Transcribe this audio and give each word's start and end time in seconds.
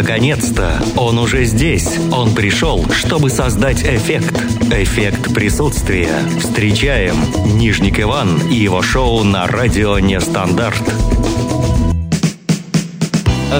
Наконец-то! 0.00 0.80
Он 0.96 1.18
уже 1.18 1.42
здесь. 1.42 1.98
Он 2.12 2.32
пришел, 2.32 2.88
чтобы 2.92 3.30
создать 3.30 3.82
эффект. 3.82 4.32
Эффект 4.70 5.34
присутствия. 5.34 6.12
Встречаем 6.38 7.16
Нижник 7.58 7.98
Иван 7.98 8.38
и 8.48 8.54
его 8.54 8.80
шоу 8.80 9.24
на 9.24 9.48
радио 9.48 9.98
Нестандарт. 9.98 10.80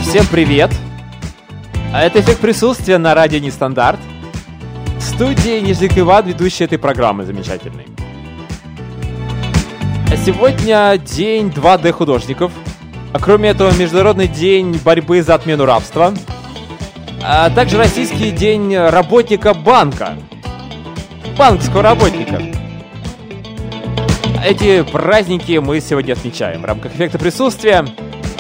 Всем 0.03 0.25
привет! 0.31 0.71
А 1.93 2.03
Это 2.03 2.21
эффект 2.21 2.39
присутствия 2.39 2.99
на 2.99 3.17
радио 3.17 3.41
Нестандарт. 3.41 3.99
В 4.97 5.03
студии 5.03 5.59
Нижник 5.59 5.99
Иван, 5.99 6.25
ведущий 6.29 6.63
этой 6.63 6.79
программы 6.79 7.25
замечательный. 7.25 7.87
А 10.09 10.17
Сегодня 10.25 10.99
день 10.99 11.49
2D 11.49 11.91
художников. 11.91 12.53
А 13.13 13.19
кроме 13.19 13.49
этого, 13.49 13.73
Международный 13.73 14.29
день 14.29 14.79
борьбы 14.85 15.23
за 15.23 15.35
отмену 15.35 15.65
рабства. 15.65 16.15
А 17.31 17.51
также 17.51 17.77
Российский 17.77 18.31
день 18.31 18.75
работника 18.75 19.53
банка. 19.53 20.15
Банковского 21.37 21.83
работника. 21.83 22.41
Эти 24.43 24.81
праздники 24.81 25.59
мы 25.59 25.81
сегодня 25.81 26.15
отмечаем 26.15 26.63
в 26.63 26.65
рамках 26.65 26.95
эффекта 26.95 27.19
присутствия. 27.19 27.85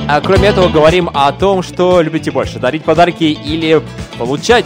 А 0.08 0.22
кроме 0.22 0.48
этого, 0.48 0.70
говорим 0.70 1.10
о 1.12 1.30
том, 1.32 1.62
что 1.62 2.00
любите 2.00 2.30
больше, 2.30 2.58
дарить 2.58 2.82
подарки 2.82 3.24
или 3.24 3.82
получать. 4.16 4.64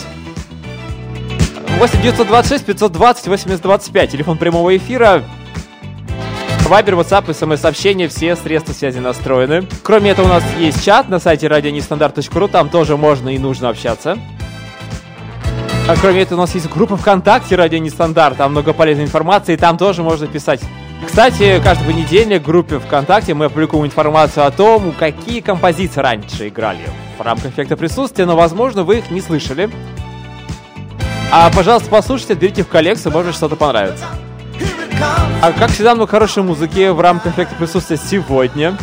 8 1.81 2.01
926 2.01 2.65
520 2.65 3.27
8025, 3.27 4.12
телефон 4.12 4.39
прямого 4.39 4.77
эфира. 4.77 5.25
Вайбер, 6.69 6.95
WhatsApp, 6.95 7.33
смс-сообщения, 7.34 8.09
все 8.09 8.34
средства 8.37 8.73
связи 8.73 8.98
настроены. 8.98 9.66
Кроме 9.83 10.11
этого, 10.11 10.27
у 10.27 10.29
нас 10.29 10.43
есть 10.59 10.84
чат 10.84 11.09
на 11.09 11.19
сайте 11.19 11.47
radionestandarт.ru, 11.47 12.48
там 12.48 12.69
тоже 12.69 12.97
можно 12.97 13.28
и 13.28 13.39
нужно 13.39 13.69
общаться. 13.69 14.17
А 15.89 15.97
кроме 16.01 16.23
этого, 16.23 16.39
у 16.39 16.42
нас 16.42 16.55
есть 16.55 16.69
группа 16.70 16.97
ВКонтакте 16.97 17.56
«Радио 17.56 17.78
Нестандарт», 17.78 18.36
там 18.36 18.53
много 18.53 18.73
полезной 18.73 19.05
информации, 19.05 19.56
там 19.56 19.77
тоже 19.77 20.03
можно 20.03 20.27
писать. 20.28 20.61
Кстати, 21.05 21.61
каждый 21.62 21.86
понедельник 21.86 22.42
в 22.42 22.45
группе 22.45 22.79
ВКонтакте 22.79 23.34
мы 23.34 23.51
публикуем 23.51 23.86
информацию 23.86 24.47
о 24.47 24.51
том, 24.53 24.92
какие 24.92 25.41
композиции 25.41 26.01
раньше 26.01 26.48
играли 26.48 26.89
в 27.19 27.23
рамках 27.23 27.47
эффекта 27.53 27.77
присутствия, 27.77 28.25
но, 28.25 28.36
возможно, 28.36 28.84
вы 28.84 28.98
их 28.98 29.11
не 29.11 29.20
слышали. 29.20 29.69
А, 31.33 31.51
пожалуйста, 31.51 31.89
послушайте, 31.91 32.34
отберите 32.34 32.62
в 32.62 32.69
коллекцию, 32.69 33.12
может 33.12 33.34
что-то 33.34 33.56
понравится. 33.56 34.05
А 35.43 35.53
как 35.53 35.71
всегда, 35.71 35.95
много 35.95 36.11
хорошей 36.11 36.43
музыки 36.43 36.89
в 36.89 37.01
рамках 37.01 37.35
эффекта 37.35 37.55
присутствия 37.57 37.97
сегодня. 37.97 38.77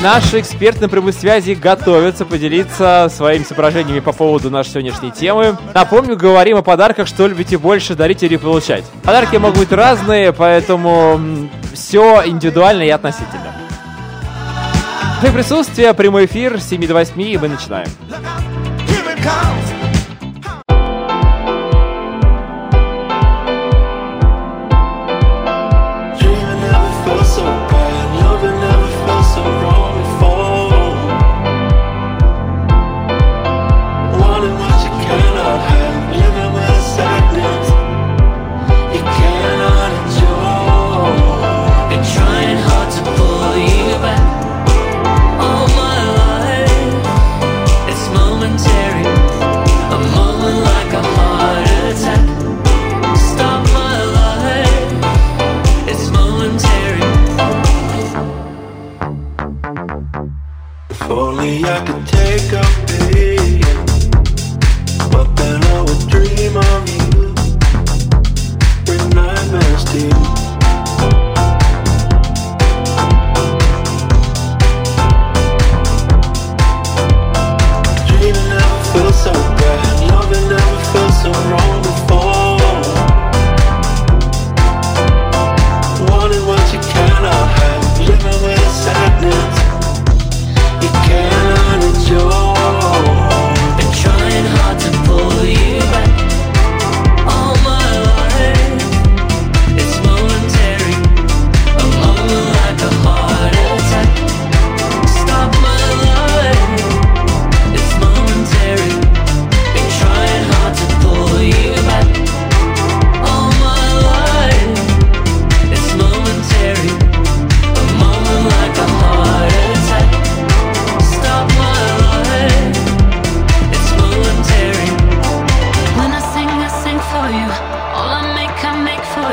Наши 0.00 0.40
эксперты 0.40 0.80
на 0.80 0.88
прямой 0.88 1.12
связи 1.12 1.52
готовятся 1.52 2.24
поделиться 2.24 3.10
своими 3.14 3.42
соображениями 3.42 4.00
по 4.00 4.12
поводу 4.12 4.50
нашей 4.50 4.70
сегодняшней 4.70 5.10
темы. 5.10 5.58
Напомню, 5.74 6.16
говорим 6.16 6.56
о 6.56 6.62
подарках, 6.62 7.06
что 7.06 7.26
любите 7.26 7.58
больше 7.58 7.94
дарить 7.94 8.22
или 8.22 8.36
получать. 8.36 8.84
Подарки 9.02 9.36
могут 9.36 9.58
быть 9.58 9.72
разные, 9.72 10.32
поэтому 10.32 11.20
все 11.74 12.22
индивидуально 12.24 12.82
и 12.82 12.88
относительно. 12.88 13.52
При 15.20 15.30
присутствии 15.30 15.92
прямой 15.92 16.24
эфир 16.24 16.60
с 16.60 16.68
7 16.70 16.86
до 16.86 16.94
8, 16.94 17.20
и 17.20 17.38
мы 17.38 17.48
начинаем. 17.48 17.88
Dreaming 18.88 19.81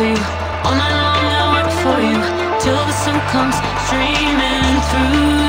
you. 0.02 0.18
All 0.66 0.76
night 0.76 0.96
long, 1.02 1.26
I 1.28 1.46
work 1.56 1.72
for 1.84 2.00
you. 2.00 2.20
Till 2.60 2.84
the 2.90 2.96
sun 3.04 3.20
comes 3.32 3.56
streaming 3.86 4.80
through. 4.90 5.49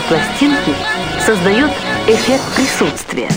Стереопластинки 0.00 0.74
создает 1.24 1.70
эффект 2.06 2.42
присутствия. 2.56 3.28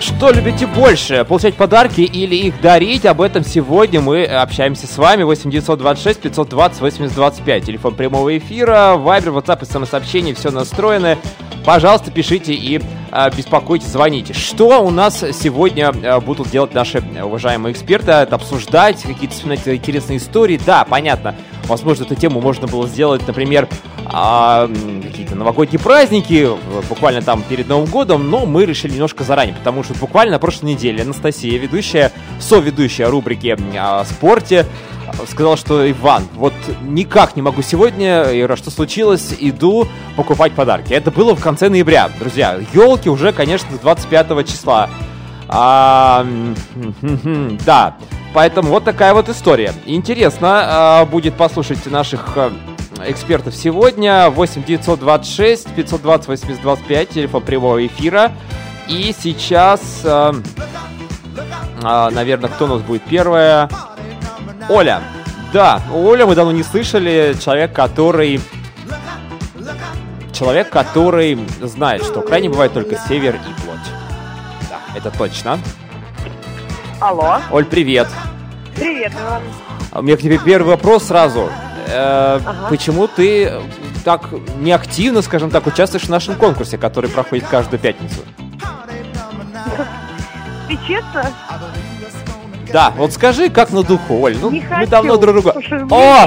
Что 0.00 0.30
любите 0.30 0.66
больше? 0.66 1.24
Получать 1.24 1.54
подарки 1.56 2.00
или 2.00 2.36
их 2.36 2.60
дарить? 2.60 3.04
Об 3.04 3.20
этом 3.20 3.44
сегодня 3.44 4.00
мы 4.00 4.24
общаемся 4.24 4.86
с 4.86 4.96
вами. 4.96 5.24
8 5.24 5.50
926 5.50 6.20
520 6.20 6.80
8025. 6.80 7.64
Телефон 7.66 7.94
прямого 7.94 8.36
эфира, 8.38 8.94
вайбер, 8.96 9.32
ватсап 9.32 9.62
и 9.62 9.66
смс-сообщение. 9.66 10.34
Все 10.34 10.50
настроено. 10.50 11.18
Пожалуйста, 11.66 12.10
пишите 12.10 12.54
и 12.54 12.80
беспокойтесь, 13.36 13.88
звоните. 13.88 14.32
Что 14.34 14.84
у 14.84 14.90
нас 14.90 15.24
сегодня 15.32 15.92
а, 16.04 16.20
будут 16.20 16.50
делать 16.50 16.74
наши 16.74 17.02
уважаемые 17.22 17.72
эксперты? 17.72 18.12
Это 18.12 18.34
обсуждать, 18.34 19.02
какие-то 19.02 19.34
вспоминать 19.34 19.66
интересные 19.66 20.18
истории. 20.18 20.60
Да, 20.64 20.84
понятно. 20.84 21.34
Возможно, 21.64 22.04
эту 22.04 22.14
тему 22.14 22.40
можно 22.40 22.66
было 22.66 22.86
сделать, 22.86 23.26
например, 23.26 23.68
а, 24.06 24.68
какие-то 25.02 25.34
новогодние 25.34 25.80
праздники, 25.80 26.48
буквально 26.88 27.22
там 27.22 27.42
перед 27.42 27.68
Новым 27.68 27.90
годом, 27.90 28.30
но 28.30 28.46
мы 28.46 28.64
решили 28.64 28.92
немножко 28.92 29.24
заранее, 29.24 29.56
потому 29.56 29.82
что 29.82 29.94
буквально 29.94 30.32
на 30.32 30.38
прошлой 30.38 30.74
неделе 30.74 31.02
Анастасия, 31.02 31.58
ведущая, 31.58 32.12
соведущая 32.38 33.08
рубрики 33.08 33.56
а, 33.76 34.00
о 34.00 34.04
спорте, 34.04 34.66
сказала, 35.28 35.56
что 35.56 35.88
Иван, 35.90 36.24
вот 36.34 36.54
никак 36.82 37.36
не 37.36 37.42
могу 37.42 37.62
сегодня, 37.62 38.24
Ира, 38.40 38.56
что 38.56 38.70
случилось, 38.70 39.34
иду 39.38 39.88
покупать 40.16 40.52
подарки. 40.52 40.92
Это 40.92 41.10
было 41.10 41.34
в 41.34 41.42
конце 41.42 41.68
ноября, 41.68 42.10
друзья. 42.18 42.58
Елки 42.72 43.08
уже, 43.08 43.32
конечно, 43.32 43.68
25 43.80 44.48
числа. 44.48 44.88
А, 45.48 46.26
да, 47.66 47.96
поэтому 48.34 48.70
вот 48.70 48.84
такая 48.84 49.14
вот 49.14 49.28
история. 49.28 49.72
Интересно 49.84 51.00
а, 51.00 51.06
будет 51.06 51.34
послушать 51.34 51.86
наших 51.86 52.36
а, 52.36 52.52
экспертов 53.06 53.54
сегодня. 53.54 54.30
8 54.30 54.64
926 54.64 55.74
520 55.74 56.28
8025, 56.28 57.08
телефон 57.10 57.42
прямого 57.42 57.86
эфира. 57.86 58.32
И 58.88 59.14
сейчас, 59.18 60.02
а, 60.04 60.34
а, 61.82 62.10
наверное, 62.10 62.50
кто 62.50 62.64
у 62.66 62.68
нас 62.68 62.82
будет 62.82 63.02
первая? 63.02 63.68
Оля. 64.68 65.00
Да, 65.52 65.80
Оля 65.92 66.26
мы 66.26 66.34
давно 66.34 66.52
не 66.52 66.62
слышали. 66.62 67.36
Человек, 67.42 67.72
который... 67.72 68.40
Человек, 70.32 70.68
который 70.68 71.38
знает, 71.62 72.02
что 72.02 72.20
в 72.20 72.24
Украине 72.24 72.50
бывает 72.50 72.72
только 72.74 72.96
север 73.08 73.36
и 73.36 73.60
плоть. 73.62 73.78
Да, 74.68 74.78
это 74.94 75.10
точно. 75.16 75.58
Алло. 77.00 77.38
Оль, 77.50 77.64
привет. 77.64 78.08
Привет, 78.74 79.12
Иван. 79.14 79.42
А 79.92 80.00
У 80.00 80.02
меня 80.02 80.16
к 80.16 80.20
тебе 80.20 80.38
первый 80.38 80.68
вопрос 80.68 81.04
сразу. 81.04 81.48
Э, 81.88 82.38
Ага. 82.44 82.66
Почему 82.68 83.06
ты 83.06 83.62
так 84.04 84.28
неактивно, 84.58 85.22
скажем 85.22 85.50
так, 85.50 85.66
участвуешь 85.66 86.04
в 86.04 86.10
нашем 86.10 86.34
конкурсе, 86.34 86.76
который 86.76 87.08
проходит 87.08 87.46
каждую 87.46 87.80
пятницу? 87.80 88.20
Ты 90.68 90.76
честно? 90.86 91.30
Да, 92.72 92.92
вот 92.96 93.12
скажи, 93.12 93.48
как 93.50 93.72
на 93.72 93.82
духу, 93.82 94.20
Оль. 94.20 94.36
Ну, 94.40 94.50
не 94.50 94.60
мы 94.60 94.66
хочу. 94.66 94.90
давно 94.90 95.16
друг 95.16 95.34
друга... 95.42 95.54
О! 95.90 96.26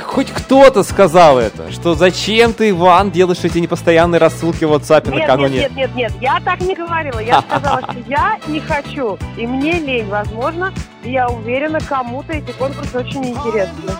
Хоть 0.00 0.30
кто-то 0.30 0.84
сказал 0.84 1.38
это, 1.38 1.70
что 1.70 1.94
зачем 1.94 2.52
ты, 2.52 2.70
Иван, 2.70 3.10
делаешь 3.10 3.40
эти 3.42 3.58
непостоянные 3.58 4.18
рассылки 4.18 4.64
в 4.64 4.72
WhatsApp 4.72 5.10
Нет, 5.10 5.20
накануне? 5.20 5.58
нет, 5.58 5.76
нет, 5.76 5.76
нет, 5.76 5.94
нет, 5.96 6.12
я 6.20 6.40
так 6.40 6.60
не 6.60 6.74
говорила. 6.74 7.18
Я 7.18 7.42
сказала, 7.42 7.82
что 7.82 7.96
я 8.08 8.38
не 8.46 8.60
хочу. 8.60 9.18
И 9.36 9.46
мне 9.46 9.72
лень, 9.72 10.08
возможно. 10.08 10.72
И 11.04 11.12
я 11.12 11.28
уверена, 11.28 11.78
кому-то 11.80 12.32
эти 12.32 12.52
конкурсы 12.52 12.96
очень 12.98 13.26
интересны. 13.26 13.92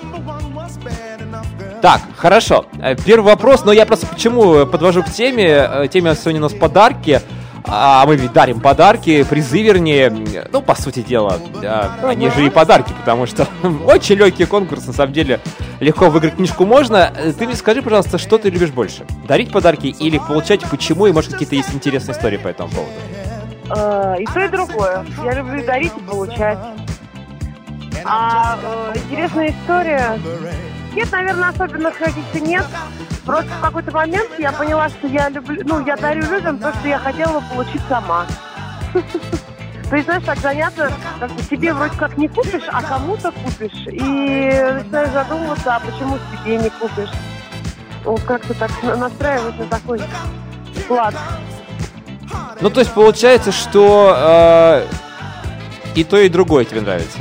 Так, 1.83 2.01
хорошо. 2.17 2.65
Э, 2.81 2.97
Первый 2.97 3.27
вопрос, 3.27 3.65
но 3.65 3.73
я 3.73 3.87
просто 3.87 4.07
почему 4.07 4.55
э, 4.55 4.67
подвожу 4.67 5.03
к 5.03 5.11
теме. 5.11 5.47
Э, 5.47 5.89
Теме 5.89 6.15
сегодня 6.15 6.41
у 6.41 6.45
нас 6.45 6.55
подарки. 6.55 7.21
А 7.71 8.07
мы 8.07 8.17
ведь 8.17 8.33
дарим 8.33 8.61
подарки, 8.61 9.23
призы, 9.25 9.63
вернее, 9.63 10.11
ну, 10.51 10.63
по 10.63 10.75
сути 10.75 11.01
дела, 11.01 11.39
а, 11.63 11.99
они 12.03 12.31
же 12.31 12.47
и 12.47 12.51
подарки, 12.51 12.93
потому 12.99 13.27
что 13.27 13.47
очень 13.87 14.17
легкий 14.17 14.47
конкурс, 14.47 14.87
на 14.87 14.95
самом 14.95 15.13
деле, 15.13 15.39
легко 15.79 16.09
выиграть 16.09 16.37
книжку 16.37 16.65
можно. 16.65 17.13
Ты 17.39 17.45
мне 17.45 17.55
скажи, 17.55 17.83
пожалуйста, 17.83 18.17
что 18.17 18.39
ты 18.39 18.49
любишь 18.49 18.71
больше? 18.71 19.05
Дарить 19.27 19.53
подарки 19.53 19.87
или 19.87 20.17
получать, 20.17 20.63
почему, 20.71 21.07
и, 21.07 21.13
может, 21.13 21.33
какие-то 21.33 21.57
есть 21.57 21.75
интересные 21.75 22.17
истории 22.17 22.39
по 22.39 22.49
этому 22.49 22.71
поводу? 22.71 22.93
Э, 23.77 24.17
И 24.19 24.25
то, 24.25 24.41
и 24.41 24.49
другое. 24.49 25.05
Я 25.23 25.35
люблю 25.35 25.65
дарить, 25.67 25.93
и 25.95 26.01
получать. 26.01 26.59
А 28.05 28.59
э, 28.95 28.99
интересная 28.99 29.51
история... 29.51 30.19
Нет, 30.99 31.13
наверное, 31.13 31.51
особенных 31.51 31.97
каких-то 31.97 32.41
нет. 32.41 32.65
Просто 33.25 33.49
в 33.53 33.61
какой-то 33.61 33.93
момент 33.93 34.29
я 34.37 34.51
поняла, 34.51 34.89
что 34.89 35.07
я 35.07 35.29
люблю, 35.29 35.63
ну, 35.65 35.87
я 35.87 35.95
дарю 35.95 36.23
людям 36.29 36.59
то, 36.59 36.73
что 36.73 36.89
я 36.89 36.99
хотела 36.99 37.41
получить 37.55 37.83
сама. 37.89 38.27
То 39.89 39.95
есть, 39.95 40.07
знаешь, 40.07 40.25
так 40.25 40.39
заняться, 40.39 40.93
как 41.21 41.31
бы 41.31 41.41
себе 41.43 41.73
вроде 41.73 41.97
как 41.97 42.19
не 42.19 42.27
купишь, 42.27 42.65
а 42.67 42.83
кому-то 42.83 43.31
купишь. 43.31 43.87
И 43.87 44.51
начинаешь 44.75 45.13
задумываться, 45.13 45.77
а 45.77 45.79
почему 45.79 46.19
себе 46.43 46.57
не 46.57 46.69
купишь. 46.69 47.11
Вот 48.03 48.21
как-то 48.23 48.55
так 48.55 48.73
на- 48.83 48.97
настраивать 48.97 49.57
на 49.57 49.67
такой 49.67 50.01
склад. 50.83 51.15
Ну, 52.61 52.71
то 52.71 52.81
есть 52.81 52.93
получается, 52.93 53.53
что 53.53 54.17
э, 54.19 54.87
и 55.95 56.03
то, 56.03 56.19
и 56.19 56.29
другое 56.29 56.65
тебе 56.65 56.81
нравится. 56.81 57.21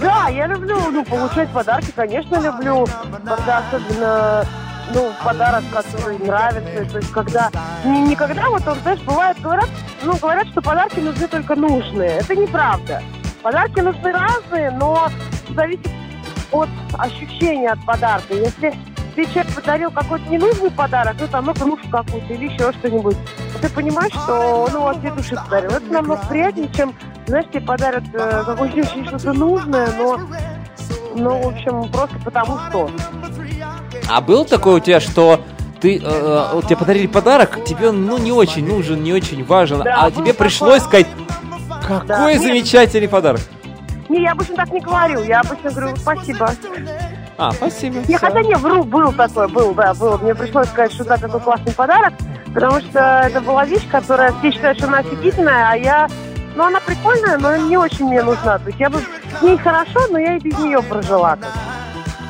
Да, 0.00 0.28
я 0.28 0.46
люблю, 0.46 0.78
ну, 0.90 1.04
получать 1.04 1.50
подарки, 1.50 1.92
конечно, 1.94 2.36
люблю, 2.36 2.86
когда 3.24 3.58
особенно, 3.58 4.46
ну, 4.94 5.12
подарок, 5.22 5.64
который 5.72 6.18
нравится, 6.18 6.90
то 6.90 6.98
есть 6.98 7.12
когда, 7.12 7.50
не, 7.84 8.00
не 8.02 8.16
когда, 8.16 8.48
вот, 8.48 8.66
он, 8.66 8.78
знаешь, 8.78 9.00
бывает, 9.00 9.38
говорят, 9.40 9.68
ну, 10.02 10.16
говорят, 10.16 10.46
что 10.48 10.62
подарки 10.62 11.00
нужны 11.00 11.28
только 11.28 11.54
нужные, 11.54 12.18
это 12.18 12.34
неправда. 12.34 13.02
Подарки 13.42 13.80
нужны 13.80 14.12
разные, 14.12 14.70
но 14.70 15.08
зависит 15.54 15.90
от 16.52 16.68
ощущения 16.98 17.70
от 17.70 17.84
подарка. 17.84 18.34
Если 18.34 18.74
ты 19.10 19.24
человек 19.26 19.54
подарил 19.54 19.90
какой-то 19.90 20.28
ненужный 20.28 20.70
подарок, 20.70 21.16
ну, 21.20 21.26
там, 21.28 21.44
ну, 21.46 21.54
кружку 21.54 21.88
какую-то 21.90 22.32
или 22.32 22.46
еще 22.46 22.72
что-нибудь, 22.72 23.16
ты 23.60 23.68
понимаешь, 23.68 24.12
что 24.12 24.64
он 24.64 24.76
от 24.88 24.98
всей 24.98 25.10
души 25.10 25.34
подарил. 25.36 25.70
Это 25.70 25.92
намного 25.92 26.22
приятнее, 26.28 26.68
чем, 26.74 26.94
знаешь, 27.26 27.46
тебе 27.52 27.60
подарят 27.60 28.04
э, 28.12 28.42
какое-то 28.46 28.84
что-то 28.84 29.32
нужное, 29.32 29.88
но, 29.96 30.20
ну, 31.14 31.42
в 31.42 31.48
общем, 31.48 31.90
просто 31.90 32.16
потому 32.24 32.58
что. 32.68 32.90
А 34.08 34.20
был 34.20 34.44
такое 34.44 34.76
у 34.76 34.80
тебя, 34.80 35.00
что 35.00 35.40
ты, 35.80 35.98
э, 35.98 36.48
вот 36.52 36.66
тебе 36.66 36.76
подарили 36.76 37.06
подарок, 37.06 37.64
тебе 37.64 37.88
он, 37.90 38.04
ну, 38.06 38.18
не 38.18 38.32
очень 38.32 38.66
нужен, 38.66 39.02
не 39.02 39.12
очень 39.12 39.44
важен, 39.44 39.82
Да, 39.82 40.02
а 40.02 40.10
тебе 40.10 40.32
такое. 40.32 40.34
пришлось 40.34 40.82
сказать, 40.82 41.06
какой 41.86 42.06
Да. 42.06 42.32
Нет. 42.32 42.42
замечательный 42.42 43.08
подарок. 43.08 43.40
Не, 44.08 44.22
я 44.22 44.32
обычно 44.32 44.56
так 44.56 44.70
не 44.72 44.80
говорю, 44.80 45.22
я 45.22 45.40
обычно 45.40 45.70
говорю 45.70 45.96
спасибо. 45.96 46.50
А, 47.40 47.52
спасибо. 47.52 48.02
Всё. 48.02 48.18
хотя 48.18 48.42
не, 48.42 48.54
вру, 48.54 48.84
был 48.84 49.12
такой, 49.12 49.48
был, 49.48 49.72
да, 49.72 49.94
был. 49.94 50.18
Мне 50.18 50.34
пришлось 50.34 50.68
сказать, 50.68 50.92
что 50.92 51.04
да, 51.04 51.16
такой 51.16 51.40
классный 51.40 51.72
подарок, 51.72 52.12
потому 52.52 52.80
что 52.80 53.22
это 53.24 53.40
была 53.40 53.64
вещь, 53.64 53.88
которая 53.90 54.32
все 54.38 54.52
считают, 54.52 54.78
что 54.78 54.88
она 54.88 54.98
офигительная, 54.98 55.70
а 55.70 55.76
я, 55.76 56.08
ну, 56.54 56.64
она 56.64 56.80
прикольная, 56.80 57.38
но 57.38 57.56
не 57.56 57.78
очень 57.78 58.06
мне 58.06 58.22
нужна. 58.22 58.58
То 58.58 58.66
есть 58.66 58.78
я 58.78 58.90
бы 58.90 59.00
с 59.38 59.42
ней 59.42 59.56
хорошо, 59.56 60.00
но 60.10 60.18
я 60.18 60.36
и 60.36 60.40
без 60.40 60.58
нее 60.58 60.82
прожила. 60.82 61.36
как 61.36 61.48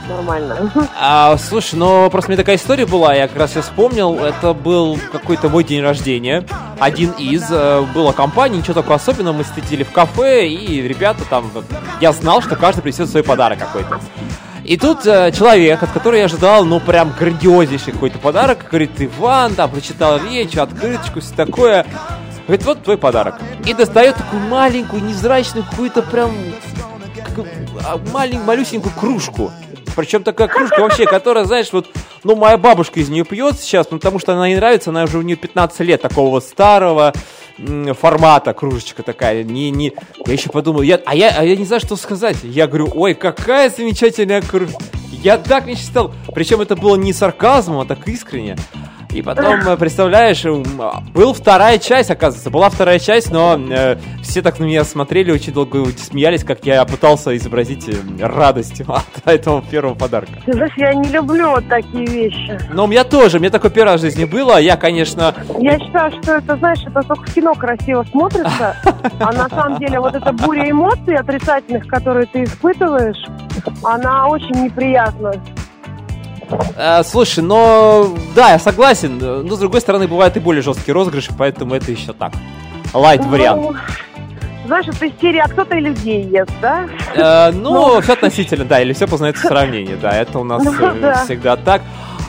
Нормально. 0.08 0.72
А, 1.00 1.36
слушай, 1.38 1.76
ну 1.76 2.10
просто 2.10 2.30
у 2.30 2.32
меня 2.32 2.42
такая 2.42 2.56
история 2.56 2.84
была, 2.84 3.14
я 3.14 3.28
как 3.28 3.36
раз 3.36 3.54
ее 3.54 3.62
вспомнил, 3.62 4.16
это 4.18 4.54
был 4.54 4.98
какой-то 5.12 5.48
мой 5.48 5.62
день 5.62 5.82
рождения, 5.82 6.44
один 6.80 7.12
из, 7.12 7.46
э, 7.48 7.82
была 7.94 8.12
компания, 8.12 8.58
ничего 8.58 8.74
такого 8.74 8.96
особенного, 8.96 9.36
мы 9.36 9.44
сидели 9.44 9.84
в 9.84 9.92
кафе, 9.92 10.48
и 10.48 10.82
ребята 10.82 11.24
там, 11.30 11.50
я 12.00 12.12
знал, 12.12 12.42
что 12.42 12.56
каждый 12.56 12.80
принесет 12.80 13.08
свой 13.08 13.22
подарок 13.22 13.60
какой-то. 13.60 14.00
И 14.70 14.76
тут 14.76 15.04
э, 15.04 15.32
человек, 15.32 15.82
от 15.82 15.90
которого 15.90 16.16
я 16.16 16.26
ожидал, 16.26 16.64
ну, 16.64 16.78
прям 16.78 17.12
грандиознейший 17.18 17.92
какой-то 17.92 18.20
подарок, 18.20 18.66
говорит, 18.70 18.92
Иван, 18.98 19.56
там, 19.56 19.68
прочитал 19.68 20.20
речь, 20.24 20.56
открыточку, 20.56 21.18
все 21.18 21.34
такое. 21.34 21.84
Говорит, 22.46 22.64
вот 22.64 22.84
твой 22.84 22.96
подарок. 22.96 23.40
И 23.66 23.74
достает 23.74 24.14
такую 24.14 24.42
маленькую, 24.42 25.02
невзрачную, 25.02 25.66
какую-то 25.68 26.02
прям 26.02 26.30
а, 27.84 27.98
маленькую, 28.12 28.44
малюсенькую 28.44 28.94
кружку. 28.94 29.50
Причем 29.96 30.22
такая 30.22 30.48
кружка 30.48 30.80
вообще, 30.80 31.06
которая, 31.06 31.44
знаешь, 31.44 31.72
вот, 31.72 31.88
ну, 32.24 32.36
моя 32.36 32.56
бабушка 32.56 33.00
из 33.00 33.08
нее 33.08 33.24
пьет 33.24 33.58
сейчас, 33.58 33.90
ну, 33.90 33.98
потому 33.98 34.18
что 34.18 34.32
она 34.34 34.46
ей 34.46 34.56
нравится, 34.56 34.90
она 34.90 35.04
уже 35.04 35.18
у 35.18 35.22
нее 35.22 35.36
15 35.36 35.80
лет, 35.80 36.02
такого 36.02 36.40
старого 36.40 37.12
формата 37.98 38.54
кружечка 38.54 39.02
такая. 39.02 39.44
Не, 39.44 39.70
не... 39.70 39.92
Я 40.26 40.32
еще 40.32 40.50
подумал, 40.50 40.82
я, 40.82 41.00
а, 41.04 41.14
я, 41.14 41.34
а 41.36 41.44
я 41.44 41.56
не 41.56 41.64
знаю, 41.64 41.80
что 41.80 41.96
сказать. 41.96 42.38
Я 42.42 42.66
говорю, 42.66 42.90
ой, 42.94 43.14
какая 43.14 43.70
замечательная 43.70 44.40
кружка. 44.42 44.82
Я 45.10 45.36
так 45.36 45.66
мечтал. 45.66 46.14
Причем 46.34 46.60
это 46.60 46.76
было 46.76 46.96
не 46.96 47.12
сарказмом, 47.12 47.80
а 47.80 47.84
так 47.84 48.08
искренне. 48.08 48.56
И 49.12 49.22
потом, 49.22 49.60
э, 49.66 49.76
представляешь, 49.76 50.44
был 51.12 51.32
вторая 51.32 51.78
часть, 51.78 52.10
оказывается, 52.10 52.50
была 52.50 52.70
вторая 52.70 52.98
часть, 52.98 53.30
но 53.30 53.58
э, 53.58 53.96
все 54.22 54.42
так 54.42 54.58
на 54.58 54.64
меня 54.64 54.84
смотрели, 54.84 55.32
очень 55.32 55.52
долго 55.52 55.84
смеялись, 55.98 56.44
как 56.44 56.64
я 56.64 56.84
пытался 56.84 57.36
изобразить 57.36 57.88
э, 57.88 57.94
радость 58.20 58.80
от 58.86 59.04
этого 59.24 59.62
первого 59.62 59.94
подарка. 59.94 60.32
Ты 60.46 60.52
знаешь, 60.52 60.72
я 60.76 60.94
не 60.94 61.08
люблю 61.08 61.50
вот 61.50 61.68
такие 61.68 62.06
вещи. 62.06 62.58
Но 62.72 62.84
у 62.84 62.86
меня 62.86 63.04
тоже, 63.04 63.38
у 63.38 63.40
меня 63.40 63.50
такое 63.50 63.70
первое 63.70 63.98
в 63.98 64.00
жизни 64.00 64.24
было, 64.24 64.58
я, 64.58 64.76
конечно, 64.76 65.34
Я 65.58 65.78
считаю, 65.78 66.12
что 66.22 66.36
это, 66.36 66.56
знаешь, 66.56 66.80
это 66.86 67.02
только 67.02 67.24
в 67.28 67.34
кино 67.34 67.54
красиво 67.54 68.04
смотрится, 68.10 68.76
а 69.20 69.32
на 69.32 69.48
самом 69.48 69.78
деле 69.78 70.00
вот 70.00 70.14
эта 70.14 70.32
буря 70.32 70.70
эмоций 70.70 71.16
отрицательных, 71.16 71.86
которые 71.86 72.26
ты 72.26 72.44
испытываешь, 72.44 73.24
она 73.82 74.28
очень 74.28 74.64
неприятна. 74.64 75.34
Э, 76.76 77.02
слушай, 77.04 77.40
но 77.42 78.08
да, 78.34 78.50
я 78.52 78.58
согласен. 78.58 79.18
Но 79.18 79.54
с 79.54 79.58
другой 79.58 79.80
стороны, 79.80 80.08
бывают 80.08 80.36
и 80.36 80.40
более 80.40 80.62
жесткие 80.62 80.94
розыгрыши, 80.94 81.32
поэтому 81.36 81.74
это 81.74 81.90
еще 81.90 82.12
так. 82.12 82.32
Лайт 82.92 83.24
вариант. 83.24 83.62
Ну, 83.62 83.74
знаешь, 84.66 84.86
это 84.88 85.06
из 85.06 85.12
серии 85.20 85.38
«А 85.38 85.48
кто-то 85.48 85.76
и 85.76 85.80
людей 85.80 86.22
ест», 86.24 86.50
да? 86.60 86.86
Э, 87.14 87.50
ну, 87.52 88.00
все 88.00 88.12
относительно, 88.12 88.64
да, 88.64 88.80
или 88.80 88.92
все 88.92 89.06
познается 89.06 89.44
в 89.44 89.48
сравнении, 89.48 89.96
да, 90.00 90.12
это 90.12 90.38
у 90.38 90.44
нас 90.44 90.62
Ну, 90.62 90.72
э, 90.72 90.94
да. 91.00 91.24
всегда 91.24 91.56
так. 91.56 91.82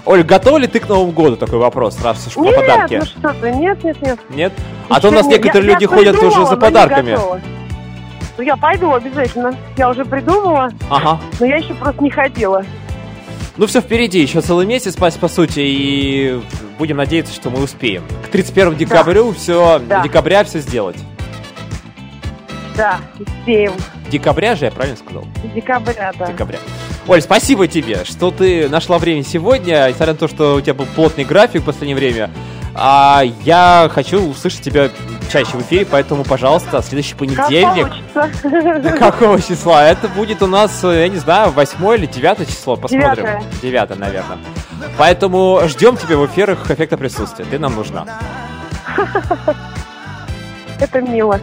Оль, 0.05 0.23
готова 0.23 0.57
ли 0.57 0.65
ты 0.65 0.79
к 0.79 0.89
Новому 0.89 1.11
году? 1.11 1.35
Такой 1.35 1.59
вопрос, 1.59 2.01
раз 2.03 2.25
уж 2.25 2.33
про 2.33 2.43
Нет, 2.43 2.89
ну 2.89 3.05
что 3.05 3.33
ты, 3.39 3.51
нет, 3.51 3.83
нет, 3.83 4.01
нет. 4.01 4.19
Нет? 4.29 4.53
А 4.89 4.99
то 4.99 5.09
у 5.09 5.11
нас 5.11 5.27
нет. 5.27 5.37
некоторые 5.39 5.67
Я- 5.67 5.73
люди 5.75 5.83
я 5.83 5.89
ходят 5.89 6.15
придумала, 6.15 6.41
уже 6.41 6.49
за 6.49 6.57
подарками. 6.57 7.17
Ну, 8.37 8.43
я 8.43 8.55
пойду 8.57 8.91
обязательно. 8.91 9.53
Я 9.77 9.89
уже 9.89 10.03
придумала, 10.03 10.71
Ага. 10.89 11.19
но 11.39 11.45
я 11.45 11.57
еще 11.57 11.75
просто 11.75 12.03
не 12.03 12.09
ходила. 12.09 12.63
Ну 13.57 13.67
все 13.67 13.81
впереди, 13.81 14.21
еще 14.21 14.41
целый 14.41 14.65
месяц, 14.65 14.95
по, 14.95 15.11
по 15.11 15.27
сути, 15.27 15.59
и 15.59 16.41
будем 16.79 16.97
надеяться, 16.97 17.33
что 17.33 17.49
мы 17.49 17.61
успеем. 17.61 18.03
К 18.25 18.29
31 18.29 18.75
декабрю 18.77 19.33
все, 19.33 19.79
Да. 19.87 20.01
декабря 20.01 20.43
все 20.43 20.59
сделать. 20.59 20.95
Да, 22.77 22.99
успеем. 23.19 23.73
Декабря 24.09 24.55
же, 24.55 24.65
я 24.65 24.71
правильно 24.71 24.97
сказал? 24.97 25.25
Декабря, 25.53 26.13
да. 26.17 26.27
декабря. 26.27 26.59
Оль, 27.07 27.21
спасибо 27.21 27.67
тебе, 27.67 28.05
что 28.05 28.31
ты 28.31 28.69
нашла 28.69 28.97
время 28.97 29.23
сегодня, 29.23 29.85
несмотря 29.89 30.13
на 30.13 30.19
то, 30.19 30.27
что 30.27 30.55
у 30.55 30.61
тебя 30.61 30.73
был 30.73 30.85
плотный 30.95 31.25
график 31.25 31.61
в 31.63 31.65
последнее 31.65 31.95
время. 31.95 32.29
А 32.73 33.23
я 33.43 33.89
хочу 33.93 34.29
услышать 34.29 34.61
тебя 34.61 34.89
чаще 35.31 35.57
в 35.57 35.61
эфире, 35.61 35.85
поэтому, 35.89 36.23
пожалуйста, 36.23 36.81
следующий 36.81 37.15
понедельник. 37.15 37.87
получится. 38.13 38.97
Какого 38.99 39.41
числа? 39.41 39.87
Это 39.87 40.07
будет 40.09 40.41
у 40.41 40.47
нас, 40.47 40.83
э, 40.83 41.01
я 41.01 41.07
не 41.07 41.17
знаю, 41.17 41.51
восьмое 41.51 41.97
или 41.97 42.05
девятое 42.05 42.45
число. 42.45 42.75
Посмотрим. 42.75 43.15
Девятое. 43.15 43.43
Девятое, 43.61 43.97
наверное. 43.97 44.37
Поэтому 44.97 45.61
ждем 45.67 45.97
тебя 45.97 46.17
в 46.17 46.25
эфирах 46.25 46.69
эффекта 46.69 46.97
присутствия. 46.97 47.45
Ты 47.45 47.59
нам 47.59 47.75
нужна. 47.75 48.05
Это 50.79 51.01
мило. 51.01 51.39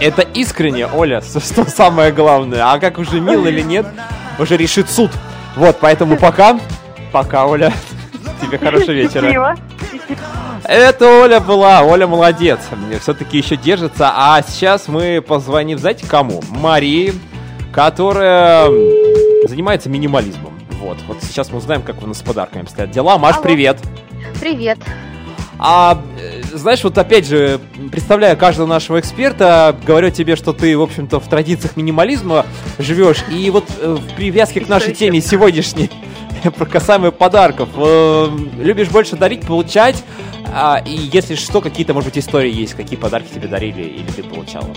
Это 0.00 0.22
искренне, 0.22 0.86
Оля, 0.86 1.20
что 1.22 1.64
самое 1.68 2.10
главное. 2.12 2.72
А 2.72 2.78
как 2.78 2.98
уже 2.98 3.20
мил 3.20 3.46
или 3.46 3.60
нет, 3.60 3.86
уже 4.38 4.56
решит 4.56 4.90
суд. 4.90 5.10
Вот, 5.56 5.78
поэтому 5.80 6.16
пока. 6.16 6.58
Пока, 7.12 7.46
Оля. 7.46 7.72
Тебе 8.40 8.58
хорошего 8.58 8.92
вечера. 8.92 9.22
Счастливо. 9.22 9.56
Это 10.64 11.22
Оля 11.22 11.40
была. 11.40 11.82
Оля 11.82 12.06
молодец. 12.06 12.60
Все-таки 13.00 13.38
еще 13.38 13.56
держится. 13.56 14.12
А 14.14 14.42
сейчас 14.42 14.88
мы 14.88 15.22
позвоним, 15.26 15.78
знаете, 15.78 16.06
кому? 16.06 16.42
Марии, 16.50 17.14
которая 17.72 18.68
занимается 19.46 19.88
минимализмом. 19.88 20.58
Вот. 20.80 20.98
Вот 21.06 21.18
сейчас 21.22 21.50
мы 21.50 21.58
узнаем, 21.58 21.82
как 21.82 22.02
у 22.02 22.06
нас 22.06 22.18
с 22.18 22.22
подарками 22.22 22.62
обстоят 22.62 22.90
дела. 22.90 23.18
Маш, 23.18 23.36
Алло. 23.36 23.42
привет. 23.42 23.78
Привет. 24.40 24.78
А, 25.62 26.02
э, 26.18 26.40
знаешь, 26.56 26.82
вот 26.82 26.96
опять 26.96 27.26
же, 27.26 27.60
представляя 27.92 28.34
каждого 28.34 28.66
нашего 28.66 28.98
эксперта, 28.98 29.76
говорю 29.86 30.10
тебе, 30.10 30.34
что 30.34 30.54
ты, 30.54 30.76
в 30.76 30.80
общем-то, 30.80 31.20
в 31.20 31.28
традициях 31.28 31.76
минимализма 31.76 32.46
живешь. 32.78 33.22
И 33.30 33.50
вот 33.50 33.64
э, 33.78 33.94
в 34.00 34.14
привязке 34.14 34.60
к 34.60 34.68
нашей 34.68 34.94
теме 34.94 35.20
сегодняшней, 35.20 35.90
про 36.56 36.64
касаемо 36.64 37.10
подарков, 37.10 37.68
э, 37.76 38.28
любишь 38.58 38.88
больше 38.88 39.16
дарить, 39.16 39.42
получать, 39.42 40.02
а, 40.52 40.82
и 40.84 40.92
если 41.12 41.34
что, 41.34 41.60
какие-то, 41.60 41.94
может 41.94 42.10
быть, 42.10 42.18
истории 42.18 42.52
есть, 42.52 42.74
какие 42.74 42.98
подарки 42.98 43.32
тебе 43.32 43.48
дарили 43.48 43.82
или 43.82 44.10
ты 44.10 44.22
получала? 44.22 44.74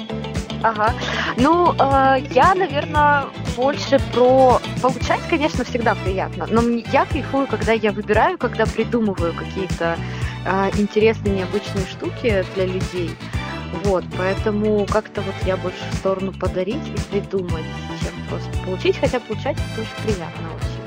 Ага. 0.63 0.94
Ну, 1.36 1.74
э, 1.74 2.25
я, 2.34 2.56
наверное, 2.56 3.25
больше 3.58 4.00
про 4.13 4.62
получать, 4.82 5.20
конечно, 5.30 5.65
всегда 5.65 5.94
приятно. 5.94 6.48
Но 6.50 6.62
я 6.92 7.06
кайфую, 7.06 7.48
когда 7.48 7.74
я 7.74 7.92
выбираю, 7.92 8.38
когда 8.38 8.65
придумываю 8.65 9.34
какие-то 9.34 9.98
э, 10.46 10.70
интересные, 10.77 11.36
необычные 11.36 11.86
штуки 11.86 12.46
для 12.56 12.65
людей. 12.65 13.12
Вот, 13.84 14.06
поэтому 14.18 14.86
как-то 14.86 15.22
вот 15.22 15.36
я 15.46 15.58
больше 15.58 15.84
в 15.92 15.96
сторону 15.96 16.32
подарить 16.32 16.88
и 16.88 17.12
придумать, 17.12 17.65
чем 18.00 18.12
просто 18.30 18.50
получить, 18.65 18.98
хотя 18.98 19.20
получать 19.20 19.58
это 19.58 19.82
очень 19.82 20.03
приятно 20.03 20.48
очень. 20.56 20.82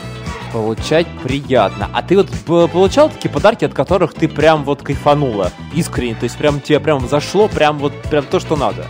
Получать 0.57 1.07
приятно. 1.23 1.91
А 1.93 2.03
ты 2.03 2.17
вот 2.17 2.31
получал 2.71 3.11
такие 3.11 3.31
подарки, 3.31 3.67
от 3.67 3.75
которых 3.75 4.15
ты 4.15 4.27
прям 4.27 4.65
вот 4.65 4.81
кайфанула? 4.81 5.53
Искренне, 5.75 6.15
то 6.15 6.25
есть 6.25 6.39
прям 6.39 6.63
тебе 6.63 6.81
прям 6.81 7.07
зашло, 7.07 7.47
прям 7.47 7.77
вот 7.77 7.93
прям 8.05 8.25
то, 8.25 8.41
что 8.41 8.57
надо? 8.57 8.87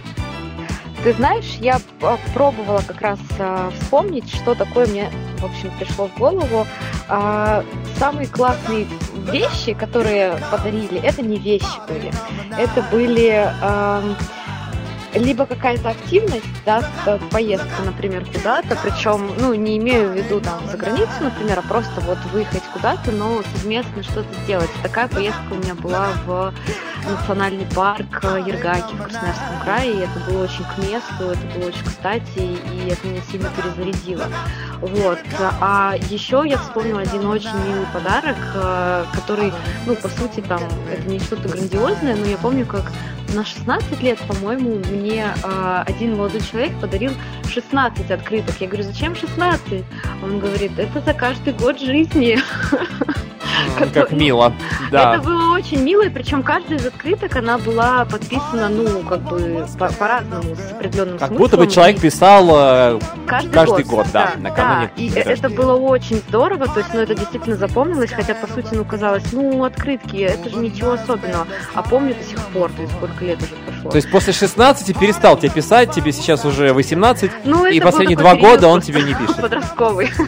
Ты 1.03 1.13
знаешь, 1.15 1.57
я 1.59 1.81
э, 2.03 2.17
пробовала 2.33 2.83
как 2.87 3.01
раз 3.01 3.19
э, 3.41 3.71
вспомнить, 3.81 4.33
что 4.33 4.55
такое 4.55 4.87
мне, 4.87 5.11
в 5.39 5.45
общем, 5.45 5.73
пришло 5.77 6.07
в 6.07 6.17
голову. 6.17 6.69
А, 7.09 7.65
Самые 7.99 8.29
классные 8.29 8.87
вещи, 9.33 9.75
которые 9.75 10.39
подарили, 10.53 11.01
это 11.01 11.23
не 11.23 11.37
вещи 11.37 11.81
были. 11.89 12.13
Это 12.57 12.81
были 12.93 13.51
эм, 13.61 14.17
либо 15.17 15.47
какая-то 15.47 15.91
активность, 15.91 16.45
да, 16.65 16.83
э, 17.07 17.19
поездка, 17.31 17.83
например, 17.85 18.25
куда-то, 18.25 18.77
причем, 18.83 19.31
ну, 19.39 19.55
не 19.55 19.79
имею 19.79 20.11
в 20.11 20.17
виду 20.17 20.41
там 20.41 20.67
за 20.71 20.77
границу, 20.77 21.11
например, 21.21 21.59
а 21.59 21.63
просто 21.63 22.01
вот 22.03 22.19
выехать 22.33 22.63
куда-то, 22.73 23.13
но 23.13 23.43
совместно 23.57 24.03
что-то 24.03 24.29
сделать. 24.45 24.71
Такая 24.83 25.09
поездка 25.09 25.53
у 25.53 25.55
меня 25.57 25.75
была 25.75 26.09
в 26.27 26.53
национальный 27.09 27.67
парк 27.75 28.21
э, 28.23 28.43
Ергаки 28.47 28.95
в 28.95 29.03
Красноярском 29.03 29.61
крае, 29.63 29.93
и 29.93 29.99
это 29.99 30.19
было 30.29 30.45
очень 30.45 30.65
к 30.65 30.79
месту, 30.79 31.31
это 31.31 31.59
было 31.59 31.69
очень 31.69 31.85
кстати, 31.85 32.39
и 32.39 32.89
это 32.89 33.07
меня 33.07 33.21
сильно 33.31 33.51
перезарядило. 33.57 34.27
Вот. 34.81 35.19
А 35.61 35.95
еще 36.11 36.43
я 36.47 36.59
вспомнила 36.59 37.01
один 37.01 37.27
очень 37.27 37.57
милый 37.67 37.87
подарок, 37.93 38.37
э, 38.55 39.05
который, 39.15 39.53
ну, 39.87 39.95
по 39.97 40.09
сути, 40.09 40.41
там, 40.41 40.61
это 40.91 41.09
не 41.09 41.19
что-то 41.21 41.49
грандиозное, 41.49 42.17
но 42.17 42.27
я 42.27 42.37
помню, 42.37 42.67
как 42.67 42.93
на 43.35 43.45
16 43.45 44.03
лет, 44.03 44.19
по-моему, 44.29 44.81
мне 44.91 45.35
э, 45.43 45.85
один 45.87 46.17
молодой 46.17 46.41
человек 46.41 46.73
подарил 46.81 47.13
16 47.49 48.11
открыток. 48.11 48.55
Я 48.61 48.69
говорю, 48.69 48.85
зачем 48.85 49.15
16? 49.15 49.85
Он 50.23 50.39
говорит, 50.39 50.79
это 50.79 51.01
за 51.01 51.15
каждый 51.15 51.53
год 51.53 51.81
жизни. 51.81 52.39
Как 53.93 54.13
мило. 54.13 54.53
Да. 54.91 55.15
Это 55.15 55.23
было 55.23 55.55
очень 55.55 55.83
мило, 55.83 56.03
и 56.03 56.09
причем 56.09 56.43
каждая 56.43 56.79
из 56.79 56.87
открыток, 56.87 57.37
она 57.37 57.59
была 57.59 58.05
подписана, 58.05 58.69
ну, 58.69 59.01
как 59.01 59.21
бы 59.23 59.67
по- 59.79 59.93
по-разному, 59.93 60.55
с 60.55 60.73
определенным 60.73 61.19
Как 61.19 61.33
будто 61.33 61.57
бы 61.57 61.67
человек 61.67 62.01
писал 62.01 62.49
э, 62.51 63.01
каждый, 63.27 63.85
год, 63.85 64.07
да, 64.13 64.33
накануне. 64.39 64.91
И 64.97 65.11
это 65.11 65.49
было 65.49 65.75
очень 65.75 66.17
здорово, 66.29 66.67
то 66.67 66.81
есть, 66.81 66.93
ну, 66.95 67.01
это 67.01 67.15
действительно 67.15 67.57
запомнилось, 67.57 68.11
хотя, 68.13 68.35
по 68.35 68.47
сути, 68.47 68.69
ну, 68.73 68.85
казалось, 68.85 69.25
ну, 69.33 69.65
открытки, 69.65 70.17
это 70.17 70.51
же 70.51 70.57
ничего 70.57 70.93
особенного. 70.93 71.47
А 71.75 71.83
помню 71.83 72.15
до 72.15 72.23
сих 72.25 72.39
пор, 72.49 72.71
то 72.73 72.83
есть, 72.83 72.95
сколько 72.95 73.25
лет 73.25 73.39
уже 73.43 73.55
прошло. 73.67 73.91
То 73.91 73.97
есть 73.97 74.11
после 74.11 74.33
16 74.33 74.99
перестал 74.99 75.37
тебе 75.37 75.51
писать, 75.51 75.93
тебе 75.93 76.13
сейчас 76.13 76.45
уже 76.45 76.73
18, 76.73 77.31
ну, 77.45 77.67
и 77.67 77.81
последние 77.81 78.17
два 78.17 78.35
года 78.37 78.69
он 78.69 78.81
тебе 78.81 79.03
не 79.03 79.15
пишет. 79.15 79.37
Подростковый. 79.41 80.11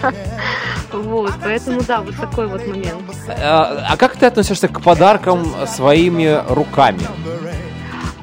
Вот, 0.98 1.32
поэтому, 1.42 1.82
да, 1.82 2.00
вот 2.00 2.16
такой 2.16 2.46
вот 2.46 2.66
момент. 2.66 3.02
А 3.28 3.86
а 3.90 3.96
как 3.96 4.16
ты 4.16 4.26
относишься 4.26 4.68
к 4.68 4.80
подаркам 4.80 5.46
своими 5.66 6.42
руками? 6.48 7.00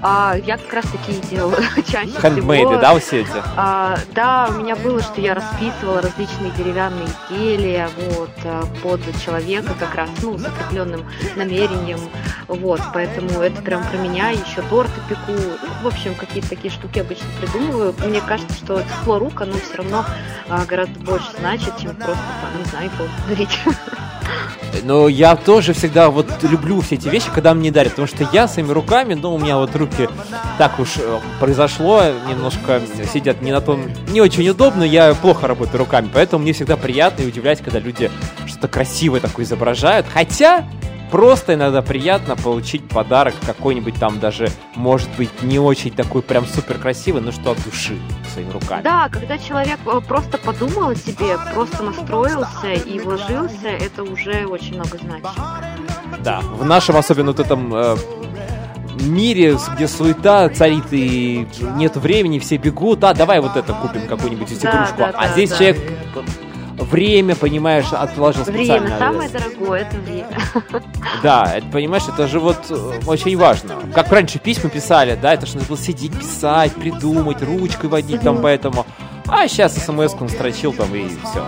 А, 0.07 0.35
я 0.45 0.57
как 0.59 0.71
раз 0.71 0.85
такие 0.85 1.19
делала 1.19 1.57
чаще 1.91 2.12
Хендмейды, 2.21 2.67
всего. 2.67 2.79
да, 2.79 3.00
все 3.00 3.21
эти? 3.21 3.43
А, 3.57 3.97
да, 4.13 4.47
у 4.51 4.53
меня 4.53 4.75
было, 4.75 5.01
что 5.01 5.19
я 5.19 5.33
расписывала 5.33 6.00
различные 6.00 6.51
деревянные 6.51 7.07
изделия 7.07 7.89
вот, 7.97 8.29
а, 8.43 8.67
под 8.83 9.01
человека 9.19 9.74
как 9.79 9.95
раз, 9.95 10.12
ну, 10.21 10.38
с 10.38 10.45
определенным 10.45 11.03
намерением, 11.35 12.00
вот, 12.47 12.81
поэтому 12.93 13.41
это 13.41 13.63
прям 13.63 13.83
про 13.83 13.97
меня, 13.97 14.29
еще 14.29 14.62
торты 14.69 15.01
пеку, 15.09 15.31
ну, 15.31 15.69
в 15.81 15.88
общем, 15.88 16.13
какие-то 16.13 16.50
такие 16.50 16.71
штуки 16.71 17.00
обычно 17.00 17.25
придумываю. 17.41 17.95
Мне 18.05 18.21
кажется, 18.21 18.55
что 18.55 18.83
тепло 18.83 19.17
рук, 19.17 19.41
оно 19.41 19.53
все 19.53 19.77
равно 19.77 20.05
а, 20.50 20.65
гораздо 20.65 21.00
больше 21.00 21.31
значит, 21.39 21.77
чем 21.79 21.95
просто, 21.95 22.24
там, 22.41 22.59
не 22.59 22.65
знаю, 22.65 22.91
подарить. 23.25 23.59
Ну, 24.84 25.08
я 25.08 25.36
тоже 25.36 25.74
всегда 25.74 26.10
вот 26.10 26.27
люблю 26.44 26.79
все 26.82 26.96
эти 26.96 27.08
вещи, 27.08 27.27
когда 27.34 27.53
мне 27.53 27.72
дарят, 27.72 27.94
потому 27.94 28.08
что 28.08 28.27
я 28.32 28.48
своими 28.48 28.72
руками, 28.72 29.13
ну, 29.15 29.34
у 29.34 29.39
меня 29.39 29.58
вот 29.58 29.75
руки 29.75 30.08
так 30.58 30.79
уж 30.79 30.98
э, 30.98 31.20
произошло, 31.39 32.03
немножко 32.29 32.82
сидят 33.12 33.41
не 33.41 33.51
на 33.51 33.62
том, 33.62 33.86
не 34.10 34.22
очень 34.22 34.48
удобно, 34.48 34.84
я 34.84 35.13
плохо 35.15 35.48
работаю 35.48 35.79
руками, 35.79 36.10
поэтому 36.13 36.44
мне 36.44 36.53
всегда 36.53 36.77
приятно 36.77 37.24
и 37.24 37.27
удивлять, 37.27 37.62
когда 37.62 37.79
люди 37.79 38.12
что-то 38.46 38.67
красивое 38.67 39.22
такое 39.22 39.46
изображают. 39.46 40.05
Хотя 40.13 40.65
просто 41.12 41.53
иногда 41.53 41.81
приятно 41.81 42.35
получить 42.35 42.88
подарок 42.88 43.33
какой-нибудь 43.45 43.95
там 43.95 44.19
даже, 44.19 44.50
может 44.75 45.09
быть, 45.17 45.43
не 45.43 45.59
очень 45.59 45.91
такой 45.91 46.21
прям 46.21 46.45
супер 46.45 46.77
красивый, 46.77 47.21
но 47.21 47.31
что 47.31 47.51
от 47.51 47.63
души 47.63 47.97
своими 48.33 48.51
руками. 48.51 48.83
Да, 48.83 49.09
когда 49.09 49.38
человек 49.38 49.79
э, 49.85 50.01
просто 50.07 50.38
подумал 50.38 50.89
о 50.89 50.95
тебе, 50.95 51.38
просто 51.53 51.83
настроился 51.83 52.74
и 52.74 53.00
вложился, 53.00 53.67
это 53.67 54.03
уже 54.03 54.45
очень 54.45 54.75
много 54.75 54.97
значит. 54.97 55.29
Да, 56.19 56.39
в 56.41 56.65
нашем 56.65 56.97
особенно 56.97 57.31
вот 57.31 57.39
этом 57.39 57.74
э, 57.74 57.95
мире, 59.01 59.57
где 59.75 59.88
суета 59.88 60.50
царит 60.50 60.85
и 60.91 61.47
нет 61.75 61.95
времени, 61.97 62.39
все 62.39 62.57
бегут, 62.57 63.03
а 63.03 63.13
давай 63.13 63.39
вот 63.39 63.55
это 63.55 63.74
купим 63.74 64.07
какую-нибудь 64.07 64.59
Да, 64.62 64.69
игрушку. 64.71 64.97
да, 64.97 65.09
а 65.15 65.27
да, 65.27 65.33
здесь 65.33 65.50
да. 65.51 65.57
человек 65.57 65.77
время, 66.77 67.36
понимаешь, 67.36 67.91
отложил 67.91 68.44
специально. 68.44 68.88
Время 68.88 69.00
самое 69.00 69.29
дорогое, 69.29 69.82
это 69.82 69.98
время. 69.98 70.27
Да, 71.24 71.51
это, 71.55 71.65
понимаешь, 71.67 72.03
это 72.08 72.27
же 72.27 72.39
вот 72.39 72.65
э, 72.70 72.91
очень 73.05 73.38
важно. 73.38 73.75
Как 73.94 74.12
раньше 74.12 74.38
письма 74.39 74.70
писали, 74.70 75.17
да, 75.20 75.34
это 75.34 75.46
же 75.46 75.55
надо 75.55 75.67
было 75.67 75.77
сидеть, 75.77 76.17
писать, 76.17 76.74
придумать, 76.74 77.41
ручкой 77.41 77.89
водить 77.89 78.22
там 78.22 78.41
поэтому. 78.41 78.86
А 79.27 79.48
сейчас 79.48 79.74
смс-ку 79.75 80.25
настрочил 80.25 80.72
там 80.74 80.94
и 80.94 81.08
все. 81.08 81.44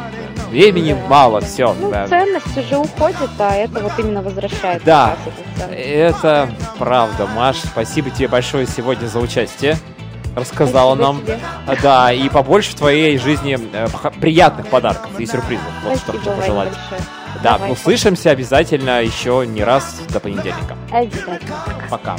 Времени 0.50 0.98
мало, 1.10 1.42
все. 1.42 1.76
Ну, 1.80 1.92
ценность 2.08 2.58
уже 2.58 2.78
уходит, 2.78 3.30
а 3.38 3.54
это 3.54 3.82
вот 3.82 3.92
именно 4.00 4.22
возвращает. 4.22 4.84
Да. 4.84 5.16
Это 5.70 6.50
правда, 6.80 7.28
Маш. 7.28 7.58
Спасибо 7.58 8.10
тебе 8.10 8.30
большое 8.30 8.66
сегодня 8.66 9.08
за 9.08 9.20
участие. 9.20 9.78
Рассказала 10.38 10.96
Спасибо 10.96 11.14
нам. 11.14 11.22
тебе. 11.24 11.40
А, 11.66 11.76
Да, 11.82 12.14
и 12.14 12.30
побольше 12.30 12.72
в 12.72 12.76
твоей 12.76 13.18
жизни 13.18 13.58
э, 13.74 13.88
приятных 14.22 14.68
подарков 14.68 15.10
и 15.20 15.26
сюрпризов. 15.26 15.66
Вот 15.84 15.98
что 15.98 16.14
Спасибо, 16.14 16.20
хочу 16.20 16.30
Вань, 16.30 16.40
пожелать. 16.40 16.70
большое. 16.70 17.02
Да, 17.44 17.54
Давай. 17.58 17.72
услышимся 17.72 18.32
обязательно 18.32 19.02
еще 19.02 19.46
не 19.48 19.64
раз 19.64 20.02
до 20.10 20.20
понедельника. 20.20 20.76
Обязательно. 20.92 21.56
Пока. 21.90 22.16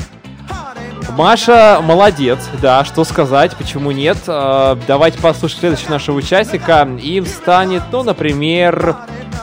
Маша 1.17 1.81
молодец, 1.83 2.39
да, 2.61 2.85
что 2.85 3.03
сказать, 3.05 3.57
почему 3.57 3.91
нет. 3.93 4.19
Э, 4.27 4.77
давайте 4.87 5.19
послушаем 5.19 5.61
следующего 5.61 5.91
нашего 5.93 6.17
участника. 6.17 6.89
Им 7.03 7.25
станет, 7.27 7.83
ну, 7.91 8.03
например, 8.03 8.97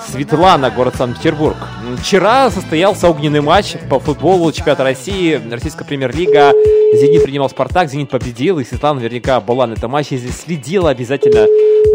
Светлана, 0.09 0.69
город 0.69 0.95
Санкт-Петербург. 0.97 1.57
Вчера 2.01 2.49
состоялся 2.51 3.09
огненный 3.09 3.41
матч 3.41 3.75
по 3.89 3.99
футболу 3.99 4.51
чемпионата 4.51 4.83
России, 4.83 5.41
российская 5.51 5.83
премьер-лига. 5.85 6.51
Зенит 6.95 7.23
принимал 7.23 7.49
Спартак, 7.49 7.89
Зенит 7.89 8.09
победил, 8.09 8.59
и 8.59 8.63
Светлана 8.63 8.99
наверняка 8.99 9.41
была 9.41 9.67
на 9.67 9.73
этом 9.73 9.91
матче, 9.91 10.17
здесь 10.17 10.37
следила 10.41 10.89
обязательно 10.89 11.45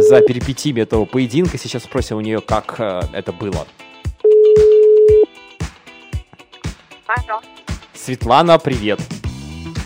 за 0.02 0.20
перипетиями 0.20 0.80
этого 0.80 1.04
поединка. 1.04 1.58
Сейчас 1.58 1.84
спросим 1.84 2.18
у 2.18 2.20
нее, 2.20 2.40
как 2.40 2.74
э, 2.78 3.02
это 3.12 3.32
было. 3.32 3.66
Алло. 7.06 7.40
Светлана, 7.94 8.58
привет. 8.58 9.00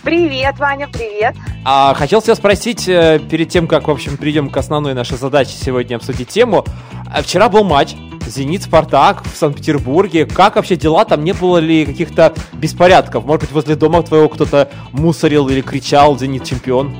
Привет, 0.03 0.59
Ваня, 0.59 0.89
привет. 0.89 1.35
А, 1.65 1.95
хотел 1.95 2.21
тебя 2.21 2.35
спросить, 2.35 2.89
э, 2.89 3.21
перед 3.31 3.49
тем, 3.49 3.67
как, 3.67 3.89
в 3.89 3.91
общем, 3.91 4.17
перейдем 4.17 4.51
к 4.51 4.57
основной 4.57 4.95
нашей 4.95 5.17
задаче 5.17 5.53
сегодня 5.53 5.97
обсудить 5.97 6.29
тему. 6.29 6.65
А 7.11 7.23
Вчера 7.23 7.49
был 7.49 7.65
матч 7.65 7.95
«Зенит-Спартак» 8.35 9.23
в 9.25 9.37
Санкт-Петербурге. 9.37 10.27
Как 10.27 10.57
вообще 10.57 10.77
дела? 10.77 11.05
Там 11.05 11.23
не 11.25 11.33
было 11.33 11.59
ли 11.59 11.87
каких-то 11.87 12.35
беспорядков? 12.53 13.25
Может 13.25 13.43
быть, 13.43 13.53
возле 13.53 13.77
дома 13.77 14.03
твоего 14.03 14.29
кто-то 14.29 14.69
мусорил 14.93 15.49
или 15.49 15.61
кричал 15.61 16.19
«Зенит 16.19 16.45
чемпион»? 16.45 16.95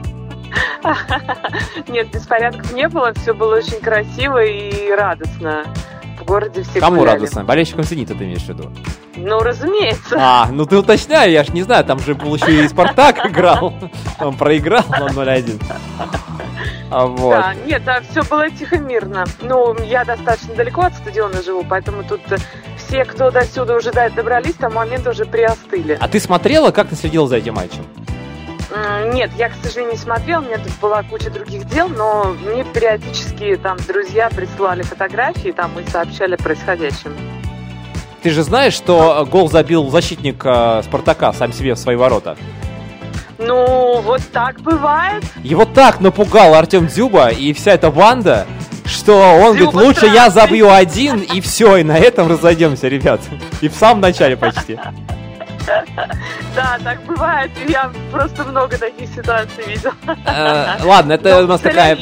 Нет, 1.89 2.11
беспорядков 2.13 2.73
не 2.73 2.89
было, 2.89 3.13
все 3.15 3.35
было 3.35 3.57
очень 3.57 3.81
красиво 3.81 4.45
и 4.45 4.91
радостно. 4.93 5.65
В 6.21 6.25
городе 6.27 6.63
все 6.63 6.81
Кому 6.81 6.99
гуляли. 7.01 7.17
радостно? 7.17 7.45
Болельщикам 7.45 7.83
«Зенита» 7.85 8.15
ты 8.15 8.25
имеешь 8.25 8.43
в 8.43 8.49
виду? 8.49 8.71
Ну, 9.17 9.41
разумеется. 9.41 10.17
А, 10.19 10.49
ну 10.51 10.65
ты 10.67 10.77
уточняй, 10.77 11.33
я 11.33 11.45
ж 11.45 11.49
не 11.49 11.63
знаю, 11.63 11.85
там 11.85 11.99
же 11.99 12.15
был 12.15 12.35
еще 12.35 12.65
и 12.65 12.69
«Спартак» 12.69 13.27
играл. 13.31 13.75
Он 14.21 14.37
проиграл 14.37 14.85
на 14.89 15.09
0-1. 15.09 15.61
А 16.91 17.07
вот. 17.07 17.31
Да, 17.31 17.55
нет, 17.67 17.83
да, 17.85 18.01
все 18.11 18.23
было 18.23 18.51
тихо 18.51 18.79
мирно. 18.79 19.25
Ну, 19.41 19.77
я 19.85 20.05
достаточно 20.05 20.55
далеко 20.55 20.83
от 20.83 20.95
стадиона 20.95 21.43
живу, 21.43 21.65
поэтому 21.69 22.05
тут 22.05 22.21
все, 22.77 23.05
кто 23.05 23.31
до 23.31 23.45
сюда 23.45 23.77
уже 23.77 23.91
до- 23.93 24.11
добрались, 24.11 24.55
там 24.55 24.75
момент 24.75 25.07
уже 25.07 25.25
приостыли. 25.25 25.97
А 26.01 26.09
ты 26.09 26.21
смотрела, 26.21 26.71
как 26.71 26.89
ты 26.89 26.97
следила 26.97 27.27
за 27.29 27.37
этим 27.37 27.55
матчем? 27.55 27.85
Нет, 29.13 29.31
я, 29.39 29.51
к 29.51 29.53
сожалению, 29.63 29.93
не 29.93 29.99
смотрела, 29.99 30.41
у 30.41 30.45
меня 30.45 30.59
тут 30.59 30.73
была 30.81 31.03
куча 31.05 31.31
других 31.31 31.65
дел, 31.69 31.89
но 31.89 32.35
мне 32.45 32.65
периодически 32.65 33.57
там 33.57 33.77
друзья 33.87 34.29
присылали 34.31 34.83
фотографии 34.83 35.51
там 35.51 35.79
и 35.79 35.89
сообщали 35.89 36.35
о 36.35 36.39
происходящем. 36.39 37.15
Ты 38.23 38.31
же 38.31 38.43
знаешь, 38.43 38.73
что 38.73 39.23
э, 39.27 39.31
гол 39.31 39.51
забил 39.51 39.91
защитник 39.91 40.43
э, 40.45 40.83
Спартака 40.83 41.33
сам 41.35 41.53
себе 41.53 41.75
в 41.75 41.79
свои 41.79 41.95
ворота. 41.95 42.37
Ну, 43.39 44.01
вот 44.01 44.23
так 44.33 44.61
бывает. 44.61 45.25
Его 45.43 45.65
так 45.65 46.01
напугал 46.01 46.55
Артем 46.55 46.87
Дзюба 46.87 47.29
и 47.29 47.53
вся 47.53 47.73
эта 47.73 47.91
банда, 47.91 48.47
что 48.87 49.15
он 49.17 49.57
Дзюба 49.57 49.73
говорит, 49.73 49.89
лучше 49.89 50.07
я 50.07 50.31
страшный. 50.31 50.41
забью 50.43 50.71
один, 50.71 51.19
и 51.21 51.41
все, 51.41 51.77
и 51.77 51.85
на 51.85 51.97
этом 51.99 52.29
разойдемся, 52.31 52.89
ребят. 52.89 53.21
И 53.61 53.69
в 53.69 53.75
самом 53.75 54.01
начале 54.01 54.37
почти. 54.37 54.79
Да, 56.55 56.79
так 56.85 57.03
бывает. 57.05 57.51
Я 57.67 57.91
просто 58.13 58.45
много 58.45 58.77
таких 58.77 59.09
ситуаций 59.09 59.65
видел. 59.67 59.93
Э, 60.27 60.77
Ладно, 60.85 61.15
это 61.15 61.43
у 61.43 61.47
нас 61.47 61.61
такая 61.63 61.99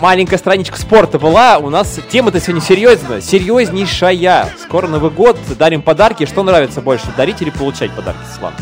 маленькая 0.00 0.38
страничка 0.38 0.78
спорта 0.78 1.18
была. 1.18 1.58
У 1.58 1.68
нас 1.68 2.00
тема-то 2.08 2.40
сегодня 2.40 2.62
серьезная, 2.62 3.20
серьезнейшая. 3.20 4.48
Скоро 4.58 4.86
Новый 4.86 5.10
год, 5.10 5.36
дарим 5.58 5.82
подарки. 5.82 6.24
Что 6.24 6.42
нравится 6.42 6.80
больше, 6.80 7.06
дарить 7.16 7.42
или 7.42 7.50
получать 7.50 7.90
подарки, 7.92 8.20
Светлана? 8.32 8.56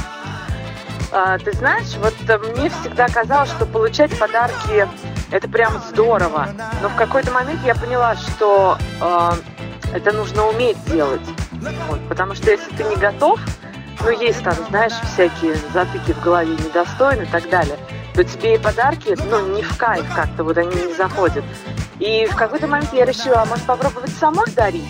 А, 1.14 1.36
ты 1.38 1.52
знаешь, 1.52 1.94
вот 1.98 2.14
э, 2.26 2.38
мне 2.38 2.70
всегда 2.70 3.06
казалось, 3.06 3.50
что 3.50 3.66
получать 3.66 4.18
подарки 4.18 4.88
это 5.30 5.46
прям 5.46 5.78
здорово. 5.90 6.48
Но 6.80 6.88
в 6.88 6.96
какой-то 6.96 7.30
момент 7.30 7.60
я 7.66 7.74
поняла, 7.74 8.16
что 8.16 8.78
э, 9.00 9.32
это 9.94 10.12
нужно 10.12 10.46
уметь 10.46 10.82
делать. 10.86 11.20
Вот, 11.88 12.00
потому 12.08 12.34
что 12.34 12.50
если 12.50 12.74
ты 12.76 12.84
не 12.84 12.96
готов, 12.96 13.38
ну 14.00 14.10
есть 14.10 14.42
там, 14.42 14.54
знаешь, 14.70 14.94
всякие 15.12 15.54
затыки 15.74 16.12
в 16.12 16.22
голове 16.22 16.52
недостойны 16.52 17.24
и 17.24 17.26
так 17.26 17.48
далее, 17.50 17.76
то 18.14 18.24
тебе 18.24 18.54
и 18.54 18.58
подарки, 18.58 19.14
ну, 19.30 19.54
не 19.54 19.62
в 19.62 19.76
кайф 19.76 20.06
как-то, 20.14 20.44
вот 20.44 20.56
они 20.56 20.74
не 20.74 20.94
заходят. 20.94 21.44
И 21.98 22.26
в 22.26 22.36
какой-то 22.36 22.66
момент 22.68 22.92
я 22.94 23.04
решила, 23.04 23.42
а 23.42 23.44
может 23.44 23.64
попробовать 23.66 24.12
самой 24.18 24.50
дарить? 24.52 24.88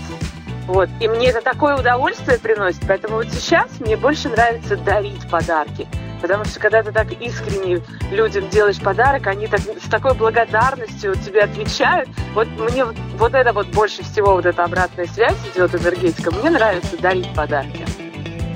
Вот. 0.67 0.89
И 1.01 1.09
мне 1.09 1.31
это 1.31 1.43
такое 1.43 1.77
удовольствие 1.77 2.39
приносит. 2.39 2.83
Поэтому 2.87 3.17
вот 3.17 3.27
сейчас 3.29 3.69
мне 3.81 3.97
больше 3.97 4.29
нравится 4.29 4.77
дарить 4.77 5.29
подарки. 5.29 5.89
Потому 6.23 6.45
что 6.45 6.61
когда 6.61 6.85
ты 6.85 6.93
так 6.93 7.11
искренне 7.21 7.83
людям 8.13 8.49
делаешь 8.49 8.79
подарок, 8.79 9.27
они 9.27 9.49
так, 9.49 9.61
с 9.61 9.89
такой 9.91 10.15
благодарностью 10.15 11.17
тебе 11.17 11.43
отвечают. 11.43 12.09
Вот 12.33 12.47
мне 12.71 12.85
вот, 13.19 13.35
это 13.35 13.53
вот 13.53 13.67
больше 13.67 14.05
всего, 14.05 14.35
вот 14.35 14.47
эта 14.47 14.63
обратная 14.63 15.07
связь 15.07 15.37
идет, 15.53 15.75
энергетика. 15.75 16.31
Мне 16.31 16.51
нравится 16.51 16.97
дарить 16.97 17.29
подарки. 17.35 17.85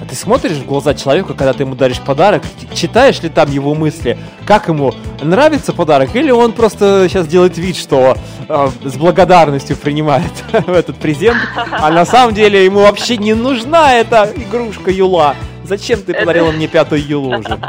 А 0.00 0.05
ты 0.09 0.14
смотришь 0.14 0.59
в 0.59 0.66
глаза 0.66 0.94
человека, 0.94 1.35
когда 1.35 1.52
ты 1.52 1.64
ему 1.64 1.74
даришь 1.74 2.00
подарок, 2.00 2.44
читаешь 2.72 3.20
ли 3.22 3.29
там 3.29 3.50
его 3.50 3.74
мысли, 3.74 4.16
как 4.46 4.68
ему 4.68 4.94
нравится 5.20 5.72
подарок, 5.72 6.14
или 6.14 6.31
он 6.31 6.52
просто 6.52 7.09
сейчас 7.09 7.26
делает 7.26 7.59
вид, 7.59 7.74
что 7.74 8.16
э, 8.48 8.68
с 8.85 8.94
благодарностью 8.94 9.76
принимает 9.76 10.31
этот 10.52 10.98
презент, 10.98 11.38
а 11.57 11.90
на 11.90 12.07
самом 12.07 12.33
деле 12.33 12.64
ему 12.64 12.83
вообще 12.83 13.16
не 13.16 13.35
нужна 13.35 13.94
эта 13.94 14.31
игрушка 14.37 14.92
Юла. 14.92 15.35
Зачем 15.66 16.02
ты 16.02 16.14
подарила 16.14 16.50
мне 16.52 16.68
пятую 16.68 17.05
Юлу 17.07 17.38
уже? 17.38 17.59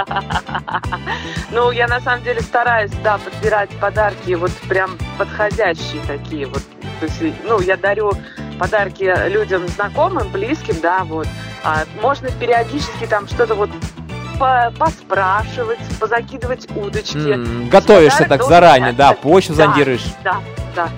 Ну, 1.52 1.72
я 1.72 1.88
на 1.88 2.00
самом 2.02 2.24
деле 2.24 2.42
стараюсь, 2.42 2.92
да, 3.04 3.18
подбирать 3.18 3.70
подарки 3.80 4.34
вот 4.34 4.52
прям 4.68 4.98
подходящие 5.18 6.02
такие 6.06 6.46
вот. 6.46 6.62
То 7.00 7.06
есть, 7.06 7.36
ну, 7.46 7.60
я 7.62 7.78
дарю 7.78 8.12
подарки 8.60 9.14
людям 9.30 9.68
знакомым, 9.70 10.28
близким, 10.30 10.76
да, 10.82 11.04
вот. 11.06 11.28
А 11.64 11.86
можно 12.02 12.30
периодически 12.32 13.06
там 13.10 13.28
что-то 13.28 13.56
вот 13.56 13.70
по- 14.40 14.72
поспрашивать, 14.78 15.80
позакидывать 16.00 16.68
удочки. 16.76 17.18
М, 17.34 17.70
Готовишься 17.70 18.26
так 18.26 18.44
заранее, 18.44 18.92
да, 18.94 19.14
почву 19.14 19.56
Да, 19.56 19.66
зондируешь. 19.68 20.06
Да, 20.24 20.40
да, 20.76 20.90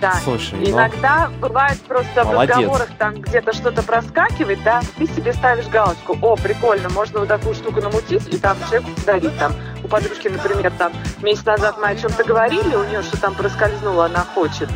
да. 0.00 0.14
Слушай, 0.24 0.58
ну, 0.58 0.70
Иногда 0.70 1.30
бывает 1.40 1.80
просто 1.82 2.24
Молодец. 2.24 2.56
в 2.56 2.58
разговорах 2.58 2.88
там 2.98 3.20
где-то 3.20 3.52
что-то 3.52 3.82
проскакивает, 3.82 4.62
да, 4.64 4.80
ты 4.96 5.06
себе 5.06 5.32
ставишь 5.32 5.66
галочку, 5.66 6.18
о, 6.22 6.36
прикольно, 6.36 6.88
можно 6.90 7.20
вот 7.20 7.28
такую 7.28 7.54
штуку 7.54 7.80
намутить 7.80 8.26
и 8.32 8.38
там 8.38 8.56
человеку 8.68 8.90
подарить 8.96 9.38
там. 9.38 9.52
У 9.84 9.88
подружки, 9.88 10.28
например, 10.28 10.72
там 10.78 10.92
месяц 11.22 11.44
назад 11.44 11.76
мы 11.78 11.88
о 11.88 11.96
чем-то 11.96 12.24
говорили, 12.24 12.74
у 12.74 12.84
нее 12.84 13.02
что 13.02 13.20
там 13.20 13.34
проскользнуло, 13.34 14.06
она 14.06 14.24
хочет. 14.34 14.68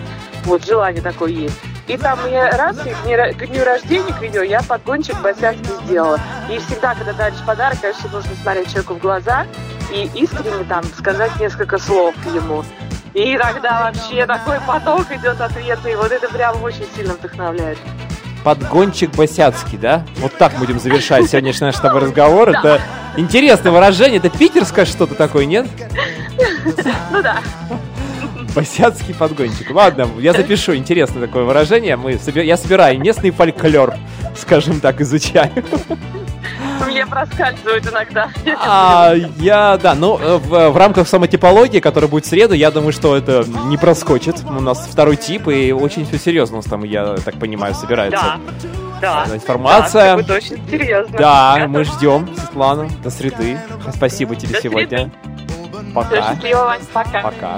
Вот 0.45 0.65
желание 0.65 1.03
такое 1.03 1.31
есть. 1.31 1.59
И 1.87 1.97
там 1.99 2.19
я 2.31 2.51
раз, 2.57 2.79
и 2.87 2.91
к 3.35 3.47
дню, 3.47 3.65
рождения 3.65 4.13
к 4.13 4.21
видео 4.21 4.43
я 4.43 4.63
подгончик 4.63 5.21
босянский 5.21 5.75
сделала. 5.85 6.19
И 6.51 6.59
всегда, 6.59 6.95
когда 6.95 7.13
даришь 7.13 7.45
подарок, 7.47 7.79
конечно, 7.81 8.11
нужно 8.11 8.35
смотреть 8.37 8.71
человеку 8.71 8.95
в 8.95 8.99
глаза 8.99 9.47
и 9.93 10.11
искренне 10.15 10.65
там 10.65 10.83
сказать 10.85 11.39
несколько 11.39 11.79
слов 11.79 12.15
ему. 12.35 12.65
И 13.15 13.39
тогда 13.39 13.85
вообще 13.85 14.27
такой 14.27 14.59
поток 14.67 15.07
идет 15.13 15.41
ответа, 15.41 15.89
и 15.89 15.95
вот 15.95 16.11
это 16.11 16.29
прям 16.29 16.61
очень 16.63 16.87
сильно 16.97 17.15
вдохновляет. 17.15 17.79
Подгончик 18.43 19.11
Босяцкий, 19.15 19.79
да? 19.79 20.05
Вот 20.17 20.37
так 20.37 20.53
будем 20.59 20.79
завершать 20.79 21.31
сегодняшний 21.31 21.69
наш 21.69 21.77
с 21.77 21.81
тобой 21.81 22.03
разговор. 22.03 22.51
Это 22.51 22.81
интересное 23.17 23.73
выражение. 23.73 24.19
Это 24.19 24.29
питерское 24.31 24.85
что-то 24.85 25.15
такое, 25.15 25.47
нет? 25.47 25.67
Ну 27.11 27.23
да. 27.23 27.39
Босяцкий 28.55 29.15
подгончик. 29.15 29.71
Ладно, 29.71 30.09
я 30.19 30.33
запишу. 30.33 30.75
Интересное 30.75 31.27
такое 31.27 31.45
выражение. 31.45 31.97
Мы 31.97 32.19
Я 32.35 32.57
собираю 32.57 33.01
местный 33.01 33.31
фольклор, 33.31 33.95
скажем 34.37 34.81
так, 34.81 35.01
изучаю. 35.01 35.65
Мне 36.87 37.07
проскальзывают 37.15 37.87
иногда. 37.87 38.29
А, 38.61 39.15
я, 39.39 39.79
да, 39.83 39.95
ну, 39.95 40.19
э, 40.19 40.37
в, 40.39 40.71
в 40.71 40.77
рамках 40.77 41.09
самотипологии, 41.09 41.81
которая 41.81 42.11
будет 42.11 42.27
в 42.27 42.29
среду, 42.29 42.55
я 42.55 42.71
думаю, 42.71 42.93
что 42.93 43.17
это 43.17 43.45
не 43.67 43.77
проскочит. 43.77 44.37
У 44.45 44.61
нас 44.61 44.87
второй 44.91 45.17
тип, 45.17 45.49
и 45.49 45.73
очень 45.73 46.07
все 46.07 46.19
серьезно 46.19 46.57
у 46.57 46.59
нас 46.59 46.67
там, 46.67 46.85
я 46.85 47.17
так 47.25 47.39
понимаю, 47.39 47.75
собирается. 47.75 48.39
Да. 49.01 49.27
Да. 49.27 49.35
Информация. 49.35 49.93
Да, 49.93 50.07
это 50.07 50.17
будет 50.17 50.31
очень 50.31 50.71
серьезно. 50.71 51.19
Да, 51.19 51.55
Готов. 51.57 51.71
мы 51.71 51.85
ждем, 51.85 52.29
Светлана, 52.37 52.89
до 53.03 53.11
среды. 53.11 53.59
Спасибо 53.95 54.35
тебе 54.37 54.55
До 54.55 54.63
сегодня. 54.63 55.11
Всё, 55.11 55.93
Пока. 55.93 56.37
пока. 56.93 57.23
Пока. 57.23 57.57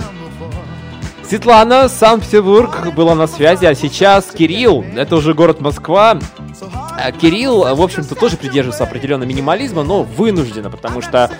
Светлана, 1.28 1.88
Санкт-Петербург 1.88 2.92
была 2.94 3.14
на 3.16 3.26
связи, 3.26 3.64
а 3.64 3.74
сейчас 3.74 4.26
Кирилл, 4.26 4.84
это 4.96 5.16
уже 5.16 5.34
город 5.34 5.60
Москва. 5.60 6.18
А 6.98 7.12
Кирилл, 7.12 7.74
в 7.74 7.82
общем-то, 7.82 8.14
тоже 8.14 8.36
придерживается 8.36 8.84
определенного 8.84 9.28
минимализма, 9.28 9.82
но 9.82 10.02
вынужденно, 10.02 10.70
потому 10.70 11.02
что 11.02 11.30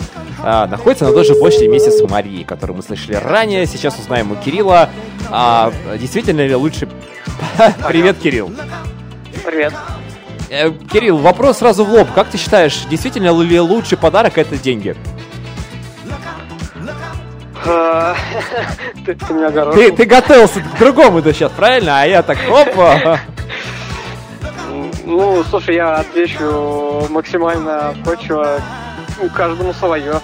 а, 0.43 0.67
находится 0.67 1.07
на 1.07 1.13
той 1.13 1.25
же 1.25 1.35
площади 1.35 1.65
вместе 1.67 1.91
с 1.91 2.03
Марией, 2.09 2.45
которую 2.45 2.77
мы 2.77 2.83
слышали 2.83 3.15
ранее. 3.15 3.67
Сейчас 3.67 3.99
узнаем 3.99 4.33
у 4.33 4.37
Кирилла, 4.37 4.91
а, 5.31 5.73
действительно 5.99 6.47
ли 6.47 6.55
лучше... 6.55 6.89
Привет, 7.89 8.19
Кирилл. 8.19 8.53
Привет. 9.45 9.73
Э, 10.51 10.71
Кирилл, 10.71 11.19
вопрос 11.19 11.59
сразу 11.59 11.85
в 11.85 11.91
лоб. 11.91 12.09
Как 12.15 12.29
ты 12.29 12.39
считаешь, 12.39 12.85
действительно 12.91 13.37
ли 13.43 13.61
лучший 13.61 13.99
подарок 13.99 14.39
это 14.39 14.57
деньги? 14.57 14.95
А, 17.65 18.15
Ты 19.05 19.15
ты 19.15 19.93
ты 19.93 20.05
готовился 20.05 20.61
к 20.61 20.79
другому 20.79 21.21
да 21.23 21.33
сейчас, 21.33 21.51
правильно? 21.53 22.01
А 22.01 22.07
я 22.07 22.23
так, 22.23 22.39
опа. 22.49 23.21
Ну, 25.07 25.45
слушай, 25.49 25.77
я 25.77 25.95
отвечу 25.97 27.07
максимально. 27.11 27.95
Ну, 28.05 29.31
каждому 29.31 29.73
свое. 29.73 30.21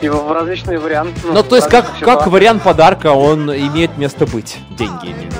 И 0.00 0.08
в 0.08 0.30
различные 0.32 0.78
варианты. 0.78 1.20
Ну, 1.24 1.42
то 1.42 1.56
есть, 1.56 1.68
как, 1.68 1.86
как 2.00 2.26
вариант 2.26 2.62
подарка, 2.62 3.12
он 3.12 3.50
имеет 3.50 3.96
место 3.96 4.26
быть. 4.26 4.58
Деньги 4.70 5.06
имею 5.06 5.30
в 5.30 5.34
виду. 5.34 5.36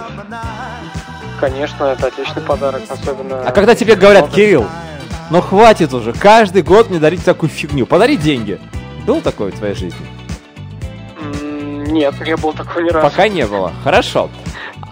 Конечно, 1.41 1.85
это 1.87 2.07
отличный 2.07 2.41
подарок, 2.41 2.83
особенно... 2.89 3.43
А 3.43 3.51
когда 3.51 3.75
тебе 3.75 3.97
говорят. 3.97 4.31
Кирилл, 4.31 4.65
ну 5.31 5.41
хватит 5.41 5.93
уже, 5.93 6.13
каждый 6.13 6.63
год 6.63 6.89
мне 6.89 7.01
дарить 7.01 7.25
такую 7.25 7.51
фигню. 7.51 7.85
Подари 7.85 8.17
деньги. 8.17 8.61
Был 9.07 9.21
такой 9.21 9.51
в 9.51 9.59
твоей 9.59 9.75
жизни? 9.75 10.07
Нет, 11.91 12.15
не 12.25 12.37
было 12.37 12.53
такого 12.53 12.79
ни 12.79 12.91
разу. 12.91 13.11
Пока 13.11 13.27
не 13.29 13.45
было. 13.45 13.73
Хорошо. 13.83 14.31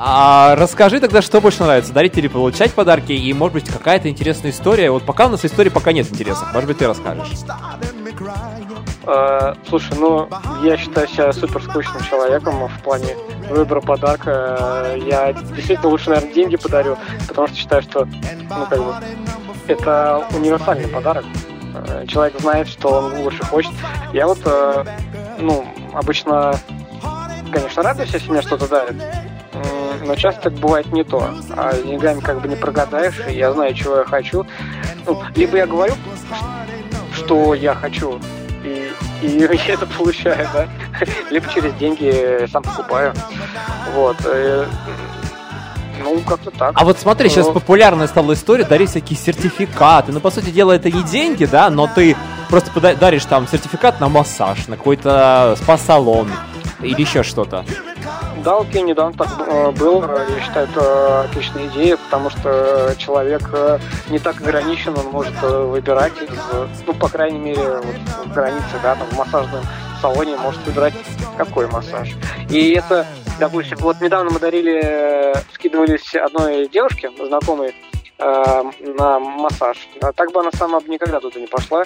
А 0.03 0.57
расскажи 0.57 0.99
тогда, 0.99 1.21
что 1.21 1.43
больше 1.43 1.63
нравится, 1.63 1.93
дарить 1.93 2.17
или 2.17 2.27
получать 2.27 2.73
подарки, 2.73 3.13
и, 3.13 3.35
может 3.35 3.53
быть, 3.53 3.69
какая-то 3.69 4.09
интересная 4.09 4.51
история. 4.51 4.91
Вот 4.91 5.03
пока 5.05 5.27
у 5.27 5.29
нас 5.29 5.45
истории 5.45 5.69
пока 5.69 5.93
нет 5.93 6.11
интересных, 6.11 6.55
может 6.55 6.67
быть, 6.69 6.79
ты 6.79 6.87
расскажешь. 6.87 7.29
Э, 9.07 9.55
Слушай, 9.69 9.99
ну, 9.99 10.27
я 10.63 10.79
считаю 10.79 11.07
себя 11.07 11.31
супер 11.35 11.63
скучным 11.63 12.03
человеком 12.05 12.67
в 12.67 12.83
плане 12.83 13.15
выбора 13.51 13.83
подарка. 13.83 14.97
Я 15.05 15.35
действительно 15.35 15.91
лучше, 15.91 16.09
наверное, 16.09 16.33
деньги 16.33 16.57
подарю, 16.57 16.97
потому 17.29 17.49
что 17.49 17.57
считаю, 17.59 17.83
что, 17.83 18.07
ну, 18.07 18.67
как 18.71 18.79
бы, 18.79 18.95
это 19.67 20.25
универсальный 20.33 20.89
подарок. 20.89 21.27
Э, 21.75 22.07
Человек 22.07 22.41
знает, 22.41 22.69
что 22.69 22.89
он 22.89 23.19
лучше 23.19 23.43
хочет. 23.45 23.73
Я 24.15 24.27
вот, 24.27 24.39
э, 24.47 24.85
ну, 25.39 25.63
обычно, 25.93 26.55
конечно, 27.53 27.83
радуюсь, 27.83 28.15
если 28.15 28.31
мне 28.31 28.41
что-то 28.41 28.67
дарят, 28.67 28.97
М, 28.97 29.30
но 30.05 30.15
часто 30.17 30.43
так 30.43 30.53
бывает 30.55 30.91
не 30.93 31.05
то. 31.05 31.31
А 31.57 31.73
с 31.73 31.83
деньгами 31.83 32.21
как 32.21 32.41
бы 32.41 32.49
не 32.49 32.57
прогадаешь, 32.57 33.21
и 33.29 33.35
я 33.35 33.53
знаю, 33.53 33.75
чего 33.75 33.99
я 33.99 34.05
хочу. 34.05 34.47
Ну, 35.07 35.23
либо 35.35 35.57
я 35.57 35.67
говорю, 35.67 35.95
что 37.13 37.55
я 37.55 37.75
хочу, 37.75 38.21
и, 38.65 38.93
и 39.23 39.29
я 39.67 39.75
это 39.75 39.87
получаю, 39.87 40.47
да. 40.53 40.67
Либо 41.31 41.49
через 41.53 41.75
деньги 41.75 42.47
сам 42.51 42.63
покупаю. 42.63 43.13
Вот. 43.95 44.17
э, 44.25 44.67
Ну, 46.03 46.19
как-то 46.21 46.51
так. 46.51 46.73
А 46.75 46.85
вот 46.85 46.99
смотри, 46.99 47.29
сейчас 47.29 47.47
Ну. 47.47 47.53
популярная 47.53 48.07
стала 48.07 48.33
история 48.33 48.65
дарить 48.65 48.91
всякие 48.91 49.19
сертификаты. 49.19 50.13
Ну, 50.13 50.21
по 50.21 50.31
сути 50.31 50.51
дела, 50.51 50.73
это 50.73 50.91
не 50.91 51.03
деньги, 51.03 51.45
да, 51.45 51.69
но 51.71 51.89
ты 51.95 52.17
просто 52.49 52.71
пода- 52.71 52.95
даришь 52.97 53.25
там 53.27 53.47
сертификат 53.47 54.01
на 54.01 54.09
массаж, 54.09 54.67
на 54.69 54.77
какой-то 54.77 55.57
спа-салон 55.61 56.31
или 56.81 57.01
еще 57.03 57.23
что-то. 57.23 57.65
Да, 58.45 58.57
окей, 58.57 58.81
недавно 58.83 59.13
так 59.13 59.29
э, 59.47 59.71
был. 59.73 60.03
Я 60.03 60.41
считаю, 60.41 60.67
это 60.67 61.25
отличная 61.25 61.67
идея, 61.67 61.99
потому 61.99 62.31
что 62.31 62.95
человек 62.97 63.43
э, 63.53 63.79
не 64.09 64.19
так 64.19 64.41
ограничен, 64.41 64.97
он 64.97 65.07
может 65.09 65.35
э, 65.43 65.65
выбирать 65.65 66.15
из, 66.23 66.39
ну, 66.87 66.95
по 66.95 67.09
крайней 67.09 67.39
мере, 67.39 67.61
вот 67.61 68.33
границе, 68.35 68.81
да, 68.83 68.95
там 68.95 69.07
в 69.09 69.19
массажном 69.19 69.63
салоне 70.01 70.39
может 70.39 70.65
выбирать 70.65 70.95
какой 71.37 71.67
массаж. 71.67 72.09
И 72.49 72.71
это, 72.71 73.07
допустим, 73.39 73.77
вот 73.81 74.01
недавно 74.01 74.31
мы 74.31 74.39
дарили, 74.41 75.35
скидывались 75.53 76.15
одной 76.15 76.67
девушке, 76.69 77.11
знакомой, 77.19 77.75
на 78.19 79.19
массаж. 79.19 79.77
А 80.01 80.13
так 80.13 80.33
бы 80.33 80.41
она 80.41 80.51
сама 80.53 80.81
никогда 80.87 81.21
туда 81.21 81.41
не 81.41 81.47
пошла. 81.47 81.85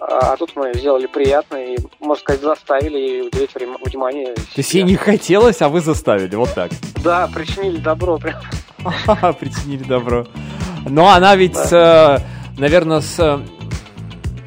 А 0.00 0.36
тут 0.36 0.52
мы 0.56 0.72
сделали 0.74 1.06
приятно 1.06 1.56
и, 1.56 1.76
можно 2.00 2.22
сказать, 2.22 2.40
заставили 2.40 2.96
ей 2.96 3.22
уделить 3.26 3.50
внимание. 3.54 4.34
То 4.34 4.42
есть 4.56 4.72
ей 4.72 4.82
не 4.82 4.96
хотелось, 4.96 5.60
а 5.60 5.68
вы 5.68 5.80
заставили, 5.80 6.34
вот 6.36 6.54
так. 6.54 6.70
Да, 7.04 7.28
причинили 7.32 7.76
добро 7.76 8.18
прям. 8.18 8.40
Причинили 9.38 9.84
добро. 9.84 10.26
Но 10.88 11.08
она 11.10 11.36
ведь, 11.36 11.58
наверное, 12.58 13.00
с, 13.00 13.18
э, 13.18 13.40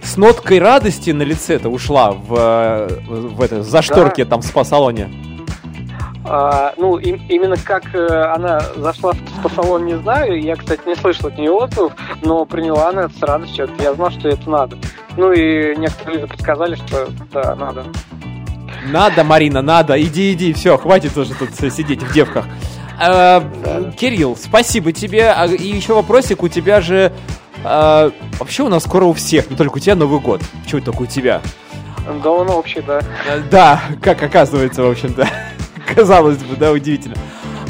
с 0.02 0.18
ноткой 0.18 0.58
радости 0.58 1.12
на 1.12 1.22
лице-то 1.22 1.70
ушла 1.70 2.12
в, 2.12 2.34
э, 2.36 2.88
в 3.08 3.42
это, 3.42 3.62
за 3.62 3.82
шторки 3.84 4.26
там 4.26 4.42
в 4.42 4.46
спа-салоне. 4.46 5.10
А, 6.26 6.74
ну, 6.78 6.98
им- 6.98 7.22
именно 7.30 7.58
как 7.58 7.94
э, 7.94 8.08
она 8.08 8.62
зашла 8.78 9.12
в 9.12 9.18
спа-салон, 9.40 9.86
не 9.86 9.98
знаю. 9.98 10.42
Я, 10.42 10.56
кстати, 10.56 10.82
не 10.88 10.96
слышал 10.96 11.28
от 11.28 11.38
нее 11.38 11.52
отзывов, 11.52 11.94
но 12.22 12.46
приняла 12.46 12.90
она 12.90 13.04
это 13.04 13.14
с 13.18 13.22
радостью. 13.22 13.70
Я 13.80 13.94
знал, 13.94 14.10
что 14.10 14.30
это 14.30 14.50
надо. 14.50 14.78
Ну 15.18 15.32
и 15.32 15.76
некоторые 15.76 16.22
люди 16.22 16.32
подсказали, 16.32 16.76
что 16.76 17.10
да, 17.32 17.56
надо. 17.56 17.86
Надо, 18.90 19.24
Марина, 19.24 19.62
надо. 19.62 20.02
Иди, 20.02 20.34
иди, 20.34 20.54
все, 20.54 20.78
хватит 20.78 21.16
уже 21.18 21.34
тут 21.34 21.50
сидеть 21.56 22.02
в 22.04 22.14
девках. 22.14 22.46
Э, 23.00 23.42
Кирилл, 23.98 24.36
спасибо 24.36 24.92
тебе. 24.92 25.30
А, 25.32 25.46
И 25.46 25.68
еще 25.68 25.94
вопросик, 25.94 26.44
у 26.44 26.48
тебя 26.50 26.82
же... 26.82 27.12
э, 27.64 28.12
вообще 28.40 28.64
у 28.64 28.70
нас 28.70 28.84
скоро 28.84 29.06
у 29.06 29.14
всех, 29.14 29.50
не 29.50 29.56
только 29.56 29.78
у 29.78 29.80
тебя 29.80 29.96
Новый 29.96 30.20
год. 30.20 30.42
Чего 30.68 30.80
это 30.80 30.92
только 30.92 31.04
у 31.04 31.06
тебя? 31.06 31.42
Да 32.24 32.32
он 32.32 32.50
общий, 32.50 32.82
да. 32.82 33.00
Да, 33.50 33.82
как 34.02 34.22
оказывается, 34.22 34.84
в 34.84 34.92
общем-то. 34.92 35.28
Казалось 35.96 36.38
бы, 36.40 36.56
да, 36.58 36.72
удивительно. 36.72 37.16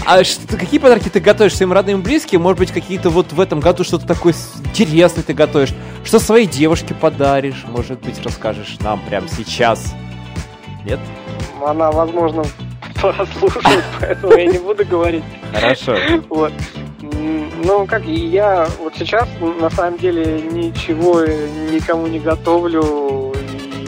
А 0.06 0.24
что, 0.24 0.58
какие 0.58 0.80
подарки 0.80 1.08
ты 1.08 1.20
готовишь 1.22 1.56
своим 1.56 1.72
родным 1.72 2.02
и 2.02 2.04
близким? 2.04 2.42
Может 2.42 2.60
быть, 2.60 2.72
какие-то 2.72 3.10
вот 3.10 3.32
в 3.32 3.40
этом 3.40 3.62
году 3.62 3.84
что-то 3.84 4.06
такое 4.06 4.34
интересное 4.66 5.24
ты 5.24 5.34
готовишь? 5.34 5.74
Что 6.04 6.20
своей 6.20 6.46
девушке 6.46 6.94
подаришь? 6.94 7.64
Может 7.68 8.02
быть, 8.02 8.22
расскажешь 8.24 8.78
нам 8.82 9.00
прямо 9.08 9.28
сейчас? 9.30 9.94
Нет? 10.84 11.00
Она, 11.66 11.92
возможно, 11.92 12.44
послушает, 13.02 13.84
поэтому 14.00 14.34
я 14.36 14.46
не 14.48 14.58
буду 14.58 14.86
говорить. 14.86 15.24
Хорошо. 15.54 15.96
Вот. 16.30 16.52
Ну, 17.02 17.86
как 17.86 18.06
и 18.06 18.14
я 18.14 18.68
вот 18.80 18.94
сейчас 18.98 19.28
на 19.40 19.70
самом 19.70 19.98
деле 19.98 20.42
ничего 20.42 21.22
никому 21.22 22.08
не 22.08 22.20
готовлю 22.20 23.34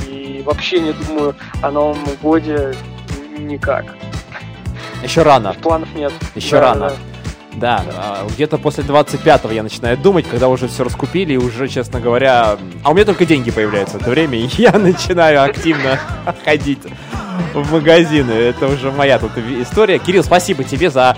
и 0.09 0.41
вообще 0.45 0.79
не 0.79 0.93
думаю 0.93 1.35
о 1.61 1.71
Новом 1.71 1.97
годе 2.21 2.73
никак. 3.37 3.85
Еще 5.03 5.21
рано. 5.23 5.53
Планов 5.61 5.89
нет. 5.95 6.11
Еще 6.35 6.51
Да, 6.55 6.61
рано. 6.61 6.89
да. 6.89 6.95
Да, 7.57 7.83
а, 7.95 8.27
где-то 8.29 8.57
после 8.57 8.83
25-го 8.83 9.49
я 9.53 9.63
начинаю 9.63 9.97
думать, 9.97 10.27
когда 10.29 10.49
уже 10.49 10.67
все 10.67 10.83
раскупили, 10.83 11.33
и 11.33 11.37
уже, 11.37 11.69
честно 11.69 12.01
говоря... 12.01 12.57
А 12.83 12.89
у 12.91 12.93
меня 12.93 13.05
только 13.05 13.25
деньги 13.25 13.49
появляются 13.49 13.97
в 13.97 14.01
это 14.01 14.09
время, 14.09 14.37
и 14.37 14.49
я 14.61 14.73
начинаю 14.73 15.41
активно 15.43 15.97
ходить 16.43 16.79
в 17.53 17.71
магазины. 17.71 18.31
Это 18.31 18.67
уже 18.67 18.91
моя 18.91 19.19
тут 19.19 19.31
история. 19.37 19.99
Кирилл, 19.99 20.23
спасибо 20.25 20.65
тебе 20.65 20.89
за 20.89 21.11
а, 21.11 21.15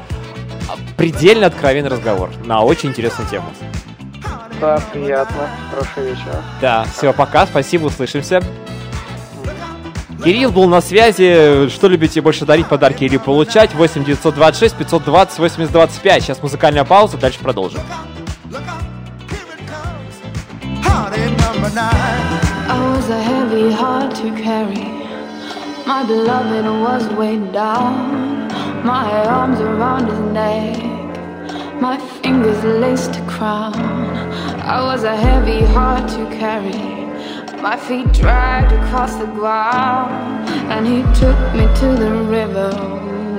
предельно 0.96 1.48
откровенный 1.48 1.90
разговор 1.90 2.30
на 2.46 2.62
очень 2.62 2.90
интересную 2.90 3.28
тему. 3.30 3.48
Да, 4.62 4.80
приятно. 4.94 5.50
Хорошего 5.72 6.04
вечера. 6.04 6.44
Да, 6.62 6.86
все, 6.96 7.14
пока, 7.14 7.48
спасибо, 7.48 7.86
услышимся. 7.88 8.42
Кирилл 10.24 10.52
был 10.52 10.68
на 10.68 10.82
связи. 10.82 11.70
Что 11.70 11.88
любите 11.88 12.22
больше 12.22 12.46
дарить 12.46 12.68
подарки 12.68 13.04
или 13.04 13.18
получать? 13.18 13.74
8 13.76 14.04
926 14.04 14.76
520 14.76 15.40
80 15.40 15.72
25. 15.72 16.24
Сейчас 16.24 16.42
музыкальная 16.42 16.84
пауза, 16.84 17.18
дальше 17.18 17.40
продолжим. 17.40 17.82
My 25.88 26.04
beloved 26.04 26.66
was 26.66 27.08
weighed 27.18 27.54
down. 27.54 28.50
My 28.84 29.10
arms 29.26 29.60
around 29.62 30.08
his 30.10 30.20
neck. 30.34 30.84
My 31.80 31.98
fingers 32.22 32.62
laced 32.64 33.16
a 33.16 33.26
crown. 33.26 33.74
I 34.62 34.84
was 34.84 35.06
a 35.06 35.16
heavy 35.16 35.64
heart 35.64 36.10
to 36.10 36.26
carry. 36.38 37.07
My 37.62 37.76
feet 37.76 38.12
dragged 38.14 38.72
across 38.72 39.16
the 39.16 39.26
ground. 39.26 40.48
And 40.72 40.86
he 40.86 41.02
took 41.20 41.40
me 41.54 41.66
to 41.82 41.96
the 42.04 42.12
river 42.38 42.72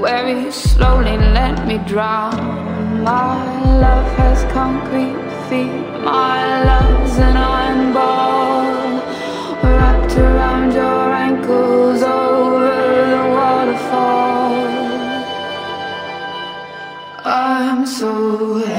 where 0.01 0.27
he 0.27 0.51
slowly 0.51 1.17
let 1.17 1.67
me 1.67 1.79
drown. 1.79 3.05
My 3.05 3.79
love 3.81 4.11
has 4.19 4.43
concrete 4.53 5.19
feet. 5.49 5.89
My 6.03 6.65
love's 6.65 7.19
an 7.19 7.37
iron 7.37 7.93
ball 7.93 8.65
wrapped 9.63 10.17
around 10.17 10.73
your 10.73 11.13
ankles 11.13 12.03
over 12.03 12.75
the 13.15 13.25
waterfall. 13.37 14.55
I'm 17.25 17.87
so 17.87 18.78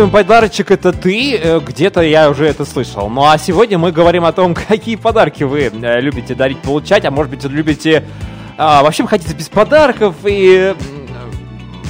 Лучший 0.00 0.12
подарочек 0.12 0.70
это 0.70 0.92
ты. 0.92 1.36
Э, 1.36 1.60
Где-то 1.60 2.00
я 2.00 2.30
уже 2.30 2.46
это 2.46 2.64
слышал. 2.64 3.10
Ну 3.10 3.26
а 3.26 3.36
сегодня 3.36 3.76
мы 3.76 3.92
говорим 3.92 4.24
о 4.24 4.32
том, 4.32 4.54
какие 4.68 4.96
подарки 4.96 5.42
вы 5.42 5.70
э, 5.70 6.00
любите 6.00 6.34
дарить, 6.34 6.58
получать, 6.60 7.04
а 7.04 7.10
может 7.10 7.30
быть 7.30 7.44
любите... 7.44 8.04
а, 8.56 8.82
вообще 8.82 9.06
хотите 9.06 9.34
без 9.34 9.50
подарков 9.50 10.14
и... 10.24 10.74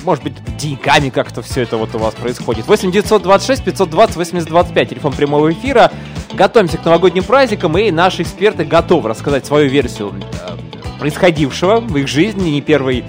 Может 0.02 0.24
быть, 0.24 0.32
деньгами 0.56 1.10
как-то 1.10 1.40
все 1.42 1.62
это 1.62 1.76
вот 1.76 1.94
у 1.94 1.98
вас 1.98 2.14
происходит. 2.14 2.66
8 2.66 2.90
926 2.90 3.62
520 3.64 4.16
80 4.16 4.48
25, 4.48 4.88
телефон 4.88 5.12
прямого 5.12 5.52
эфира. 5.52 5.92
Готовимся 6.32 6.78
к 6.78 6.84
новогодним 6.84 7.22
праздникам, 7.22 7.78
и 7.78 7.92
наши 7.92 8.22
эксперты 8.22 8.64
готовы 8.64 9.08
рассказать 9.10 9.46
свою 9.46 9.70
версию 9.70 10.14
э, 10.48 10.56
происходившего 10.98 11.78
в 11.78 11.96
их 11.96 12.08
жизни, 12.08 12.50
не 12.50 12.60
первый 12.60 13.04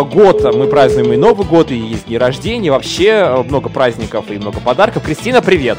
год 0.00 0.42
мы 0.54 0.66
празднуем 0.66 1.12
и 1.12 1.16
Новый 1.16 1.46
год, 1.46 1.70
и 1.70 1.76
есть 1.76 2.06
дни 2.06 2.16
рождения, 2.16 2.70
вообще 2.70 3.12
а, 3.12 3.42
много 3.42 3.68
праздников 3.68 4.30
и 4.30 4.38
много 4.38 4.60
подарков. 4.60 5.02
Кристина, 5.04 5.42
привет! 5.42 5.78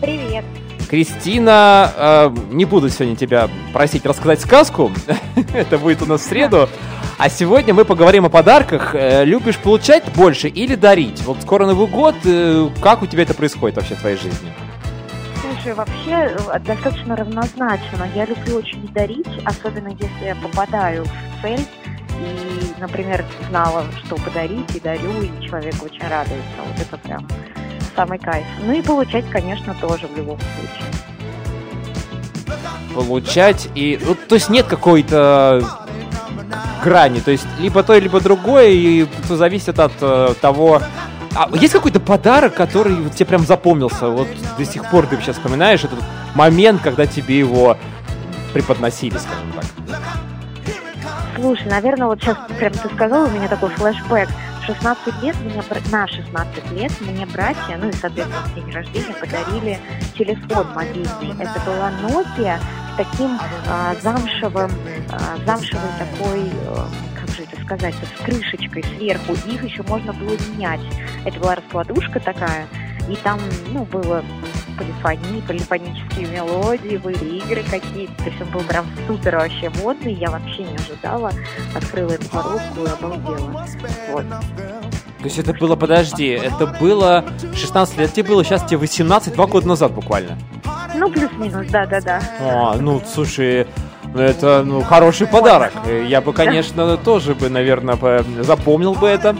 Привет. 0.00 0.44
Кристина, 0.88 1.92
э, 1.94 2.34
не 2.50 2.64
буду 2.64 2.88
сегодня 2.88 3.14
тебя 3.14 3.48
просить 3.72 4.04
рассказать 4.06 4.40
сказку, 4.40 4.90
это 5.54 5.78
будет 5.78 6.02
у 6.02 6.06
нас 6.06 6.22
в 6.22 6.24
среду. 6.24 6.68
А 7.16 7.28
сегодня 7.28 7.74
мы 7.74 7.84
поговорим 7.84 8.24
о 8.24 8.30
подарках. 8.30 8.94
Э, 8.94 9.24
любишь 9.24 9.58
получать 9.58 10.10
больше 10.14 10.48
или 10.48 10.74
дарить? 10.74 11.20
Вот 11.22 11.42
скоро 11.42 11.66
Новый 11.66 11.86
год, 11.86 12.14
э, 12.24 12.68
как 12.80 13.02
у 13.02 13.06
тебя 13.06 13.24
это 13.24 13.34
происходит 13.34 13.76
вообще 13.76 13.94
в 13.94 14.00
твоей 14.00 14.16
жизни? 14.16 14.50
Слушай, 15.42 15.74
вообще 15.74 16.34
э, 16.52 16.58
достаточно 16.60 17.14
равнозначно. 17.14 18.08
Я 18.14 18.24
люблю 18.24 18.56
очень 18.56 18.88
дарить, 18.94 19.28
особенно 19.44 19.88
если 19.88 20.24
я 20.24 20.34
попадаю 20.34 21.04
в 21.04 21.42
цель 21.42 21.60
и, 22.20 22.80
например, 22.80 23.24
знала, 23.48 23.84
что 24.04 24.16
подарить, 24.16 24.74
и 24.74 24.80
дарю, 24.80 25.22
и 25.22 25.30
человек 25.44 25.74
очень 25.82 26.06
радуется. 26.08 26.60
Вот 26.66 26.80
это 26.80 26.98
прям 26.98 27.26
самый 27.96 28.18
кайф. 28.18 28.46
Ну 28.64 28.72
и 28.72 28.82
получать, 28.82 29.28
конечно, 29.30 29.74
тоже 29.80 30.06
в 30.06 30.16
любом 30.16 30.38
случае. 30.38 30.84
Получать 32.94 33.68
и... 33.74 33.98
Ну, 34.04 34.14
то 34.14 34.34
есть 34.34 34.50
нет 34.50 34.66
какой-то 34.66 35.62
грани, 36.82 37.20
то 37.20 37.30
есть 37.30 37.46
либо 37.58 37.82
то, 37.82 37.96
либо 37.96 38.20
другое, 38.20 38.68
и 38.68 39.06
все 39.24 39.36
зависит 39.36 39.78
от 39.78 39.92
э, 40.00 40.34
того... 40.40 40.82
А 41.34 41.48
есть 41.56 41.72
какой-то 41.72 42.00
подарок, 42.00 42.54
который 42.54 42.96
вот 42.96 43.14
тебе 43.14 43.26
прям 43.26 43.46
запомнился? 43.46 44.08
Вот 44.08 44.26
до 44.58 44.64
сих 44.64 44.90
пор 44.90 45.06
ты 45.06 45.16
сейчас 45.18 45.36
вспоминаешь 45.36 45.84
этот 45.84 46.00
момент, 46.34 46.82
когда 46.82 47.06
тебе 47.06 47.38
его 47.38 47.76
преподносили, 48.52 49.16
скажем 49.16 49.52
так. 49.54 50.00
Слушай, 51.40 51.68
наверное, 51.68 52.06
вот 52.06 52.20
сейчас 52.20 52.36
прям 52.58 52.72
ты 52.72 52.94
сказал, 52.94 53.24
у 53.24 53.30
меня 53.30 53.48
такой 53.48 53.70
флешбэк. 53.70 54.28
В 54.60 54.64
16 54.66 55.22
лет 55.22 55.34
бра- 55.68 55.80
на 55.90 56.06
16 56.06 56.70
лет 56.72 56.92
мне 57.00 57.24
братья, 57.24 57.78
ну 57.80 57.88
и, 57.88 57.92
соответственно, 57.92 58.44
день 58.54 58.70
рождения 58.70 59.14
подарили 59.18 59.78
телефон 60.18 60.66
мобильный. 60.74 61.42
Это 61.42 61.58
была 61.64 61.90
Nokia 62.02 62.58
с 62.58 62.96
таким 62.98 63.38
а, 63.66 63.94
замшевым, 64.02 64.70
а, 65.10 65.38
замшевой 65.46 65.88
такой, 65.98 66.40
э, 66.40 66.76
как 67.18 67.34
же 67.34 67.44
это 67.44 67.62
сказать, 67.64 67.94
с 67.94 68.22
крышечкой 68.22 68.84
сверху. 68.84 69.32
Их 69.32 69.64
еще 69.64 69.82
можно 69.84 70.12
было 70.12 70.36
менять. 70.52 70.80
Это 71.24 71.40
была 71.40 71.54
раскладушка 71.54 72.20
такая, 72.20 72.66
и 73.08 73.16
там, 73.16 73.40
ну, 73.72 73.84
было 73.84 74.22
полифонии, 74.80 75.40
полифонические 75.46 76.26
мелодии, 76.28 76.96
были 76.96 77.38
игры 77.38 77.62
какие-то. 77.70 78.14
То 78.16 78.24
есть 78.24 78.40
он 78.40 78.48
был 78.50 78.60
прям 78.62 78.86
супер 79.06 79.36
вообще 79.36 79.70
модный. 79.82 80.14
Я 80.14 80.30
вообще 80.30 80.62
не 80.64 80.74
ожидала. 80.74 81.32
Открыла 81.74 82.12
эту 82.12 82.28
коробку 82.30 82.84
и 82.84 82.88
обалдела. 82.88 83.66
Вот. 84.12 84.24
То 84.28 85.24
есть 85.24 85.38
это 85.38 85.52
было, 85.52 85.76
подожди, 85.76 86.28
это 86.28 86.66
было 86.66 87.24
16 87.54 87.98
лет 87.98 88.12
тебе 88.12 88.28
было, 88.30 88.42
сейчас 88.42 88.64
тебе 88.64 88.78
18, 88.78 89.34
два 89.34 89.46
года 89.46 89.68
назад 89.68 89.92
буквально. 89.92 90.38
Ну, 90.94 91.10
плюс-минус, 91.10 91.66
да-да-да. 91.68 92.22
А, 92.40 92.76
ну, 92.76 93.02
слушай, 93.06 93.66
ну, 94.14 94.22
это 94.22 94.62
ну, 94.64 94.80
хороший 94.80 95.26
подарок. 95.26 95.72
Я 96.06 96.22
бы, 96.22 96.32
конечно, 96.32 96.96
тоже 96.96 97.34
бы, 97.34 97.50
наверное, 97.50 97.96
по- 97.96 98.24
запомнил 98.40 98.94
бы 98.94 99.08
это. 99.08 99.36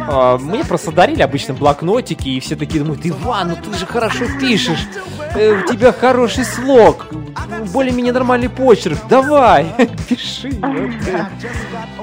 А, 0.00 0.38
Мне 0.38 0.64
просто 0.64 0.90
дарили 0.92 1.22
обычно 1.22 1.54
блокнотики, 1.54 2.28
и 2.28 2.40
все 2.40 2.56
такие 2.56 2.82
думают, 2.82 3.04
Иван, 3.04 3.48
ну 3.50 3.56
ты 3.56 3.76
же 3.78 3.86
хорошо 3.86 4.24
пишешь, 4.40 4.86
э, 5.34 5.62
у 5.62 5.66
тебя 5.72 5.92
хороший 5.92 6.44
слог, 6.44 7.06
более-менее 7.72 8.12
нормальный 8.12 8.48
почерк, 8.48 8.98
давай, 9.08 9.66
пиши. 10.08 10.48
Э. 10.62 11.26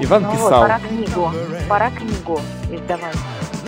Иван 0.00 0.22
Ну 0.24 0.32
писал. 0.32 0.62
пора 0.62 0.78
книгу. 0.80 1.32
Пора 1.68 1.90
книгу 1.90 2.40
издавать. 2.70 3.14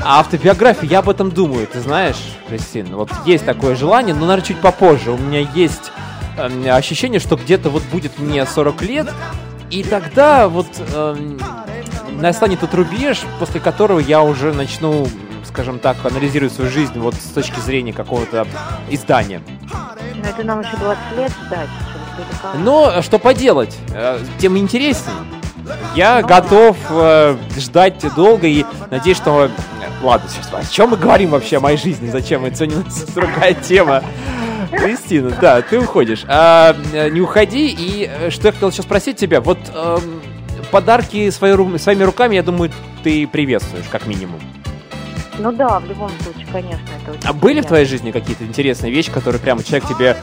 А 0.04 0.20
автобиография, 0.20 0.88
я 0.88 0.98
об 1.00 1.08
этом 1.08 1.30
думаю, 1.30 1.66
ты 1.66 1.80
знаешь, 1.80 2.16
Кристина, 2.48 2.96
вот 2.96 3.11
есть 3.24 3.44
такое 3.44 3.76
желание, 3.76 4.14
но, 4.14 4.22
наверное, 4.22 4.44
чуть 4.44 4.61
попозже. 4.61 5.12
У 5.12 5.16
меня 5.18 5.40
есть 5.54 5.92
эм, 6.38 6.64
ощущение, 6.68 7.20
что 7.20 7.37
где-то 7.37 7.70
вот 7.70 7.82
будет 7.92 8.18
мне 8.18 8.44
40 8.44 8.82
лет, 8.82 9.08
и 9.70 9.85
тогда 9.85 10.48
вот 10.48 10.66
эм, 10.94 11.38
настанет 12.20 12.61
тот 12.61 12.75
рубеж, 12.75 13.22
после 13.38 13.61
которого 13.61 13.98
я 13.98 14.22
уже 14.22 14.53
начну, 14.53 15.07
скажем 15.44 15.79
так, 15.79 15.96
анализировать 16.05 16.53
свою 16.55 16.70
жизнь 16.70 16.98
вот 16.98 17.14
с 17.14 17.33
точки 17.33 17.59
зрения 17.61 17.92
какого-то 17.92 18.46
издания. 18.90 19.40
Но 19.72 20.29
это 20.29 20.44
нам 20.44 20.61
еще 20.61 20.77
20 20.77 20.98
лет 21.16 21.33
ждать. 21.46 21.68
Но 22.59 23.01
что 23.03 23.18
поделать, 23.18 23.77
э, 23.94 24.18
тем 24.38 24.57
интереснее. 24.59 25.16
Я 25.94 26.22
готов 26.22 26.77
э, 26.90 27.37
ждать 27.57 28.05
долго 28.14 28.46
и 28.46 28.64
надеюсь, 28.90 29.16
что... 29.16 29.46
э, 29.46 29.48
Ладно, 30.03 30.29
сейчас, 30.29 30.53
о 30.53 30.70
чем 30.70 30.90
мы 30.90 30.96
говорим 30.96 31.31
вообще 31.31 31.59
о 31.59 31.61
моей 31.61 31.79
жизни? 31.79 32.11
Зачем? 32.11 32.44
Это 32.44 32.57
сегодня 32.57 32.79
у 32.81 32.85
нас 32.85 33.03
другая 33.14 33.55
тема. 33.55 34.03
Кристина, 34.72 35.31
да, 35.40 35.61
ты 35.62 35.79
уходишь. 35.79 36.25
А, 36.29 36.75
э, 36.92 37.09
не 37.11 37.20
уходи. 37.20 37.68
И 37.68 38.11
что 38.31 38.48
я 38.48 38.53
хотел 38.53 38.72
сейчас 38.72 38.85
спросить 38.87 39.16
тебя. 39.16 39.40
Вот 39.40 39.59
эм, 39.75 40.21
подарки 40.72 41.28
ру- 41.54 41.78
своими 41.78 42.02
руками, 42.02 42.35
я 42.35 42.42
думаю, 42.42 42.72
ты 43.04 43.26
приветствуешь, 43.28 43.85
как 43.90 44.06
минимум. 44.06 44.40
Ну 45.38 45.52
да, 45.52 45.78
в 45.78 45.87
любом 45.87 46.11
случае, 46.22 46.46
конечно, 46.50 46.88
это 47.02 47.12
очень 47.12 47.28
А 47.28 47.32
были 47.32 47.35
в 47.35 47.40
приятно. 47.54 47.68
твоей 47.68 47.87
жизни 47.87 48.11
какие-то 48.11 48.44
интересные 48.44 48.90
вещи, 48.92 49.11
которые 49.12 49.40
прямо 49.40 49.62
человек 49.62 49.88
тебе 49.88 50.16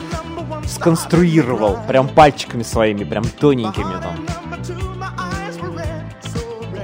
сконструировал, 0.67 1.79
прям 1.87 2.07
пальчиками 2.09 2.63
своими, 2.63 3.03
прям 3.03 3.23
тоненькими 3.23 3.93
там? 4.01 4.98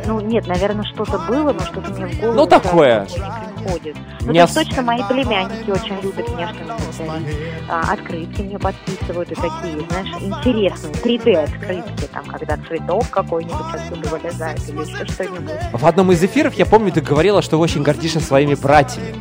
Ну, 0.08 0.20
нет, 0.20 0.48
наверное, 0.48 0.86
что-то 0.86 1.18
было, 1.20 1.52
но 1.54 1.60
что-то 1.62 1.89
мне 1.91 2.06
в 2.08 2.20
голову 2.20 2.36
Ну, 2.38 2.46
такое. 2.48 3.06
не 3.06 3.63
приходит. 3.63 3.98
Ну, 4.22 4.32
Не 4.32 4.39
то 4.39 4.46
есть 4.46 4.58
ос- 4.58 4.65
точно 4.65 4.82
мои 4.84 5.02
племянники 5.10 5.70
очень 5.72 6.00
любят 6.02 6.26
что-нибудь 6.28 6.98
дарить. 6.98 7.70
А, 7.70 7.94
открытки 7.94 8.41
мне 8.41 8.60
подписывают 8.60 9.32
и 9.32 9.36
такие, 9.36 9.88
знаешь, 9.89 10.22
интересные, 10.22 10.94
3D-открытки, 10.94 12.08
там, 12.13 12.26
когда 12.26 12.58
цветок 12.68 13.10
какой-нибудь 13.10 13.56
оттуда 13.74 14.10
вылезает 14.10 14.70
или 14.70 14.80
еще 14.82 15.06
что-нибудь. 15.12 15.52
В 15.74 15.86
одном 15.86 16.12
из 16.12 16.24
эфиров, 16.24 16.54
я 16.56 16.65
помню, 16.65 16.91
ты 16.91 17.02
говорила, 17.02 17.41
что 17.41 17.58
очень 17.60 17.82
гордишься 17.84 18.20
своими 18.20 18.54
братьями. 18.56 19.15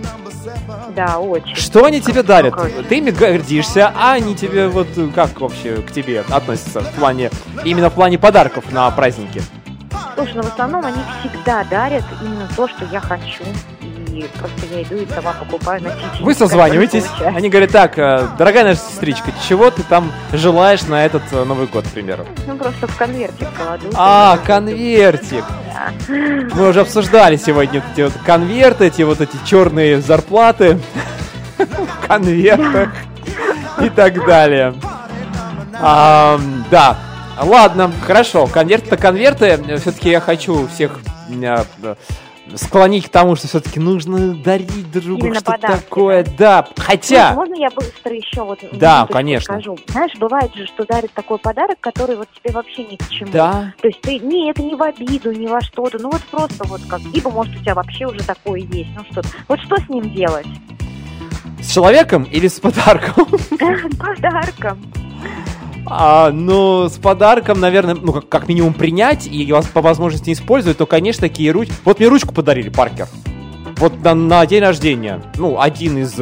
Да, 0.94 1.18
очень. 1.18 1.56
Что 1.56 1.84
они 1.86 2.00
тебе 2.00 2.22
дарят? 2.22 2.54
Ты 2.88 2.98
ими 2.98 3.10
гордишься, 3.10 3.92
а 3.96 4.12
они 4.12 4.36
тебе 4.36 4.68
вот 4.68 4.86
э, 4.96 5.08
как 5.14 5.40
вообще 5.40 5.76
к 5.76 5.90
тебе 5.90 6.20
относятся 6.20 6.80
в 6.82 6.92
плане, 6.92 7.30
именно 7.64 7.90
в 7.90 7.94
плане 7.94 8.18
подарков 8.18 8.70
на 8.70 8.88
праздники? 8.92 9.42
Слушай, 10.14 10.34
ну 10.36 10.42
в 10.42 10.46
основном 10.46 10.84
они 10.84 10.98
всегда 11.20 11.64
дарят 11.64 12.04
именно 12.22 12.48
то, 12.56 12.68
что 12.68 12.84
я 12.86 13.00
хочу. 13.00 13.42
И 13.80 14.28
просто 14.38 14.66
я 14.70 14.82
иду 14.82 14.94
и 14.94 15.06
сама 15.12 15.32
покупаю 15.32 15.82
носители. 15.82 16.22
Вы 16.22 16.34
созваниваетесь, 16.34 17.04
они 17.20 17.48
говорят, 17.48 17.70
так, 17.72 17.98
э, 17.98 18.28
дорогая 18.38 18.62
наша 18.62 18.78
сестричка, 18.78 19.32
чего 19.48 19.72
ты 19.72 19.82
там 19.82 20.12
желаешь 20.32 20.82
на 20.82 21.04
этот 21.04 21.22
э, 21.32 21.42
Новый 21.42 21.66
год, 21.66 21.84
к 21.84 21.90
примеру? 21.90 22.24
Ну, 22.46 22.56
просто 22.56 22.86
в 22.86 22.96
конвертик 22.96 23.48
кладу. 23.56 23.86
А, 23.96 24.38
конвертик. 24.46 25.44
Да. 25.74 25.92
Мы 26.54 26.68
уже 26.68 26.82
обсуждали 26.82 27.36
сегодня 27.36 27.82
эти 27.92 28.02
вот 28.02 28.12
конверты, 28.24 28.86
эти 28.86 29.02
вот 29.02 29.20
эти 29.20 29.36
черные 29.44 30.00
зарплаты 30.00 30.78
в 31.58 32.06
конвертах 32.06 32.90
и 33.80 33.88
так 33.88 34.24
далее. 34.24 34.74
Да, 36.70 36.96
ладно, 37.42 37.92
хорошо, 38.06 38.46
конверты-то 38.46 38.96
конверты. 38.96 39.56
Все-таки 39.78 40.10
я 40.10 40.20
хочу 40.20 40.66
всех 40.68 41.00
э, 41.30 41.64
склонить 42.54 43.06
к 43.06 43.08
тому, 43.08 43.36
что 43.36 43.48
все-таки 43.48 43.80
нужно 43.80 44.34
дарить 44.34 44.90
друг 44.90 45.04
другу 45.04 45.26
Именно 45.26 45.40
что-то 45.40 45.52
подарки, 45.52 45.82
такое. 45.82 46.26
Да, 46.38 46.68
хотя... 46.76 47.32
Можно 47.32 47.54
я 47.54 47.70
быстро 47.70 48.14
еще 48.14 48.44
вот 48.44 48.58
Да, 48.72 49.06
конечно. 49.10 49.54
скажу? 49.54 49.78
Знаешь, 49.88 50.12
бывает 50.18 50.54
же, 50.54 50.66
что 50.66 50.84
дарят 50.84 51.12
такой 51.12 51.38
подарок, 51.38 51.78
который 51.80 52.16
вот 52.16 52.28
тебе 52.42 52.52
вообще 52.52 52.84
ни 52.84 52.96
к 52.96 53.08
чему. 53.08 53.30
Да. 53.32 53.72
То 53.80 53.88
есть 53.88 54.00
ты, 54.00 54.18
не, 54.18 54.50
это 54.50 54.62
не 54.62 54.74
в 54.74 54.82
обиду, 54.82 55.32
не 55.32 55.46
во 55.46 55.60
что-то, 55.60 55.98
ну 55.98 56.10
вот 56.10 56.22
просто 56.24 56.64
вот 56.66 56.82
как, 56.88 57.00
либо 57.12 57.30
может 57.30 57.54
у 57.56 57.58
тебя 57.58 57.74
вообще 57.74 58.06
уже 58.06 58.22
такое 58.24 58.60
есть, 58.60 58.90
ну 58.96 59.04
что 59.10 59.22
Вот 59.48 59.60
что 59.60 59.76
с 59.76 59.88
ним 59.88 60.10
делать? 60.10 60.46
С 61.60 61.72
человеком 61.72 62.24
или 62.24 62.48
с 62.48 62.60
подарком? 62.60 63.26
Подарком. 63.98 65.03
А, 65.86 66.30
ну, 66.30 66.88
с 66.88 66.96
подарком, 66.98 67.60
наверное, 67.60 67.94
ну, 67.94 68.12
как, 68.12 68.28
как 68.28 68.48
минимум 68.48 68.72
принять 68.72 69.26
и 69.26 69.52
вас 69.52 69.66
по 69.66 69.82
возможности 69.82 70.32
использовать, 70.32 70.78
то, 70.78 70.86
конечно, 70.86 71.22
такие 71.22 71.50
ручки... 71.50 71.74
Вот 71.84 71.98
мне 71.98 72.08
ручку 72.08 72.32
подарили, 72.32 72.70
Паркер. 72.70 73.08
Вот 73.76 74.02
на, 74.02 74.14
на 74.14 74.46
день 74.46 74.62
рождения. 74.62 75.22
Ну, 75.36 75.60
один 75.60 75.98
из 75.98 76.14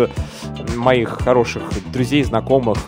моих 0.77 1.21
хороших 1.23 1.63
друзей, 1.93 2.25
знакомых. 2.25 2.79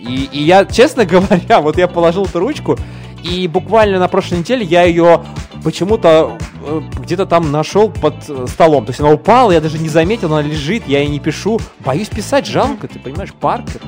И, 0.00 0.28
и 0.32 0.42
я, 0.42 0.64
честно 0.64 1.04
говоря, 1.06 1.60
вот 1.60 1.76
я 1.76 1.86
положил 1.86 2.24
эту 2.24 2.40
ручку, 2.40 2.78
и 3.22 3.46
буквально 3.48 3.98
на 3.98 4.08
прошлой 4.08 4.38
неделе 4.38 4.64
я 4.64 4.84
ее 4.84 5.22
почему-то 5.62 6.38
э, 6.64 6.80
где-то 7.00 7.26
там 7.26 7.52
нашел 7.52 7.90
под 7.90 8.14
столом. 8.48 8.86
То 8.86 8.90
есть 8.90 9.00
она 9.00 9.10
упала, 9.10 9.50
я 9.52 9.60
даже 9.60 9.78
не 9.78 9.90
заметил, 9.90 10.32
она 10.32 10.40
лежит, 10.40 10.84
я 10.86 11.00
ей 11.00 11.08
не 11.08 11.20
пишу. 11.20 11.60
Боюсь 11.80 12.08
писать, 12.08 12.46
жалко, 12.46 12.88
ты 12.88 12.98
понимаешь, 12.98 13.34
Паркер. 13.38 13.82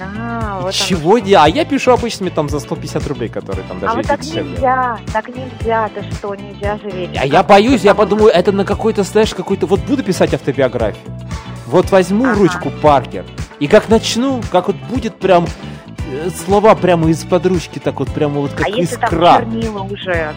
А, 0.00 0.56
вот 0.56 0.62
оно 0.62 0.72
Чего 0.72 1.18
не? 1.18 1.34
А 1.34 1.46
я 1.48 1.64
пишу 1.64 1.92
обычными 1.92 2.30
там 2.30 2.48
за 2.48 2.60
150 2.60 3.06
рублей, 3.06 3.28
которые 3.28 3.66
там 3.66 3.78
А 3.78 3.80
даже 3.80 3.96
вот 3.96 4.06
так 4.06 4.24
нельзя, 4.24 4.98
так 5.12 5.28
нельзя, 5.28 5.90
ты 5.94 6.02
что, 6.12 6.34
нельзя 6.34 6.78
же 6.78 6.90
ведь. 6.90 7.16
А 7.16 7.26
я 7.26 7.42
боюсь, 7.42 7.82
я 7.82 7.94
подумаю, 7.94 8.28
это 8.28 8.52
на 8.52 8.64
какой-то, 8.64 9.02
знаешь, 9.02 9.34
какой-то... 9.34 9.66
Вот 9.66 9.80
буду 9.80 10.02
писать 10.02 10.34
автобиографию. 10.34 11.04
Вот 11.66 11.90
возьму 11.90 12.32
ручку 12.32 12.70
Паркер, 12.70 13.24
и 13.60 13.66
как 13.66 13.88
начну, 13.88 14.40
как 14.50 14.68
вот 14.68 14.76
будет 14.76 15.16
прям 15.16 15.46
э, 16.10 16.30
слова 16.30 16.74
прямо 16.74 17.10
из-под 17.10 17.44
ручки, 17.46 17.78
так 17.78 17.98
вот 17.98 18.08
прямо 18.10 18.40
вот 18.40 18.52
как 18.52 18.66
А 18.66 18.70
если 18.70 18.96
там 18.96 19.10
чернила 19.10 19.82
уже? 19.82 20.32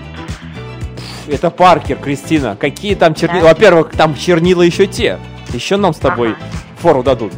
Это 1.28 1.50
Паркер, 1.50 1.98
Кристина. 1.98 2.56
Какие 2.56 2.96
там 2.96 3.14
чернила? 3.14 3.44
Да? 3.44 3.48
Во-первых, 3.50 3.92
там 3.92 4.16
чернила 4.16 4.62
еще 4.62 4.88
те. 4.88 5.20
Еще 5.54 5.78
нам 5.78 5.94
с 5.94 5.98
тобой 5.98 6.36
фору 6.80 7.04
дадут. 7.04 7.32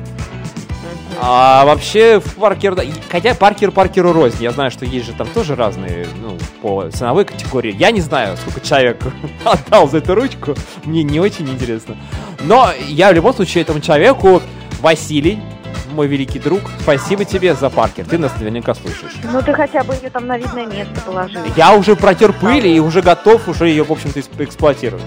А 1.25 1.63
вообще 1.63 2.19
в 2.19 2.35
Паркер... 2.35 2.75
Хотя 3.09 3.33
Паркер 3.33 3.71
Паркеру 3.71 4.11
рознь. 4.11 4.43
Я 4.43 4.51
знаю, 4.51 4.71
что 4.71 4.83
есть 4.83 5.05
же 5.05 5.13
там 5.13 5.25
тоже 5.27 5.55
разные, 5.55 6.05
ну, 6.21 6.37
по 6.61 6.89
ценовой 6.89 7.23
категории. 7.23 7.73
Я 7.73 7.91
не 7.91 8.01
знаю, 8.01 8.35
сколько 8.35 8.59
человек 8.59 8.99
отдал 9.45 9.87
за 9.89 9.99
эту 9.99 10.15
ручку. 10.15 10.53
Мне 10.83 11.03
не 11.03 11.21
очень 11.21 11.47
интересно. 11.47 11.95
Но 12.41 12.69
я 12.89 13.09
в 13.09 13.13
любом 13.13 13.33
случае 13.33 13.61
этому 13.61 13.79
человеку, 13.79 14.41
Василий, 14.81 15.39
мой 15.93 16.07
великий 16.07 16.39
друг, 16.39 16.59
спасибо 16.81 17.23
тебе 17.23 17.55
за 17.55 17.69
Паркер. 17.69 18.05
Ты 18.05 18.17
нас 18.17 18.33
наверняка 18.37 18.73
слушаешь. 18.75 19.13
Ну 19.31 19.41
ты 19.41 19.53
хотя 19.53 19.83
бы 19.85 19.93
ее 19.93 20.09
там 20.09 20.27
на 20.27 20.37
видное 20.37 20.65
место 20.65 20.99
положил. 21.05 21.39
Я 21.55 21.73
уже 21.73 21.95
протер 21.95 22.33
пыль 22.33 22.67
и 22.67 22.81
уже 22.81 23.01
готов 23.01 23.47
уже 23.47 23.69
ее, 23.69 23.85
в 23.85 23.91
общем-то, 23.93 24.19
эксп- 24.19 24.43
эксплуатировать. 24.43 25.05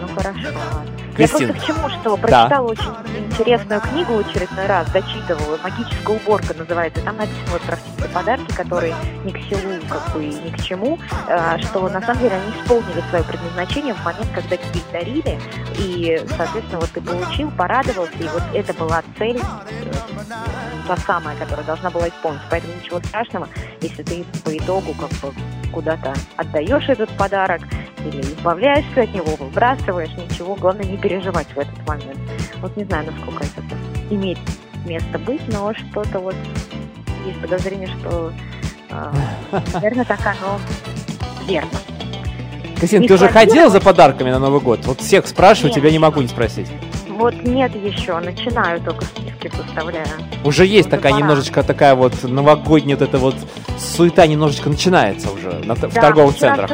Ну 0.00 0.08
хорошо, 0.14 0.38
ладно. 0.74 0.97
Кристина. 1.18 1.48
Я 1.48 1.52
просто 1.52 1.60
к 1.60 1.66
чему, 1.66 1.88
что 1.90 2.16
Да. 2.16 2.16
прочитала 2.16 2.68
очень 2.68 2.94
интересную 3.26 3.80
книгу 3.80 4.14
в 4.14 4.18
очередной 4.20 4.66
раз, 4.66 4.90
дочитывала, 4.90 5.58
«Магическая 5.62 6.16
уборка» 6.16 6.54
называется. 6.54 7.02
Там 7.02 7.16
написано 7.16 7.58
про 7.66 7.76
все 7.76 7.84
эти 7.98 8.12
подарки, 8.12 8.52
которые 8.54 8.94
ни 9.24 9.30
к 9.30 9.38
селу, 9.48 9.74
как 9.88 10.12
бы, 10.14 10.24
и 10.24 10.34
ни 10.34 10.50
к 10.50 10.62
чему, 10.62 10.98
э, 11.28 11.58
что 11.60 11.88
на 11.88 12.00
самом 12.00 12.20
деле 12.20 12.36
они 12.36 12.62
исполнили 12.62 13.02
свое 13.10 13.24
предназначение 13.24 13.94
в 13.94 14.04
момент, 14.04 14.28
когда 14.34 14.56
тебе 14.56 14.80
их 14.80 14.90
дарили, 14.92 15.40
и, 15.76 16.22
соответственно, 16.36 16.80
вот 16.80 16.90
ты 16.90 17.00
получил, 17.00 17.50
порадовался, 17.50 18.16
и 18.18 18.28
вот 18.28 18.42
это 18.54 18.72
была 18.74 19.02
цель, 19.18 19.38
э, 19.38 19.92
та 20.86 20.96
самая, 20.98 21.36
которая 21.36 21.66
должна 21.66 21.90
была 21.90 22.08
исполниться. 22.08 22.46
Поэтому 22.50 22.72
ничего 22.80 22.98
страшного, 23.00 23.48
если 23.80 24.02
ты 24.02 24.24
по 24.44 24.56
итогу 24.56 24.94
как 24.94 25.10
бы 25.20 25.34
куда-то 25.72 26.14
отдаешь 26.36 26.88
этот 26.88 27.10
подарок 27.18 27.60
или 28.04 28.22
избавляешься 28.22 29.02
от 29.02 29.12
него, 29.12 29.36
выбрасываешь, 29.38 30.10
ничего, 30.16 30.54
главное 30.54 30.84
не 30.86 30.96
переживать 31.08 31.46
в 31.54 31.58
этот 31.58 31.86
момент. 31.86 32.18
Вот 32.60 32.76
не 32.76 32.84
знаю, 32.84 33.06
насколько 33.10 33.44
это 33.44 33.62
имеет 34.10 34.38
место 34.84 35.18
быть, 35.18 35.40
но 35.48 35.72
что-то 35.74 36.18
вот 36.18 36.34
есть 37.26 37.40
подозрение, 37.40 37.88
что 37.98 38.32
э, 38.90 39.12
наверное, 39.72 40.04
так 40.04 40.20
оно 40.20 40.60
верно. 41.46 41.70
Кристина, 42.78 43.06
ты 43.06 43.14
уже 43.14 43.28
ходила 43.28 43.70
за 43.70 43.80
подарками 43.80 44.30
на 44.30 44.38
Новый 44.38 44.60
год? 44.60 44.80
Вот 44.84 45.00
всех 45.00 45.26
спрашиваю, 45.26 45.70
Нет. 45.70 45.80
тебя 45.80 45.90
не 45.90 45.98
могу 45.98 46.20
не 46.20 46.28
спросить. 46.28 46.68
Вот 47.08 47.34
нет 47.42 47.74
еще, 47.74 48.16
начинаю 48.20 48.80
только 48.80 49.04
списки 49.04 49.50
составляю. 49.56 50.06
Уже 50.44 50.64
есть 50.66 50.88
Уже 50.88 50.96
такая 50.96 51.12
пора. 51.12 51.22
немножечко 51.22 51.62
такая 51.64 51.96
вот 51.96 52.22
новогодняя 52.22 52.96
вот 52.96 53.08
эта 53.08 53.18
вот 53.18 53.34
суета 53.78 54.26
немножечко 54.26 54.68
начинается 54.68 55.30
уже 55.32 55.58
на 55.64 55.74
в 55.74 55.92
торговых 55.92 56.36
центрах. 56.36 56.70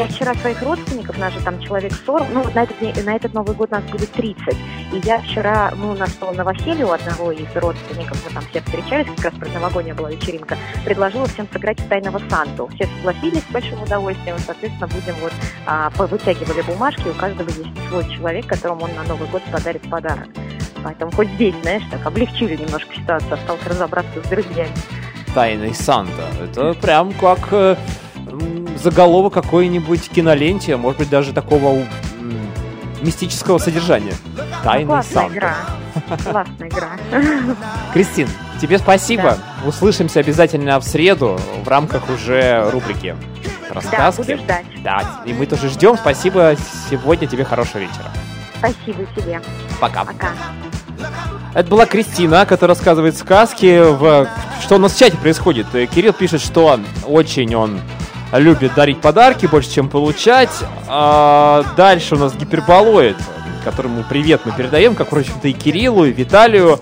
Я 0.00 0.06
вчера 0.06 0.32
своих 0.36 0.62
родственников, 0.62 1.18
нас 1.18 1.30
же 1.34 1.40
там 1.40 1.60
человек 1.60 1.92
40, 2.06 2.28
ну 2.32 2.42
на 2.54 2.62
этот, 2.62 3.04
на 3.04 3.14
этот 3.14 3.34
Новый 3.34 3.54
год 3.54 3.70
нас 3.70 3.84
будет 3.84 4.10
30. 4.12 4.56
И 4.94 5.06
я 5.06 5.18
вчера, 5.18 5.74
ну, 5.76 5.90
у 5.90 5.94
нас 5.94 6.10
было 6.14 6.30
новоселье 6.30 6.86
у 6.86 6.90
одного 6.90 7.32
из 7.32 7.54
родственников, 7.54 8.16
мы 8.24 8.32
там 8.32 8.42
все 8.48 8.62
встречались, 8.62 9.06
как 9.16 9.26
раз 9.26 9.34
предновогодняя 9.34 9.94
была 9.94 10.10
вечеринка, 10.10 10.56
предложила 10.86 11.26
всем 11.26 11.46
сыграть 11.52 11.78
в 11.80 11.86
тайного 11.86 12.18
Санту. 12.30 12.70
Все 12.76 12.88
согласились 12.96 13.42
с 13.42 13.52
большим 13.52 13.82
удовольствием, 13.82 14.38
соответственно, 14.38 14.86
будем 14.86 15.14
вот 15.20 15.32
а, 15.66 15.90
вытягивали 15.90 16.62
бумажки, 16.62 17.06
у 17.06 17.12
каждого 17.12 17.50
есть 17.50 17.88
свой 17.90 18.08
человек, 18.08 18.46
которому 18.46 18.84
он 18.84 18.94
на 18.94 19.02
Новый 19.02 19.28
год 19.28 19.42
подарит 19.52 19.82
подарок. 19.90 20.28
Поэтому 20.82 21.12
хоть 21.12 21.28
здесь, 21.32 21.54
знаешь, 21.60 21.82
так 21.90 22.06
облегчили 22.06 22.56
немножко 22.56 22.94
ситуацию, 22.94 23.34
осталось 23.34 23.66
разобраться 23.66 24.18
с 24.24 24.28
друзьями. 24.30 24.72
Тайный 25.34 25.74
Санта. 25.74 26.26
Это 26.42 26.72
прям 26.72 27.12
как 27.12 27.52
э, 27.52 27.76
заголовок 28.82 29.32
какой-нибудь 29.34 30.08
киноленте, 30.10 30.76
может 30.76 30.98
быть, 30.98 31.10
даже 31.10 31.32
такого 31.32 31.82
мистического 33.02 33.58
содержания. 33.58 34.12
Тайный 34.62 34.84
Ну, 34.84 34.90
классная 34.92 35.22
Санта. 35.22 35.34
игра. 35.34 35.54
Классная 36.32 36.68
игра. 36.68 36.88
Кристин, 37.94 38.28
тебе 38.60 38.78
спасибо. 38.78 39.38
Услышимся 39.64 40.20
обязательно 40.20 40.78
в 40.80 40.84
среду 40.84 41.38
в 41.64 41.68
рамках 41.68 42.10
уже 42.10 42.68
рубрики 42.70 43.16
Да, 43.68 43.74
рассказки. 43.74 44.20
буду 44.32 44.36
ждать. 44.38 44.66
Да, 44.84 45.22
и 45.24 45.32
мы 45.32 45.46
тоже 45.46 45.68
ждем. 45.70 45.96
Спасибо. 45.96 46.54
Сегодня 46.90 47.26
тебе 47.26 47.44
хорошего 47.44 47.78
вечера. 47.78 48.10
Спасибо 48.58 49.06
тебе. 49.16 49.40
Пока. 49.80 50.04
Пока. 50.04 50.28
Это 51.54 51.68
была 51.70 51.86
Кристина, 51.86 52.44
которая 52.44 52.76
рассказывает 52.76 53.16
сказки. 53.16 53.80
В... 53.80 54.28
Что 54.62 54.74
у 54.76 54.78
нас 54.78 54.92
в 54.92 54.98
чате 54.98 55.16
происходит? 55.16 55.66
Кирилл 55.70 56.12
пишет, 56.12 56.42
что 56.42 56.78
очень 57.06 57.54
он 57.54 57.80
любит 58.32 58.74
дарить 58.74 59.00
подарки, 59.00 59.46
больше, 59.46 59.70
чем 59.70 59.88
получать. 59.88 60.50
А 60.88 61.64
дальше 61.76 62.14
у 62.14 62.18
нас 62.18 62.34
гиперболоид, 62.34 63.16
которому 63.64 64.04
привет 64.08 64.42
мы 64.44 64.52
передаем, 64.52 64.94
как, 64.94 65.08
впрочем-то, 65.08 65.48
и 65.48 65.52
Кириллу, 65.52 66.04
и 66.04 66.12
Виталию. 66.12 66.78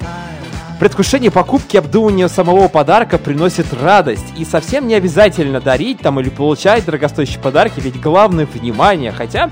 Предвкушение 0.78 1.32
покупки 1.32 1.74
и 1.74 1.78
обдумывание 1.78 2.28
самого 2.28 2.68
подарка 2.68 3.18
приносит 3.18 3.66
радость. 3.74 4.26
И 4.36 4.44
совсем 4.44 4.86
не 4.86 4.94
обязательно 4.94 5.60
дарить 5.60 6.00
там 6.00 6.20
или 6.20 6.28
получать 6.28 6.84
дорогостоящие 6.84 7.40
подарки, 7.40 7.80
ведь 7.80 8.00
главное 8.00 8.46
внимание. 8.46 9.10
Хотя 9.10 9.50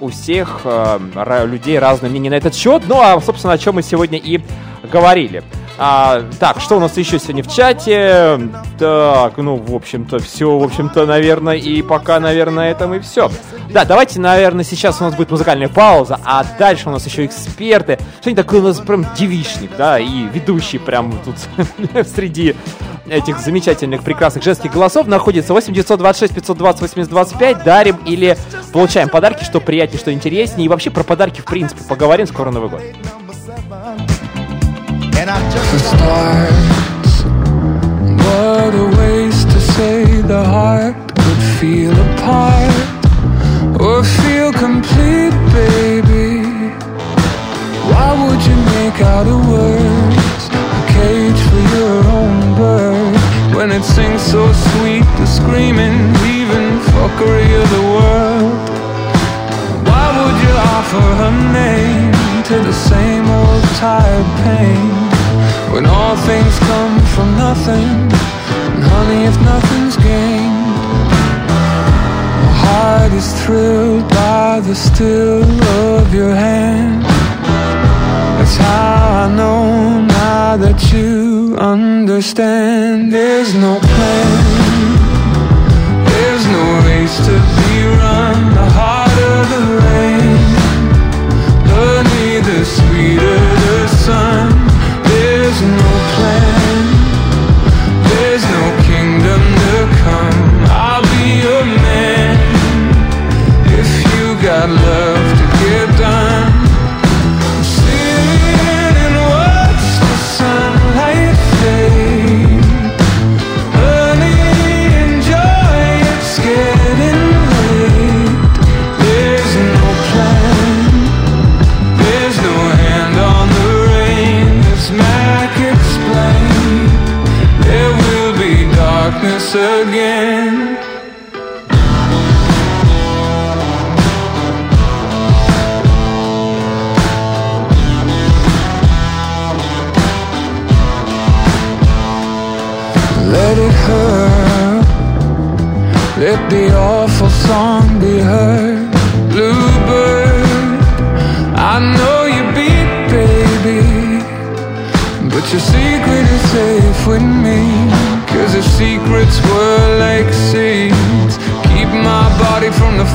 у 0.00 0.08
всех 0.08 0.62
э, 0.64 1.46
людей 1.46 1.78
разное 1.78 2.08
мнение 2.08 2.30
на 2.30 2.36
этот 2.36 2.54
счет. 2.54 2.84
Ну, 2.88 3.00
а, 3.00 3.20
собственно, 3.20 3.52
о 3.52 3.58
чем 3.58 3.74
мы 3.74 3.82
сегодня 3.82 4.18
и 4.18 4.40
говорили. 4.90 5.42
А, 5.78 6.22
так, 6.38 6.60
что 6.60 6.76
у 6.76 6.80
нас 6.80 6.96
еще 6.96 7.18
сегодня 7.18 7.42
в 7.42 7.48
чате? 7.48 8.38
Так, 8.78 9.36
ну, 9.38 9.56
в 9.56 9.74
общем-то, 9.74 10.18
все, 10.18 10.58
в 10.58 10.62
общем-то, 10.62 11.06
наверное, 11.06 11.56
и 11.56 11.82
пока, 11.82 12.20
наверное, 12.20 12.52
на 12.52 12.70
этом 12.70 12.94
и 12.94 13.00
все. 13.00 13.30
Да, 13.70 13.84
давайте, 13.84 14.20
наверное, 14.20 14.64
сейчас 14.64 15.00
у 15.00 15.04
нас 15.04 15.14
будет 15.14 15.30
музыкальная 15.30 15.68
пауза, 15.68 16.20
а 16.24 16.44
дальше 16.58 16.88
у 16.88 16.92
нас 16.92 17.06
еще 17.06 17.24
эксперты. 17.24 17.98
Что-нибудь 18.20 18.44
такое 18.44 18.60
у 18.60 18.64
нас 18.64 18.80
прям 18.80 19.06
девичник, 19.16 19.70
да, 19.76 19.98
и 19.98 20.24
ведущий 20.32 20.78
прям 20.78 21.14
тут 21.24 22.06
среди 22.06 22.54
этих 23.08 23.38
замечательных, 23.38 24.02
прекрасных 24.02 24.44
женских 24.44 24.72
голосов 24.72 25.06
находится 25.06 25.52
8 25.52 25.72
926 25.72 26.34
520 26.34 26.80
80 26.82 27.10
25. 27.10 27.64
Дарим 27.64 27.96
или 28.06 28.36
получаем 28.72 29.08
подарки, 29.08 29.44
что 29.44 29.60
приятнее, 29.60 29.98
что 29.98 30.12
интереснее. 30.12 30.66
И 30.66 30.68
вообще 30.68 30.90
про 30.90 31.02
подарки, 31.02 31.40
в 31.40 31.44
принципе, 31.44 31.82
поговорим. 31.88 32.26
Скоро 32.26 32.50
Новый 32.50 32.70
год. 32.70 32.82
For 35.22 35.78
stars, 35.78 37.22
what 38.26 38.74
a 38.74 38.92
waste 38.98 39.48
to 39.50 39.60
say 39.60 40.20
the 40.20 40.42
heart 40.44 40.96
could 41.14 41.42
feel 41.60 41.92
apart 41.92 42.74
or 43.80 44.02
feel 44.02 44.52
complete, 44.52 45.30
baby. 45.54 46.42
Why 47.86 48.10
would 48.18 48.42
you 48.44 48.56
make 48.74 49.00
out 49.00 49.28
of 49.28 49.38
words 49.48 50.42
a 50.50 50.82
cage 50.90 51.40
for 51.50 51.62
your 51.76 51.98
own 52.18 52.56
bird 52.56 53.54
when 53.54 53.70
it 53.70 53.84
sings 53.84 54.22
so 54.22 54.52
sweet, 54.52 55.06
the 55.20 55.26
screaming, 55.26 55.98
leaving 56.24 56.80
fuckery 56.90 57.62
of 57.62 57.70
the 57.70 57.84
world? 57.94 58.58
Why 59.86 60.06
would 60.18 60.38
you 60.42 60.54
offer 60.74 61.06
her 61.22 61.52
name 61.52 62.42
to 62.42 62.58
the 62.58 62.72
same 62.72 63.30
old 63.30 63.62
tired 63.78 64.26
pain 64.42 65.11
when 65.70 65.86
all 65.86 66.16
things 66.16 66.58
come 66.70 67.00
from 67.14 67.36
nothing? 67.36 67.88
And 68.74 68.82
honey, 68.92 69.24
if 69.30 69.36
nothing's 69.42 69.96
gained, 69.96 70.66
my 72.42 72.52
heart 72.64 73.12
is 73.12 73.28
thrilled 73.42 74.08
by 74.08 74.60
the 74.60 74.74
still 74.74 75.44
of 75.90 76.14
your 76.14 76.34
hand. 76.34 77.04
That's 78.38 78.56
how 78.56 79.26
I 79.26 79.36
know 79.36 80.02
now 80.02 80.56
that 80.56 80.92
you 80.92 81.56
understand. 81.58 83.12
There's 83.12 83.54
no 83.54 83.78
plan. 83.78 84.42
There's 86.10 86.44
no 86.56 86.64
race 86.88 87.16
to 87.28 87.34
be 87.56 87.72
run. 88.00 88.31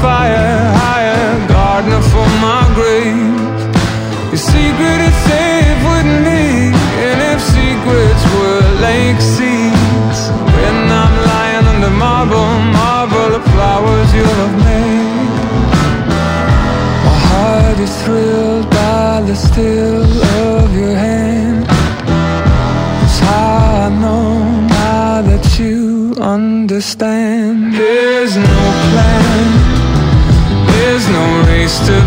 Fire, 0.01 0.59
higher, 0.83 1.47
gardener 1.47 2.01
for 2.11 2.27
my 2.45 2.63
grave. 2.77 3.37
Your 4.31 4.43
secret 4.55 4.99
is 5.09 5.17
safe 5.29 5.81
with 5.91 6.09
me. 6.27 6.43
And 7.05 7.17
if 7.31 7.39
secrets 7.41 8.23
were 8.35 8.65
like 8.87 9.19
seeds, 9.35 10.19
when 10.55 10.77
I'm 11.01 11.15
lying 11.31 11.65
under 11.73 11.93
marble, 12.05 12.51
marble 12.79 13.31
of 13.39 13.43
flowers 13.53 14.09
you'll 14.17 14.39
have 14.43 14.57
made. 14.69 15.29
My 17.05 17.17
heart 17.29 17.79
is 17.79 17.93
thrilled 18.03 18.69
by 18.69 19.21
the 19.29 19.35
still 19.35 20.03
of 20.55 20.75
your 20.75 20.95
hand. 20.95 21.65
How 23.27 23.87
I 23.87 23.89
know 23.89 24.31
now 24.67 25.21
that 25.21 25.59
you 25.59 26.15
understand. 26.21 27.73
place 31.68 31.86
to 31.86 32.07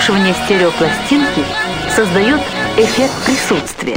Прослушивание 0.00 0.34
стереопластинки 0.46 1.44
создает 1.94 2.40
эффект 2.78 3.12
присутствия. 3.26 3.96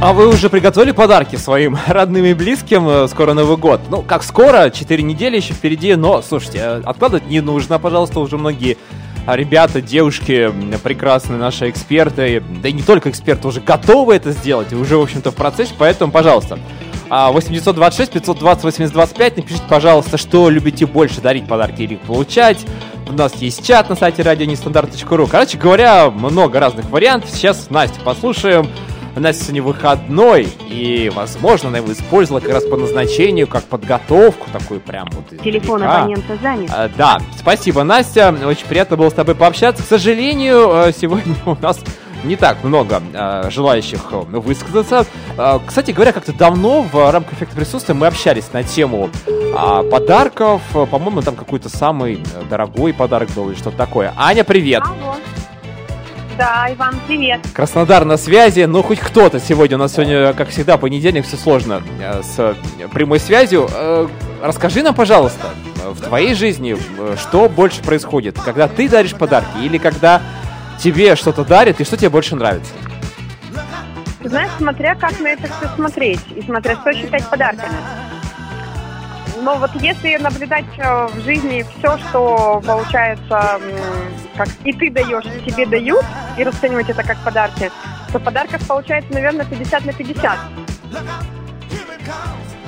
А 0.00 0.12
вы 0.12 0.28
уже 0.28 0.48
приготовили 0.48 0.92
подарки 0.92 1.34
своим 1.34 1.76
родным 1.88 2.26
и 2.26 2.34
близким? 2.34 2.88
Э, 2.88 3.08
Скоро 3.08 3.32
Новый 3.34 3.56
год. 3.56 3.80
Ну, 3.90 4.02
как 4.02 4.22
скоро, 4.22 4.70
4 4.70 5.02
недели 5.02 5.38
еще 5.38 5.52
впереди, 5.52 5.96
но, 5.96 6.22
слушайте, 6.22 6.58
э, 6.58 6.82
откладывать 6.84 7.26
не 7.26 7.40
нужно, 7.40 7.80
пожалуйста, 7.80 8.20
уже 8.20 8.38
многие 8.38 8.76
ребята, 9.26 9.80
девушки, 9.82 10.52
прекрасные 10.84 11.40
наши 11.40 11.68
эксперты, 11.68 12.44
да 12.62 12.68
и 12.68 12.72
не 12.72 12.82
только 12.82 13.10
эксперты, 13.10 13.48
уже 13.48 13.60
готовы 13.60 14.14
это 14.14 14.30
сделать, 14.30 14.72
уже, 14.74 14.96
в 14.96 15.02
общем-то, 15.02 15.32
в 15.32 15.34
процессе, 15.34 15.74
поэтому, 15.76 16.12
пожалуйста, 16.12 16.60
а, 17.08 17.32
8926 17.32 18.12
520 18.12 18.64
8025, 18.64 19.36
напишите, 19.38 19.64
пожалуйста, 19.68 20.18
что 20.18 20.50
любите 20.50 20.86
больше, 20.86 21.20
дарить 21.20 21.48
подарки 21.48 21.82
или 21.82 21.96
получать. 21.96 22.64
У 23.08 23.12
нас 23.12 23.34
есть 23.36 23.64
чат 23.64 23.88
на 23.88 23.94
сайте 23.94 24.22
радионестандарт.ру. 24.22 25.26
Короче 25.26 25.58
говоря, 25.58 26.10
много 26.10 26.58
разных 26.58 26.90
вариантов. 26.90 27.30
Сейчас 27.30 27.70
Настя 27.70 28.00
послушаем. 28.00 28.68
Настя 29.14 29.44
сегодня 29.44 29.62
выходной, 29.62 30.46
и, 30.68 31.10
возможно, 31.14 31.70
она 31.70 31.78
его 31.78 31.90
использовала 31.90 32.40
как 32.40 32.50
раз 32.52 32.64
по 32.64 32.76
назначению, 32.76 33.46
как 33.46 33.64
подготовку, 33.64 34.46
такую 34.52 34.78
прям 34.80 35.08
вот. 35.10 35.40
Телефон 35.42 35.78
издалека. 35.78 35.98
абонента 36.02 36.36
занят. 36.36 36.70
А, 36.70 36.90
Да, 36.94 37.18
спасибо, 37.38 37.82
Настя. 37.82 38.36
Очень 38.46 38.66
приятно 38.66 38.98
было 38.98 39.08
с 39.08 39.14
тобой 39.14 39.34
пообщаться. 39.34 39.82
К 39.82 39.86
сожалению, 39.86 40.70
э, 40.70 40.92
сегодня 40.92 41.34
у 41.46 41.56
нас 41.62 41.80
не 42.26 42.36
так 42.36 42.62
много 42.64 43.02
э, 43.12 43.48
желающих 43.50 44.00
э, 44.10 44.16
высказаться. 44.38 45.06
Э, 45.38 45.58
Кстати 45.66 45.92
говоря, 45.92 46.12
как-то 46.12 46.32
давно 46.32 46.82
в 46.82 47.10
рамках 47.10 47.34
эффекта 47.34 47.56
присутствия 47.56 47.94
мы 47.94 48.06
общались 48.06 48.52
на 48.52 48.62
тему 48.62 49.10
а, 49.54 49.82
подарков. 49.82 50.62
Э, 50.74 50.86
По-моему, 50.86 51.22
там 51.22 51.34
какой-то 51.36 51.68
самый 51.68 52.16
э, 52.16 52.42
дорогой 52.50 52.92
подарок 52.92 53.30
был 53.30 53.48
или 53.50 53.56
что-то 53.56 53.76
такое. 53.76 54.12
Аня, 54.16 54.44
привет! 54.44 54.82
Да, 56.38 56.66
Иван, 56.70 56.94
привет. 57.06 57.40
Краснодар 57.54 58.04
на 58.04 58.18
связи, 58.18 58.60
ну 58.64 58.82
хоть 58.82 58.98
кто-то 59.00 59.40
сегодня. 59.40 59.78
У 59.78 59.80
нас 59.80 59.94
сегодня, 59.94 60.34
как 60.34 60.50
всегда, 60.50 60.76
понедельник, 60.76 61.24
все 61.26 61.36
сложно 61.38 61.82
э, 61.98 62.22
с 62.22 62.38
э, 62.38 62.54
прямой 62.92 63.20
связью. 63.20 63.68
Э, 63.72 64.06
Расскажи 64.42 64.82
нам, 64.82 64.94
пожалуйста, 64.94 65.48
э, 65.82 65.88
в 65.88 66.00
твоей 66.02 66.34
жизни 66.34 66.76
э, 66.98 67.16
что 67.18 67.48
больше 67.48 67.82
происходит? 67.82 68.38
Когда 68.38 68.68
ты 68.68 68.86
даришь 68.86 69.14
подарки 69.14 69.56
или 69.62 69.78
когда 69.78 70.20
тебе 70.78 71.16
что-то 71.16 71.44
дарят 71.44 71.80
и 71.80 71.84
что 71.84 71.96
тебе 71.96 72.10
больше 72.10 72.36
нравится? 72.36 72.72
Знаешь, 74.22 74.50
смотря 74.58 74.94
как 74.94 75.18
на 75.20 75.28
это 75.28 75.46
все 75.46 75.68
смотреть 75.76 76.20
и 76.34 76.42
смотря 76.42 76.76
что 76.76 76.92
считать 76.92 77.28
подарками. 77.30 77.76
Но 79.42 79.56
вот 79.58 79.70
если 79.76 80.16
наблюдать 80.16 80.64
э, 80.78 81.06
в 81.06 81.20
жизни 81.22 81.64
все, 81.78 81.98
что 81.98 82.60
получается, 82.66 83.60
как 84.36 84.48
и 84.64 84.72
ты 84.72 84.90
даешь, 84.90 85.24
и 85.24 85.50
тебе 85.50 85.66
дают, 85.66 86.04
и 86.36 86.42
расценивать 86.42 86.88
это 86.88 87.04
как 87.04 87.18
подарки, 87.18 87.70
то 88.12 88.18
подарков 88.18 88.66
получается, 88.66 89.12
наверное, 89.12 89.46
50 89.46 89.84
на 89.84 89.92
50. 89.92 90.38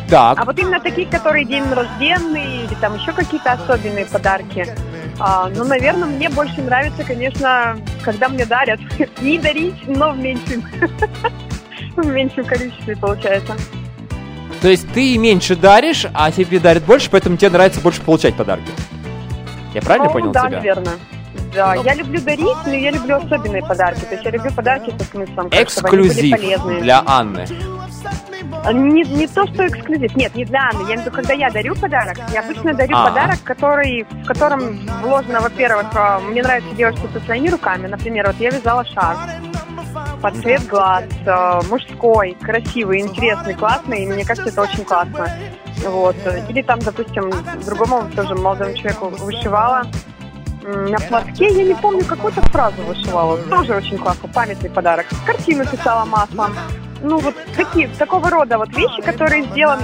Так. 0.09 0.39
А 0.39 0.45
вот 0.45 0.59
именно 0.59 0.81
такие, 0.81 1.07
которые 1.07 1.45
день 1.45 1.65
рожденный 1.71 2.65
или 2.65 2.75
там 2.81 2.97
еще 2.97 3.13
какие-то 3.13 3.53
особенные 3.53 4.07
подарки, 4.07 4.67
а, 5.19 5.49
ну, 5.55 5.64
наверное, 5.64 6.09
мне 6.09 6.29
больше 6.29 6.61
нравится, 6.62 7.05
конечно, 7.05 7.77
когда 8.03 8.29
мне 8.29 8.45
дарят. 8.47 8.81
Не 9.21 9.39
дарить, 9.39 9.77
но 9.87 10.11
в 10.12 10.19
меньшем, 10.19 10.62
в 11.97 12.07
меньшем 12.07 12.45
количестве 12.45 12.97
получается. 12.97 13.55
То 14.62 14.69
есть 14.69 14.91
ты 14.93 15.16
меньше 15.19 15.55
даришь, 15.57 16.07
а 16.14 16.31
тебе 16.33 16.59
дарят 16.59 16.83
больше, 16.85 17.11
поэтому 17.11 17.37
тебе 17.37 17.51
нравится 17.51 17.81
больше 17.81 18.01
получать 18.03 18.35
подарки. 18.35 18.71
Я 19.75 19.83
правильно 19.83 20.07
Ну, 20.09 20.12
понял 20.12 20.33
да, 20.33 20.47
тебя? 20.47 20.57
наверное. 20.59 20.95
Да, 21.55 21.75
я 21.77 21.95
люблю 21.95 22.21
дарить, 22.21 22.57
но 22.66 22.73
я 22.75 22.91
люблю 22.91 23.16
особенные 23.16 23.62
подарки. 23.62 24.01
То 24.01 24.12
есть 24.12 24.25
я 24.25 24.31
люблю 24.31 24.53
подарки 24.53 24.93
со 24.99 25.05
смыслом, 25.11 25.51
как, 25.51 25.71
чтобы 25.71 25.89
они 25.89 25.97
были 25.99 26.09
Эксклюзив 26.11 26.31
полезные. 26.41 26.81
для 26.83 27.03
Анны. 27.07 27.47
Не, 28.72 29.03
не 29.03 29.26
то, 29.26 29.46
что 29.46 29.66
эксклюзив. 29.66 30.14
Нет, 30.16 30.34
не 30.34 30.44
для 30.44 30.68
Анны. 30.70 30.80
Я 30.80 30.94
имею 30.94 31.01
в 31.01 31.07
виду, 31.07 31.16
когда 31.16 31.34
я 31.34 31.51
дарю 31.51 31.74
подарок, 31.74 32.18
я 32.32 32.40
обычно 32.40 32.74
дарю 32.74 32.96
А. 32.96 33.09
подарок, 33.09 33.38
который, 33.44 34.05
в 34.05 34.26
котором 34.26 34.78
вложено, 35.03 35.40
во-первых, 35.40 35.86
а, 35.94 36.20
мне 36.20 36.42
нравится 36.42 36.74
делать 36.74 36.96
что-то 36.99 37.20
своими 37.20 37.49
руками. 37.49 37.86
Например, 37.86 38.26
вот 38.26 38.36
я 38.38 38.51
вязала 38.51 38.84
шарф 38.84 39.18
под 40.20 40.36
цвет 40.36 40.66
глаз, 40.66 41.05
а, 41.26 41.61
мужской, 41.70 42.36
красивый, 42.40 43.01
интересный, 43.01 43.55
классный, 43.55 44.05
и 44.05 44.07
мне 44.07 44.24
кажется, 44.24 44.51
это 44.51 44.62
очень 44.62 44.84
классно. 44.84 45.28
Вот. 45.86 46.16
Или 46.49 46.62
там, 46.62 46.80
допустим, 46.80 47.30
другому 47.64 48.11
тоже 48.14 48.34
молодому 48.34 48.74
человеку 48.74 49.09
вышивала 49.09 49.84
на 50.62 50.99
платке, 50.99 51.49
я 51.49 51.64
не 51.64 51.74
помню, 51.74 52.05
какую-то 52.05 52.42
фразу 52.51 52.82
вышивала. 52.82 53.38
Тоже 53.38 53.74
очень 53.74 53.96
классно, 53.96 54.28
памятный 54.28 54.68
подарок. 54.68 55.07
Картину 55.24 55.64
писала 55.64 56.05
маслом. 56.05 56.53
Ну, 57.03 57.18
вот 57.18 57.34
такие, 57.57 57.88
такого 57.99 58.28
рода 58.30 58.59
вот 58.59 58.70
вещи, 58.76 59.01
которые 59.03 59.44
сделаны... 59.44 59.82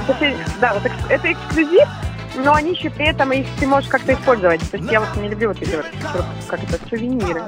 Да, 0.61 0.75
вот 0.75 0.91
это 1.09 1.33
эксклюзив, 1.33 1.89
но 2.37 2.55
они 2.55 2.73
еще 2.73 2.91
при 2.91 3.07
этом 3.07 3.33
их 3.33 3.47
ты 3.61 3.67
можешь 3.67 3.89
как-то 3.89 4.15
использовать. 4.15 4.61
То 4.71 4.77
есть 4.77 4.91
я 4.91 5.01
вот 5.01 5.09
не 5.17 5.29
люблю 5.29 5.49
вот 5.49 5.63
эти 5.63 5.77
вот, 5.77 5.87
как 6.49 6.61
это, 6.63 6.79
сувениры. 6.89 7.43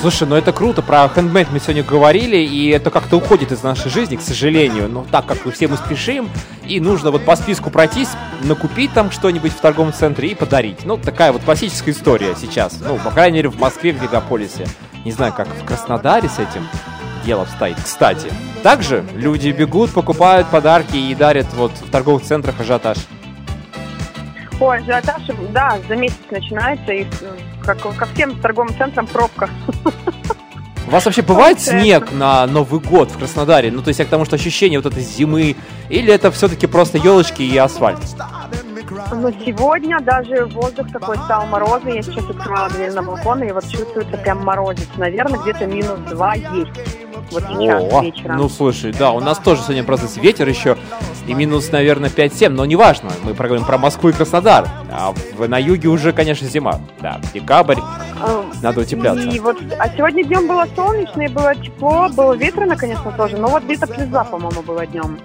Слушай, 0.00 0.28
ну 0.28 0.36
это 0.36 0.52
круто, 0.52 0.80
про 0.80 1.08
хендмейд 1.08 1.48
мы 1.50 1.60
сегодня 1.60 1.82
говорили, 1.82 2.36
и 2.36 2.70
это 2.70 2.90
как-то 2.90 3.16
уходит 3.16 3.52
из 3.52 3.62
нашей 3.62 3.90
жизни, 3.90 4.16
к 4.16 4.22
сожалению. 4.22 4.88
Но 4.88 5.04
так 5.10 5.26
как 5.26 5.44
мы 5.44 5.52
все 5.52 5.68
мы 5.68 5.76
спешим, 5.76 6.30
и 6.66 6.80
нужно 6.80 7.10
вот 7.10 7.24
по 7.24 7.36
списку 7.36 7.70
пройтись, 7.70 8.10
накупить 8.42 8.92
там 8.92 9.10
что-нибудь 9.10 9.52
в 9.52 9.60
торговом 9.60 9.92
центре 9.92 10.30
и 10.30 10.34
подарить. 10.34 10.84
Ну, 10.84 10.96
такая 10.96 11.32
вот 11.32 11.42
классическая 11.42 11.90
история 11.90 12.34
сейчас. 12.40 12.78
Ну, 12.80 12.96
по 12.96 13.10
крайней 13.10 13.38
мере, 13.38 13.48
в 13.50 13.58
Москве, 13.58 13.92
в 13.92 14.00
мегаполисе. 14.00 14.66
Не 15.04 15.12
знаю, 15.12 15.32
как 15.32 15.48
в 15.48 15.64
Краснодаре 15.64 16.28
с 16.28 16.38
этим. 16.38 16.66
Дело 17.28 17.42
обстоит. 17.42 17.76
Кстати, 17.84 18.32
также 18.62 19.04
люди 19.14 19.50
бегут, 19.50 19.92
покупают 19.92 20.46
подарки 20.48 20.96
и 20.96 21.14
дарят 21.14 21.46
вот 21.52 21.72
в 21.72 21.90
торговых 21.90 22.22
центрах 22.22 22.58
ажиотаж. 22.58 22.96
Ой, 24.58 24.78
ажиотаж, 24.78 25.22
да, 25.52 25.78
за 25.86 25.94
месяц 25.94 26.16
начинается, 26.30 26.90
и 26.90 27.02
э, 27.02 27.06
как 27.62 27.80
ко 27.80 28.06
всем 28.06 28.40
торговым 28.40 28.74
центрам 28.76 29.06
пробка. 29.06 29.50
У 30.86 30.90
вас 30.90 31.04
вообще 31.04 31.20
бывает 31.20 31.58
Получается. 31.58 31.84
снег 31.84 32.12
на 32.12 32.46
Новый 32.46 32.80
год 32.80 33.10
в 33.10 33.18
Краснодаре? 33.18 33.70
Ну, 33.70 33.82
то 33.82 33.88
есть 33.88 34.00
я 34.00 34.06
к 34.06 34.08
тому, 34.08 34.24
что 34.24 34.36
ощущение 34.36 34.78
вот 34.78 34.90
этой 34.90 35.02
зимы, 35.02 35.54
или 35.90 36.10
это 36.10 36.30
все-таки 36.30 36.66
просто 36.66 36.96
елочки 36.96 37.42
и 37.42 37.56
асфальт? 37.58 37.98
Но 39.12 39.30
сегодня 39.32 40.00
даже 40.00 40.46
воздух 40.46 40.90
такой 40.90 41.18
стал 41.18 41.46
морозный. 41.46 41.96
Я 41.96 42.02
сейчас 42.02 42.24
открывала 42.24 42.70
дверь 42.70 42.92
на 42.92 43.02
балкон, 43.02 43.42
и 43.42 43.52
вот 43.52 43.68
чувствуется 43.68 44.16
прям 44.16 44.42
морозец. 44.42 44.88
Наверное, 44.96 45.38
где-то 45.40 45.66
минус 45.66 45.98
два 46.08 46.32
есть. 46.34 46.72
Вот 47.30 47.42
сейчас 47.42 47.92
О, 47.92 48.02
вечером. 48.02 48.36
ну 48.36 48.48
слушай, 48.48 48.92
да, 48.92 49.10
у 49.12 49.20
нас 49.20 49.38
тоже 49.38 49.62
сегодня 49.62 49.84
просто 49.84 50.20
ветер 50.20 50.48
еще 50.48 50.76
и 51.26 51.34
минус, 51.34 51.70
наверное, 51.70 52.08
5-7, 52.08 52.48
но 52.48 52.64
неважно, 52.64 53.10
мы 53.22 53.34
проговорим 53.34 53.66
про 53.66 53.76
Москву 53.76 54.08
и 54.08 54.12
Краснодар. 54.12 54.66
А 54.90 55.14
на 55.46 55.58
юге 55.58 55.88
уже, 55.88 56.12
конечно, 56.12 56.48
зима. 56.48 56.80
Да, 57.00 57.20
декабрь, 57.34 57.78
А, 58.20 58.44
надо 58.62 58.80
утепляться. 58.80 59.28
И 59.28 59.38
вот, 59.38 59.58
а 59.78 59.88
сегодня 59.90 60.24
днем 60.24 60.48
было 60.48 60.66
солнечно, 60.74 61.20
и 61.22 61.28
было 61.28 61.54
тепло, 61.54 62.08
было 62.08 62.32
ветрено, 62.34 62.76
конечно, 62.76 63.12
тоже, 63.12 63.36
но 63.36 63.48
вот 63.48 63.64
где-то 63.64 63.86
плюс 63.86 64.06
два, 64.08 64.24
по-моему, 64.24 64.62
было 64.62 64.86
днем. 64.86 65.18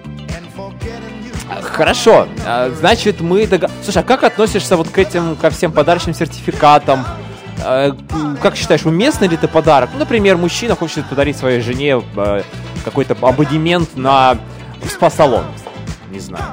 Хорошо, 1.62 2.28
а, 2.46 2.70
значит, 2.78 3.22
мы... 3.22 3.46
дог- 3.48 3.70
Слушай, 3.84 4.00
а 4.00 4.04
как 4.04 4.24
относишься 4.24 4.76
вот 4.78 4.90
к 4.90 4.98
этим, 4.98 5.36
ко 5.36 5.50
всем 5.50 5.72
подарочным 5.72 6.14
сертификатам? 6.16 7.06
М, 7.64 8.38
Как 8.42 8.56
считаешь, 8.56 8.86
уместный 8.86 9.28
ли 9.28 9.36
это 9.36 9.48
подарок? 9.48 9.90
Ну, 9.94 10.00
например, 10.00 10.38
мужчина 10.38 10.76
хочет 10.76 11.06
подарить 11.06 11.38
своей 11.38 11.62
жене 11.62 12.02
э, 12.16 12.42
какой-то 12.86 13.16
абонемент 13.22 13.96
на 13.96 14.38
спа-салон. 14.86 15.46
Не 16.12 16.20
знаю. 16.20 16.44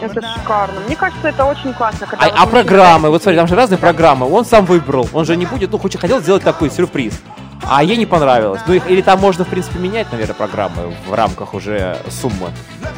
Это 0.00 0.20
шикарно. 0.20 0.80
Мне 0.86 0.96
кажется, 0.96 1.28
это 1.28 1.44
очень 1.44 1.72
классно. 1.74 2.06
Когда 2.06 2.26
А, 2.26 2.42
а 2.42 2.46
программы, 2.46 3.10
вот 3.10 3.22
смотри, 3.22 3.38
там 3.38 3.46
же 3.46 3.54
разные 3.54 3.78
программы. 3.78 4.30
Он 4.30 4.44
сам 4.44 4.64
выбрал, 4.66 5.08
он 5.12 5.24
же 5.24 5.36
не 5.36 5.46
будет, 5.46 5.70
ну, 5.72 5.78
хоть 5.78 5.96
хотел 5.98 6.20
сделать 6.20 6.42
такой 6.42 6.70
сюрприз. 6.70 7.20
А 7.68 7.82
ей 7.82 7.96
не 7.96 8.06
понравилось. 8.06 8.60
Ну, 8.66 8.74
их- 8.74 8.88
или 8.90 9.02
там 9.02 9.18
можно, 9.20 9.44
в 9.44 9.48
принципе, 9.48 9.78
менять, 9.78 10.10
наверное, 10.12 10.34
программы 10.34 10.92
в 11.06 11.14
рамках 11.14 11.54
уже 11.54 11.98
суммы. 12.10 12.50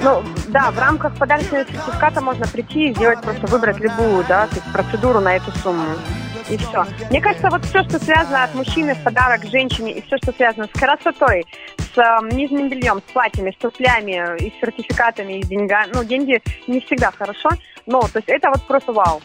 Ну, 0.03 0.23
да, 0.49 0.71
в 0.71 0.79
рамках 0.79 1.15
подарочного 1.15 1.65
сертификата 1.65 2.21
можно 2.21 2.47
прийти 2.47 2.89
и 2.91 2.95
сделать, 2.95 3.21
просто 3.23 3.47
выбрать 3.47 3.79
любую, 3.79 4.25
да, 4.29 4.47
то 4.47 4.57
есть 4.57 4.67
процедуру 4.73 5.21
на 5.21 5.37
эту 5.37 5.51
сумму. 5.63 5.85
И 6.51 6.57
все. 6.57 6.87
Мне 7.11 7.21
кажется, 7.21 7.49
вот 7.51 7.65
все, 7.65 7.83
что 7.85 7.99
связано 7.99 8.45
от 8.45 8.55
мужчины 8.55 8.95
в 8.95 9.03
подарок 9.03 9.45
женщине, 9.45 9.93
и 9.93 10.03
все, 10.03 10.17
что 10.19 10.33
связано 10.33 10.67
с 10.67 10.79
красотой, 10.79 11.47
с 11.95 11.99
э, 11.99 12.35
нижним 12.35 12.69
бельем, 12.69 13.01
с 13.07 13.13
платьями, 13.13 13.55
с 13.57 13.61
туфлями, 13.61 14.37
и 14.39 14.51
с 14.51 14.61
сертификатами, 14.61 15.39
и 15.39 15.43
с 15.43 15.49
деньгами. 15.49 15.91
Ну, 15.95 16.05
деньги 16.05 16.41
не 16.67 16.81
всегда 16.81 17.11
хорошо, 17.11 17.51
но, 17.87 18.01
то 18.01 18.17
есть 18.17 18.29
это 18.29 18.49
вот 18.49 18.63
просто 18.67 18.93
вау. 18.93 19.21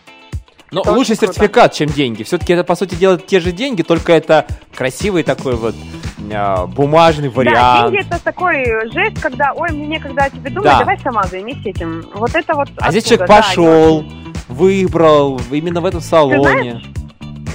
Но 0.71 0.81
Это 0.81 0.91
лучше 0.91 1.15
круто. 1.15 1.33
сертификат, 1.33 1.73
чем 1.73 1.87
деньги. 1.89 2.23
Все-таки 2.23 2.53
это, 2.53 2.63
по 2.63 2.75
сути 2.75 2.95
дела, 2.95 3.17
те 3.19 3.39
же 3.39 3.51
деньги, 3.51 3.83
только 3.83 4.11
это 4.11 4.47
красивый 4.73 5.21
такой 5.21 5.55
вот 5.55 5.75
а, 6.33 6.65
бумажный 6.65 7.29
Да, 7.29 7.35
вариант. 7.35 7.91
деньги 7.91 8.07
это 8.07 8.23
такой 8.23 8.65
жест, 8.91 9.21
когда, 9.21 9.53
ой, 9.53 9.69
мне 9.71 9.85
некогда 9.85 10.23
о 10.23 10.29
тебе 10.31 10.49
думать, 10.49 10.71
Да. 10.71 10.79
давай 10.79 10.97
сама 10.99 11.23
займись 11.23 11.63
этим. 11.63 12.05
Вот 12.15 12.33
это 12.33 12.55
вот 12.55 12.69
а 12.77 12.89
здесь 12.89 13.03
оттуда, 13.05 13.27
человек 13.27 13.29
да, 13.29 13.35
пошел, 13.47 14.05
выбрал 14.47 15.41
именно 15.51 15.79
в 15.79 15.85
этом 15.85 16.01
салоне. 16.01 16.81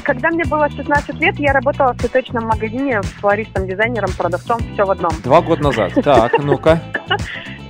Когда 0.09 0.31
мне 0.31 0.43
было 0.47 0.71
16 0.71 1.21
лет, 1.21 1.39
я 1.39 1.53
работала 1.53 1.93
в 1.93 1.99
цветочном 1.99 2.45
магазине 2.45 3.03
флористом, 3.03 3.69
дизайнером, 3.69 4.09
продавцом, 4.17 4.59
все 4.73 4.87
в 4.87 4.91
одном. 4.91 5.11
Два 5.23 5.43
года 5.43 5.65
назад. 5.65 5.93
Так, 6.03 6.33
ну-ка. 6.43 6.81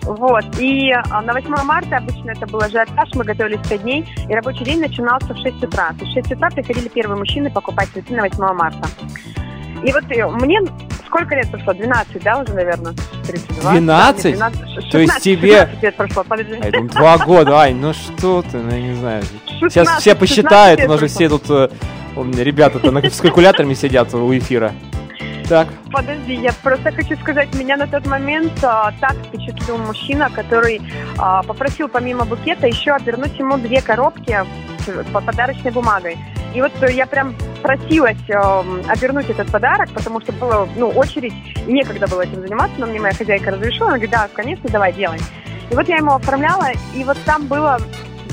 Вот. 0.03 0.45
И 0.59 0.91
а, 0.91 1.21
на 1.21 1.35
8 1.35 1.51
марта 1.65 1.99
обычно 1.99 2.31
это 2.31 2.47
был 2.47 2.61
ажиотаж, 2.61 3.11
мы 3.15 3.25
готовились 3.25 3.61
5 3.69 3.83
дней, 3.83 4.07
и 4.27 4.35
рабочий 4.35 4.65
день 4.65 4.81
начинался 4.81 5.35
в 5.35 5.37
6 5.37 5.63
утра. 5.65 5.91
То 5.99 6.05
есть 6.07 6.13
в 6.13 6.15
6 6.15 6.33
утра 6.33 6.49
приходили 6.49 6.89
первые 6.89 7.19
мужчины 7.19 7.51
покупать 7.51 7.89
цветы 7.89 8.15
на 8.15 8.23
8 8.23 8.39
марта. 8.55 8.89
И 9.85 9.93
вот 9.93 10.05
э, 10.09 10.27
мне 10.29 10.61
сколько 11.09 11.35
лет 11.35 11.51
прошло? 11.51 11.73
12, 11.75 12.23
да, 12.23 12.39
уже, 12.39 12.55
наверное? 12.55 12.95
32? 13.27 13.73
12? 13.73 14.39
Да, 14.39 14.51
нет, 14.51 14.59
12, 14.59 14.91
То 14.91 14.99
есть 14.99 15.13
16, 15.13 15.23
тебе- 15.23 15.53
16 15.59 15.83
лет 15.83 15.97
прошло, 15.97 16.25
подожди. 16.25 16.55
Думаю, 16.71 16.89
два 16.91 17.19
года, 17.19 17.61
Ань, 17.61 17.77
ну 17.77 17.93
что 17.93 18.43
ты, 18.43 18.59
ну 18.59 18.71
я 18.71 18.81
не 18.81 18.95
знаю. 18.95 19.23
Сейчас 19.47 19.73
16, 19.73 20.01
все 20.01 20.15
посчитают, 20.15 20.81
16 20.81 20.87
у 20.87 20.89
нас 20.89 21.01
же 21.01 21.07
все 21.09 21.29
тут, 21.29 21.45
э, 21.51 21.69
ребята-то 22.43 23.11
с 23.11 23.21
калькуляторами 23.21 23.75
сидят 23.75 24.15
у 24.15 24.37
эфира. 24.37 24.73
Так, 25.49 25.69
Подожди, 25.91 26.35
я 26.35 26.53
просто 26.63 26.93
хочу 26.93 27.17
сказать, 27.17 27.55
меня 27.55 27.79
на 27.79 27.87
тот 27.87 28.07
момент 28.07 28.53
а, 28.63 28.93
так 29.01 29.15
впечатлил 29.15 29.79
мужчина, 29.79 30.29
который 30.29 30.81
а, 31.17 31.43
попросил 31.43 31.89
помимо 31.89 32.27
букета 32.27 32.67
еще 32.67 32.93
обернуть 32.93 33.39
ему 33.39 33.57
две 33.57 33.81
коробки 33.81 34.39
с- 34.85 35.05
по 35.11 35.23
подарочной 35.23 35.71
бумагой. 35.71 36.19
И 36.55 36.61
вот 36.61 36.73
э, 36.83 36.93
я 36.93 37.07
прям 37.07 37.35
просилась 37.63 38.19
эм, 38.29 38.83
обернуть 38.89 39.29
этот 39.29 39.51
подарок, 39.51 39.91
потому 39.91 40.21
что 40.21 40.33
была 40.33 40.67
ну, 40.77 40.89
очередь, 40.89 41.35
и 41.67 41.73
некогда 41.73 42.07
было 42.07 42.23
этим 42.23 42.41
заниматься, 42.41 42.75
но 42.79 42.87
мне 42.87 43.01
моя 43.01 43.15
хозяйка 43.15 43.51
разрешила, 43.51 43.89
она 43.89 43.97
говорит, 43.97 44.11
да, 44.11 44.29
конечно, 44.33 44.69
давай, 44.71 44.93
делай. 44.93 45.19
И 45.71 45.75
вот 45.75 45.89
я 45.89 45.97
ему 45.97 46.13
оформляла, 46.15 46.69
и 46.95 47.05
вот 47.05 47.19
там 47.25 47.47
было 47.47 47.79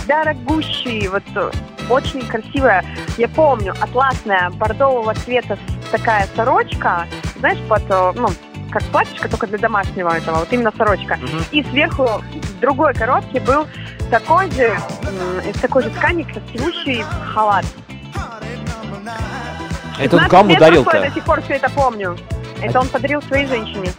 дорогущий, 0.07 1.07
вот 1.07 1.23
э, 1.35 1.51
очень 1.89 2.25
красивая, 2.27 2.83
я 3.17 3.27
помню, 3.27 3.73
атласная 3.79 4.49
бордового 4.51 5.13
цвета 5.15 5.57
такая 5.91 6.27
сорочка, 6.35 7.07
знаешь, 7.39 7.59
под, 7.67 7.83
э, 7.89 8.11
ну, 8.15 8.29
как 8.71 8.83
платьишко, 8.85 9.29
только 9.29 9.47
для 9.47 9.57
домашнего 9.57 10.15
этого, 10.15 10.39
вот 10.39 10.51
именно 10.51 10.71
сорочка. 10.77 11.17
И 11.51 11.63
сверху 11.63 12.05
в 12.05 12.59
другой 12.59 12.93
коробке 12.93 13.39
был 13.39 13.67
такой 14.11 14.51
же, 14.51 14.77
из 15.47 15.59
такой 15.59 15.83
же 15.83 15.89
ткани 15.91 16.23
красивущий 16.23 17.03
халат. 17.33 17.65
это 19.97 20.17
он 20.17 20.23
15 20.23 20.29
кому 20.29 20.55
дарил-то? 20.57 20.97
Я 20.97 21.09
до 21.09 21.15
сих 21.15 21.23
пор 21.23 21.41
все 21.41 21.53
это 21.53 21.69
помню. 21.69 22.17
Это 22.61 22.79
он 22.79 22.87
подарил 22.87 23.21
своей 23.21 23.47
женщине. 23.47 23.91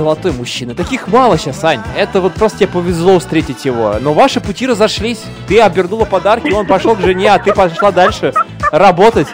Золотой 0.00 0.32
мужчина. 0.32 0.74
Таких 0.74 1.08
мало 1.08 1.36
сейчас, 1.36 1.62
Ань. 1.62 1.82
Это 1.94 2.22
вот 2.22 2.32
просто 2.32 2.60
тебе 2.60 2.68
повезло 2.68 3.18
встретить 3.18 3.66
его. 3.66 3.96
Но 4.00 4.14
ваши 4.14 4.40
пути 4.40 4.66
разошлись. 4.66 5.22
Ты 5.46 5.60
обернула 5.60 6.06
подарки, 6.06 6.50
он 6.50 6.66
пошел 6.66 6.96
к 6.96 7.00
жене, 7.00 7.30
а 7.30 7.38
ты 7.38 7.52
пошла 7.52 7.92
дальше 7.92 8.32
работать. 8.72 9.26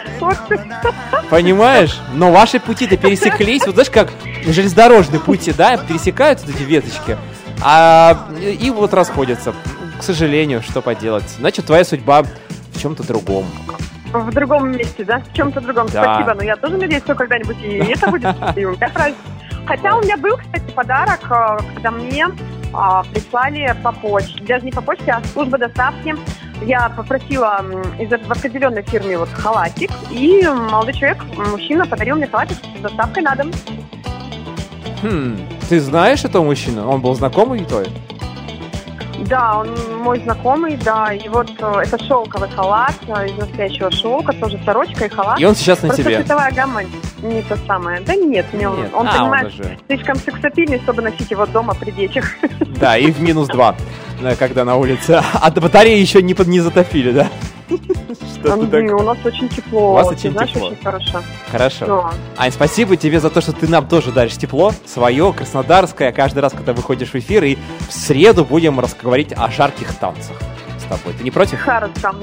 Понимаешь? 1.29 1.97
Но 2.15 2.33
ваши 2.33 2.59
пути-то 2.59 2.97
пересеклись. 2.97 3.65
Вот 3.65 3.75
знаешь, 3.75 3.89
как 3.89 4.11
железнодорожные 4.45 5.21
пути, 5.21 5.53
да, 5.53 5.77
пересекаются 5.77 6.45
эти 6.49 6.63
веточки. 6.63 7.15
А 7.63 8.27
и 8.41 8.69
вот 8.69 8.93
расходятся. 8.93 9.53
К 9.97 10.03
сожалению, 10.03 10.61
что 10.63 10.81
поделать. 10.81 11.29
Значит, 11.39 11.65
твоя 11.65 11.85
судьба 11.85 12.23
в 12.73 12.81
чем-то 12.81 13.07
другом. 13.07 13.45
В 14.11 14.33
другом 14.33 14.71
месте, 14.73 15.05
да? 15.05 15.21
В 15.31 15.33
чем-то 15.33 15.61
другом. 15.61 15.87
Да. 15.93 16.03
Спасибо. 16.03 16.33
Но 16.33 16.43
я 16.43 16.57
тоже 16.57 16.75
надеюсь, 16.75 17.03
что 17.03 17.15
когда-нибудь 17.15 17.57
и 17.61 17.77
это 17.77 18.11
будет. 18.11 18.35
Меня 18.57 18.89
праздник. 18.89 19.15
Хотя 19.67 19.97
у 19.97 20.01
меня 20.01 20.17
был, 20.17 20.37
кстати, 20.37 20.71
подарок, 20.71 21.19
э, 21.29 21.57
когда 21.75 21.91
мне 21.91 22.27
а, 22.73 23.03
прислали 23.03 23.75
по 23.83 23.91
почте. 23.91 24.43
Даже 24.43 24.65
не 24.65 24.71
по 24.71 24.81
почте, 24.81 25.11
а 25.11 25.21
служба 25.33 25.57
доставки. 25.57 26.15
Я 26.63 26.89
попросила 26.89 27.63
из 27.99 28.09
в 28.09 28.31
определенной 28.31 28.81
фирме 28.81 29.17
вот 29.17 29.29
халатик, 29.29 29.91
и 30.09 30.43
молодой 30.47 30.93
человек, 30.93 31.23
мужчина, 31.51 31.85
подарил 31.85 32.15
мне 32.15 32.27
халатик 32.27 32.57
с 32.77 32.81
доставкой 32.81 33.23
на 33.23 33.35
дом. 33.35 33.51
Хм, 35.03 35.37
ты 35.69 35.79
знаешь 35.79 36.25
этого 36.25 36.43
мужчину? 36.43 36.89
Он 36.89 36.99
был 36.99 37.13
знакомый 37.13 37.63
твой? 37.65 37.87
Да, 39.25 39.59
он 39.59 39.75
мой 40.03 40.19
знакомый, 40.19 40.77
да, 40.77 41.11
и 41.11 41.27
вот 41.27 41.49
э, 41.59 41.81
это 41.83 42.03
шелковый 42.03 42.49
халат 42.49 42.95
э, 43.07 43.27
из 43.27 43.37
настоящего 43.37 43.91
шелка, 43.91 44.31
тоже 44.33 44.59
сорочка 44.63 45.05
и 45.05 45.09
халат. 45.09 45.39
И 45.39 45.45
он 45.45 45.55
сейчас 45.55 45.81
на 45.81 45.87
Просто 45.89 46.03
тебе? 46.03 46.17
цветовая 46.17 46.51
гамма 46.51 46.83
не 47.21 47.41
то 47.43 47.57
самое. 47.67 48.01
Да 48.01 48.15
нет, 48.15 48.45
мне 48.53 48.69
он, 48.69 48.77
Нет. 48.81 48.91
он, 48.93 49.07
А, 49.07 49.11
он 49.11 49.17
понимает, 49.17 49.47
уже. 49.47 49.77
слишком 49.87 50.15
сексапильный, 50.17 50.79
чтобы 50.79 51.01
носить 51.01 51.29
его 51.31 51.45
дома 51.45 51.73
при 51.75 51.91
детях. 51.91 52.25
Да, 52.79 52.95
и 52.97 53.09
в 53.11 53.19
минус 53.21 53.47
два, 53.47 53.75
да, 54.21 54.35
когда 54.35 54.63
на 54.63 54.75
улице. 54.75 55.19
А 55.33 55.49
батареи 55.49 55.99
еще 55.99 56.21
не, 56.21 56.33
под, 56.35 56.47
не 56.47 56.59
затопили, 56.59 57.11
да? 57.11 57.27
Что 57.69 58.55
ты 58.57 58.67
так- 58.67 58.99
У 58.99 59.03
нас 59.03 59.17
очень 59.23 59.49
тепло. 59.49 59.91
У 59.91 59.93
вас 59.93 60.07
очень 60.09 60.31
знаешь, 60.31 60.51
тепло. 60.51 60.67
очень 60.67 60.83
хорошо. 60.83 61.21
Хорошо. 61.51 61.85
Да. 61.87 62.11
Ань, 62.37 62.51
спасибо 62.51 62.95
тебе 62.97 63.19
за 63.19 63.29
то, 63.31 63.41
что 63.41 63.51
ты 63.51 63.67
нам 63.67 63.87
тоже 63.87 64.11
даришь 64.11 64.37
тепло, 64.37 64.71
свое, 64.85 65.33
краснодарское, 65.33 66.11
каждый 66.11 66.39
раз, 66.39 66.53
когда 66.53 66.73
выходишь 66.73 67.09
в 67.09 67.15
эфир, 67.15 67.43
и 67.43 67.57
в 67.89 67.91
среду 67.93 68.45
будем 68.45 68.79
разговаривать 68.79 69.33
о 69.35 69.49
жарких 69.51 69.93
танцах 69.95 70.37
с 70.79 70.83
тобой. 70.83 71.13
Ты 71.17 71.23
не 71.23 71.31
против? 71.31 71.59
Хорошо. 71.59 72.15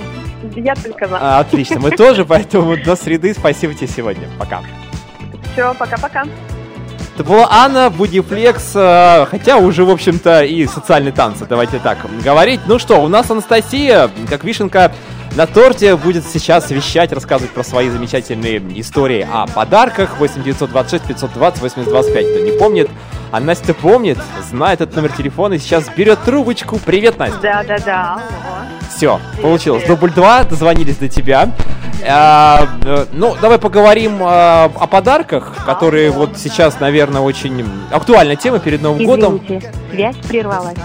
Я 0.54 0.74
только 0.76 1.08
за. 1.08 1.18
А, 1.20 1.38
отлично, 1.40 1.80
мы 1.80 1.90
тоже, 1.90 2.24
поэтому 2.24 2.76
до 2.76 2.94
среды. 2.96 3.34
Спасибо 3.34 3.74
тебе 3.74 3.88
сегодня. 3.88 4.28
Пока. 4.38 4.62
Все, 5.54 5.72
пока-пока. 5.74 6.24
Это 7.14 7.22
была 7.22 7.46
Анна 7.48 7.90
Будифлекс, 7.90 8.72
э, 8.74 9.26
хотя 9.30 9.58
уже, 9.58 9.84
в 9.84 9.90
общем-то, 9.90 10.42
и 10.42 10.66
социальные 10.66 11.12
танцы, 11.12 11.46
давайте 11.48 11.78
так 11.78 11.98
говорить. 12.24 12.62
Ну 12.66 12.80
что, 12.80 13.00
у 13.00 13.06
нас 13.06 13.30
Анастасия, 13.30 14.10
как 14.28 14.42
вишенка 14.42 14.92
на 15.36 15.46
торте 15.46 15.96
будет 15.96 16.24
сейчас 16.24 16.70
вещать, 16.70 17.12
рассказывать 17.12 17.52
про 17.52 17.64
свои 17.64 17.88
замечательные 17.88 18.62
истории 18.80 19.26
о 19.30 19.46
подарках. 19.46 20.18
8 20.18 20.42
926 20.44 21.04
520 21.04 21.60
8025. 21.60 22.30
Кто 22.30 22.38
не 22.40 22.58
помнит, 22.58 22.90
а 23.32 23.40
Настя 23.40 23.74
помнит, 23.74 24.18
знает 24.48 24.80
этот 24.80 24.94
номер 24.94 25.12
телефона 25.12 25.54
и 25.54 25.58
сейчас 25.58 25.88
берет 25.96 26.20
трубочку. 26.22 26.78
Привет, 26.78 27.18
Настя. 27.18 27.38
Да, 27.42 27.64
да, 27.64 27.78
да. 27.84 28.22
Все, 28.94 29.20
получилось. 29.42 29.84
Дубль 29.86 30.12
2, 30.12 30.44
дозвонились 30.44 30.98
до 30.98 31.08
тебя. 31.08 31.50
А, 32.06 32.68
э, 32.84 33.06
ну, 33.12 33.34
давай 33.40 33.58
поговорим 33.58 34.18
а, 34.20 34.70
о 34.78 34.86
подарках, 34.86 35.64
которые 35.64 36.10
вот 36.10 36.36
сейчас, 36.36 36.78
наверное, 36.78 37.22
очень 37.22 37.66
актуальная 37.90 38.36
тема 38.36 38.58
перед 38.60 38.82
Новым 38.82 39.04
годом. 39.04 39.40
Извините, 39.42 39.72
связь 39.90 40.16
прервалась. 40.28 40.76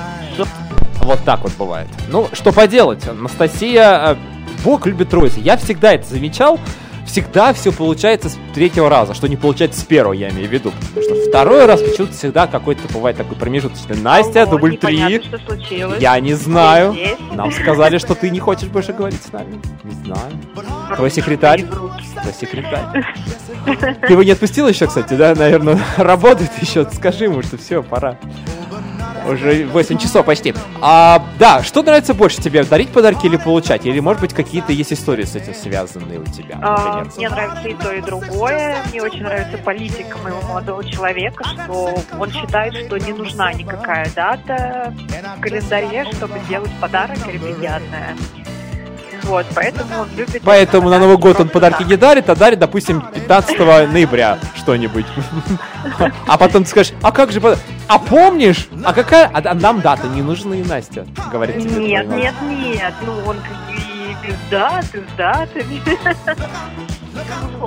Вот 1.01 1.19
так 1.25 1.41
вот 1.41 1.51
бывает. 1.57 1.87
Ну, 2.09 2.27
что 2.33 2.51
поделать, 2.51 3.07
Анастасия, 3.07 4.13
э, 4.13 4.15
Бог 4.63 4.85
любит 4.85 5.09
троицы. 5.09 5.39
Я 5.39 5.57
всегда 5.57 5.93
это 5.93 6.07
замечал. 6.07 6.59
Всегда 7.05 7.53
все 7.53 7.71
получается 7.71 8.29
с 8.29 8.37
третьего 8.53 8.87
раза, 8.87 9.15
что 9.15 9.27
не 9.27 9.35
получается 9.35 9.81
с 9.81 9.83
первого, 9.83 10.13
я 10.13 10.29
имею 10.29 10.47
в 10.47 10.51
виду. 10.51 10.71
Потому 10.93 11.01
что 11.01 11.29
второй 11.29 11.65
раз 11.65 11.81
почему-то 11.81 12.13
всегда 12.13 12.45
какой-то 12.45 12.81
бывает 12.93 13.17
такой 13.17 13.35
промежуточный. 13.35 13.97
Настя, 13.97 14.43
Ого, 14.43 14.51
дубль 14.51 14.77
три. 14.77 15.19
Я 15.99 16.19
не 16.19 16.35
знаю. 16.35 16.95
Нам 17.33 17.51
сказали, 17.51 17.97
что 17.97 18.13
ты 18.13 18.29
не 18.29 18.39
хочешь 18.39 18.67
больше 18.67 18.93
говорить 18.93 19.23
с 19.23 19.31
нами. 19.31 19.59
Не 19.83 20.05
знаю. 20.05 20.31
Твой 20.95 21.09
секретарь? 21.09 21.63
Твой 21.63 22.33
секретарь. 22.39 23.03
Ты 23.65 24.13
его 24.13 24.21
не 24.21 24.31
отпустил 24.31 24.67
еще, 24.67 24.85
кстати, 24.85 25.15
да? 25.15 25.33
Наверное, 25.33 25.79
работает 25.97 26.51
еще. 26.61 26.87
Скажи 26.91 27.23
ему, 27.23 27.41
что 27.41 27.57
все, 27.57 27.81
пора. 27.81 28.17
Уже 29.27 29.65
8 29.65 29.97
часов 29.97 30.25
почти. 30.25 30.53
А, 30.81 31.23
да, 31.37 31.63
что 31.63 31.81
нравится 31.83 32.13
больше 32.13 32.41
тебе, 32.41 32.63
дарить 32.63 32.89
подарки 32.89 33.25
или 33.25 33.37
получать? 33.37 33.85
Или, 33.85 33.99
может 33.99 34.21
быть, 34.21 34.33
какие-то 34.33 34.71
есть 34.71 34.93
истории 34.93 35.23
с 35.23 35.35
этим 35.35 35.53
связанные 35.53 36.19
у 36.19 36.25
тебя, 36.25 36.59
А? 36.61 37.03
Мне 37.15 37.29
нравится 37.29 37.67
и 37.67 37.73
то, 37.73 37.91
и 37.91 38.01
другое. 38.01 38.77
Мне 38.89 39.01
очень 39.01 39.23
нравится 39.23 39.57
политика 39.57 40.17
моего 40.19 40.41
молодого 40.41 40.83
человека, 40.83 41.43
что 41.43 42.01
он 42.17 42.31
считает, 42.31 42.85
что 42.85 42.97
не 42.97 43.13
нужна 43.13 43.53
никакая 43.53 44.09
дата 44.15 44.93
в 45.37 45.41
календаре, 45.41 46.05
чтобы 46.13 46.39
делать 46.47 46.71
подарок 46.79 47.17
или 47.27 47.37
приятное. 47.37 48.15
Вот, 49.23 49.45
поэтому 49.53 50.01
он 50.01 50.07
любит... 50.15 50.41
Поэтому 50.43 50.89
на 50.89 50.99
Новый 50.99 51.17
год 51.17 51.39
он 51.39 51.49
подарки 51.49 51.83
не 51.83 51.95
дарит, 51.95 52.29
а 52.29 52.35
дарит, 52.35 52.59
допустим, 52.59 53.01
15 53.01 53.59
ноября 53.91 54.39
что-нибудь. 54.55 55.05
А 56.27 56.37
потом 56.37 56.63
ты 56.63 56.69
скажешь, 56.69 56.93
а 57.01 57.11
как 57.11 57.31
же... 57.31 57.41
А 57.87 57.99
помнишь? 57.99 58.67
А 58.83 58.93
какая... 58.93 59.29
А 59.33 59.41
а 59.43 59.53
нам 59.55 59.81
даты 59.81 60.07
не 60.07 60.21
нужны, 60.21 60.63
Настя, 60.63 61.07
говорит 61.31 61.61
тебе. 61.61 61.87
Нет, 61.87 62.07
нет, 62.07 62.35
нет. 62.41 62.93
Ну, 63.05 63.13
он 63.25 63.37
и 63.69 64.15
без 64.25 64.35
даты, 64.51 65.03
с 65.11 65.17
датами. 65.17 65.81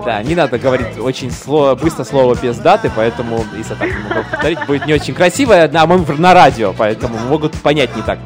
Да, 0.04 0.22
не 0.22 0.34
надо 0.34 0.58
говорить 0.58 0.98
очень 0.98 1.30
слово, 1.30 1.74
быстро 1.74 2.04
слово 2.04 2.34
без 2.34 2.58
даты, 2.58 2.90
поэтому, 2.94 3.44
если 3.56 3.74
так 3.74 3.88
могу 4.08 4.22
повторить, 4.30 4.66
будет 4.66 4.86
не 4.86 4.94
очень 4.94 5.14
красиво, 5.14 5.54
а 5.62 5.86
мы 5.86 5.98
на 6.18 6.34
радио, 6.34 6.72
поэтому 6.72 7.18
могут 7.18 7.52
понять 7.60 7.94
не 7.96 8.02
так. 8.02 8.18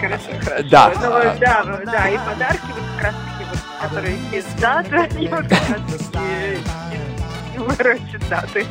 Хорошо, 0.00 0.24
хорошо. 0.44 0.68
Да. 0.70 0.92
Ну, 0.94 1.00
да, 1.40 1.64
да, 1.84 2.08
и 2.08 2.18
подарки 2.18 2.66
вот 2.68 2.84
как 2.96 3.04
раз 3.04 3.14
таки 3.14 3.50
вот, 3.50 3.58
которые 3.80 4.16
без 4.32 4.44
даты, 4.60 4.96
они 4.96 5.28
вот 5.28 5.42
как 5.42 5.68
раз 5.70 5.80
таки 6.12 7.58
ворочат 7.58 8.28
даты. 8.28 8.66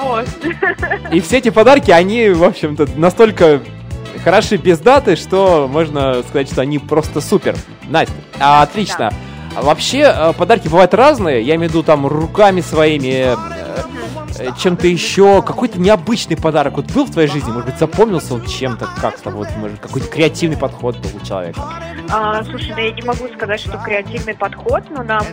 Вот. 0.00 0.28
И 1.12 1.20
все 1.20 1.38
эти 1.38 1.50
подарки, 1.50 1.90
они, 1.90 2.30
в 2.30 2.44
общем-то, 2.44 2.88
настолько 2.96 3.60
хороши 4.22 4.56
без 4.56 4.78
даты, 4.78 5.16
что 5.16 5.68
можно 5.70 6.22
сказать, 6.22 6.50
что 6.50 6.62
они 6.62 6.78
просто 6.78 7.20
супер. 7.20 7.56
Настя, 7.88 8.14
а, 8.40 8.62
отлично. 8.62 9.12
А 9.56 9.62
Вообще, 9.62 10.12
э, 10.14 10.32
подарки 10.32 10.66
бывают 10.66 10.94
разные, 10.94 11.42
я 11.42 11.54
имею 11.54 11.70
в 11.70 11.72
виду 11.72 11.84
там 11.84 12.06
руками 12.06 12.60
своими, 12.60 13.34
э, 13.34 13.36
чем-то 14.58 14.86
еще, 14.86 15.42
какой-то 15.42 15.80
необычный 15.80 16.36
подарок 16.36 16.76
вот 16.76 16.90
был 16.92 17.04
в 17.04 17.10
твоей 17.10 17.28
жизни, 17.28 17.50
может 17.50 17.70
быть, 17.70 17.78
запомнился 17.78 18.34
он 18.34 18.44
чем-то 18.44 18.88
как-то, 19.00 19.30
вот, 19.30 19.48
может, 19.56 19.78
какой-то 19.80 20.08
креативный 20.08 20.56
подход 20.56 20.96
был 20.98 21.10
у 21.20 21.24
человека. 21.24 21.60
А, 22.10 22.44
слушай, 22.44 22.70
ну 22.70 22.78
я 22.78 22.92
не 22.92 23.02
могу 23.02 23.28
сказать, 23.28 23.60
что 23.60 23.78
креативный 23.78 24.34
подход, 24.34 24.84
но 24.90 25.02
нам 25.02 25.24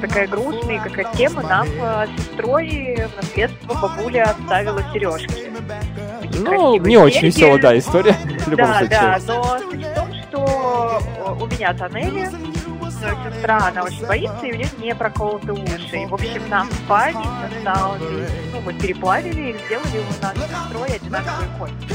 такая 0.00 0.26
грустная 0.26 0.80
какая 0.80 1.12
тема, 1.14 1.42
нам 1.42 1.66
э, 1.68 2.06
с 2.06 2.22
сестрой 2.22 3.06
в 3.12 3.16
наследство 3.16 3.74
бабуля 3.74 4.34
оставила 4.38 4.82
сережки. 4.92 5.50
Ну, 6.38 6.76
не 6.76 6.96
очень 6.96 7.26
веселая, 7.26 7.60
да, 7.60 7.78
история, 7.78 8.16
Да, 8.46 8.82
да, 8.88 9.18
но 9.26 9.58
суть 9.58 9.84
в 9.84 9.94
том, 9.94 10.08
что 10.22 11.02
э, 11.18 11.42
у 11.42 11.46
меня 11.46 11.74
тоннели, 11.74 12.30
сестра, 12.90 13.68
она 13.68 13.82
очень 13.82 14.06
боится, 14.06 14.46
и 14.46 14.52
у 14.52 14.56
нее 14.56 14.68
не 14.78 14.94
проколоты 14.94 15.52
уши. 15.52 16.02
И, 16.02 16.06
в 16.06 16.14
общем, 16.14 16.48
нам 16.48 16.68
в 16.68 16.90
осталось, 16.90 18.02
ну, 18.52 18.60
мы 18.60 18.74
переплавили 18.74 19.52
и 19.52 19.58
сделали 19.64 19.98
у 19.98 20.22
нас 20.22 20.34
сестрой 20.36 20.88
одинаковые 20.88 21.48
кости. 21.58 21.94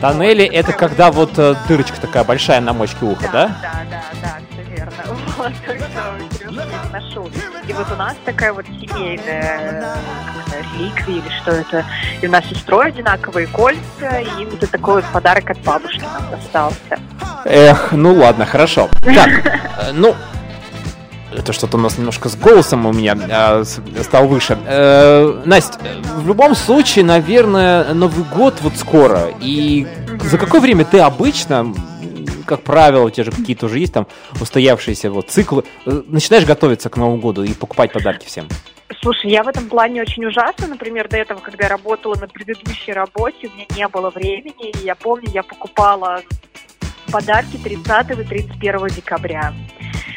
Тоннели 0.00 0.44
это 0.44 0.72
когда 0.72 1.10
вот 1.10 1.38
э, 1.38 1.54
дырочка 1.68 2.00
такая 2.00 2.24
большая 2.24 2.60
на 2.60 2.72
мочке 2.72 3.04
уха, 3.04 3.28
да? 3.32 3.56
Да, 3.62 3.84
да, 3.90 4.04
да, 4.20 4.38
все 4.50 4.62
верно. 4.70 4.92
Вот, 5.36 5.52
ношу. 6.50 7.30
И 7.66 7.72
вот 7.72 7.86
у 7.92 7.96
нас 7.96 8.14
такая 8.24 8.52
вот 8.52 8.66
семейная 8.66 9.96
реликвия 10.74 11.16
или 11.16 11.28
что 11.40 11.52
это. 11.52 11.84
И 12.20 12.26
у 12.26 12.30
нас 12.30 12.44
сестрой 12.46 12.88
одинаковые 12.88 13.46
кольца, 13.46 14.20
и 14.20 14.44
вот 14.44 14.62
это 14.62 14.66
такой 14.66 14.96
вот 14.96 15.04
подарок 15.12 15.50
от 15.50 15.58
бабушки 15.60 16.02
нам 16.02 16.30
достался. 16.30 16.98
Эх, 17.44 17.92
ну 17.92 18.14
ладно, 18.14 18.46
хорошо. 18.46 18.88
Так, 19.02 19.28
э, 19.46 19.92
ну, 19.92 20.14
это 21.36 21.52
что-то 21.52 21.76
у 21.76 21.80
нас 21.80 21.98
немножко 21.98 22.28
с 22.28 22.36
голосом 22.36 22.86
у 22.86 22.92
меня 22.92 23.16
э, 23.16 23.64
стал 24.02 24.28
выше. 24.28 24.56
Э, 24.66 25.42
Настя, 25.44 25.78
э, 25.82 26.00
в 26.20 26.26
любом 26.26 26.54
случае, 26.54 27.04
наверное, 27.04 27.92
Новый 27.92 28.24
год 28.24 28.54
вот 28.60 28.76
скоро. 28.76 29.30
И 29.40 29.86
за 30.22 30.38
какое 30.38 30.60
время 30.60 30.84
ты 30.84 31.00
обычно, 31.00 31.74
как 32.46 32.62
правило, 32.62 33.10
тебя 33.10 33.24
же 33.24 33.30
какие-то 33.30 33.66
уже 33.66 33.78
есть 33.78 33.92
там 33.92 34.06
устоявшиеся 34.40 35.10
вот 35.10 35.30
циклы, 35.30 35.64
э, 35.86 36.02
начинаешь 36.06 36.44
готовиться 36.44 36.90
к 36.90 36.96
Новому 36.96 37.18
году 37.18 37.42
и 37.42 37.54
покупать 37.54 37.92
подарки 37.92 38.26
всем? 38.26 38.48
Слушай, 39.00 39.30
я 39.30 39.42
в 39.42 39.48
этом 39.48 39.68
плане 39.68 40.02
очень 40.02 40.24
ужасна. 40.24 40.66
Например, 40.66 41.08
до 41.08 41.16
этого, 41.16 41.40
когда 41.40 41.64
я 41.64 41.70
работала 41.70 42.14
на 42.14 42.26
предыдущей 42.26 42.92
работе, 42.92 43.48
у 43.48 43.54
меня 43.54 43.66
не 43.76 43.88
было 43.88 44.10
времени. 44.10 44.70
И 44.70 44.84
я 44.84 44.94
помню, 44.94 45.28
я 45.32 45.42
покупала 45.42 46.22
подарки 47.10 47.56
30 47.56 48.10
и 48.18 48.24
31 48.24 48.88
декабря. 48.88 49.52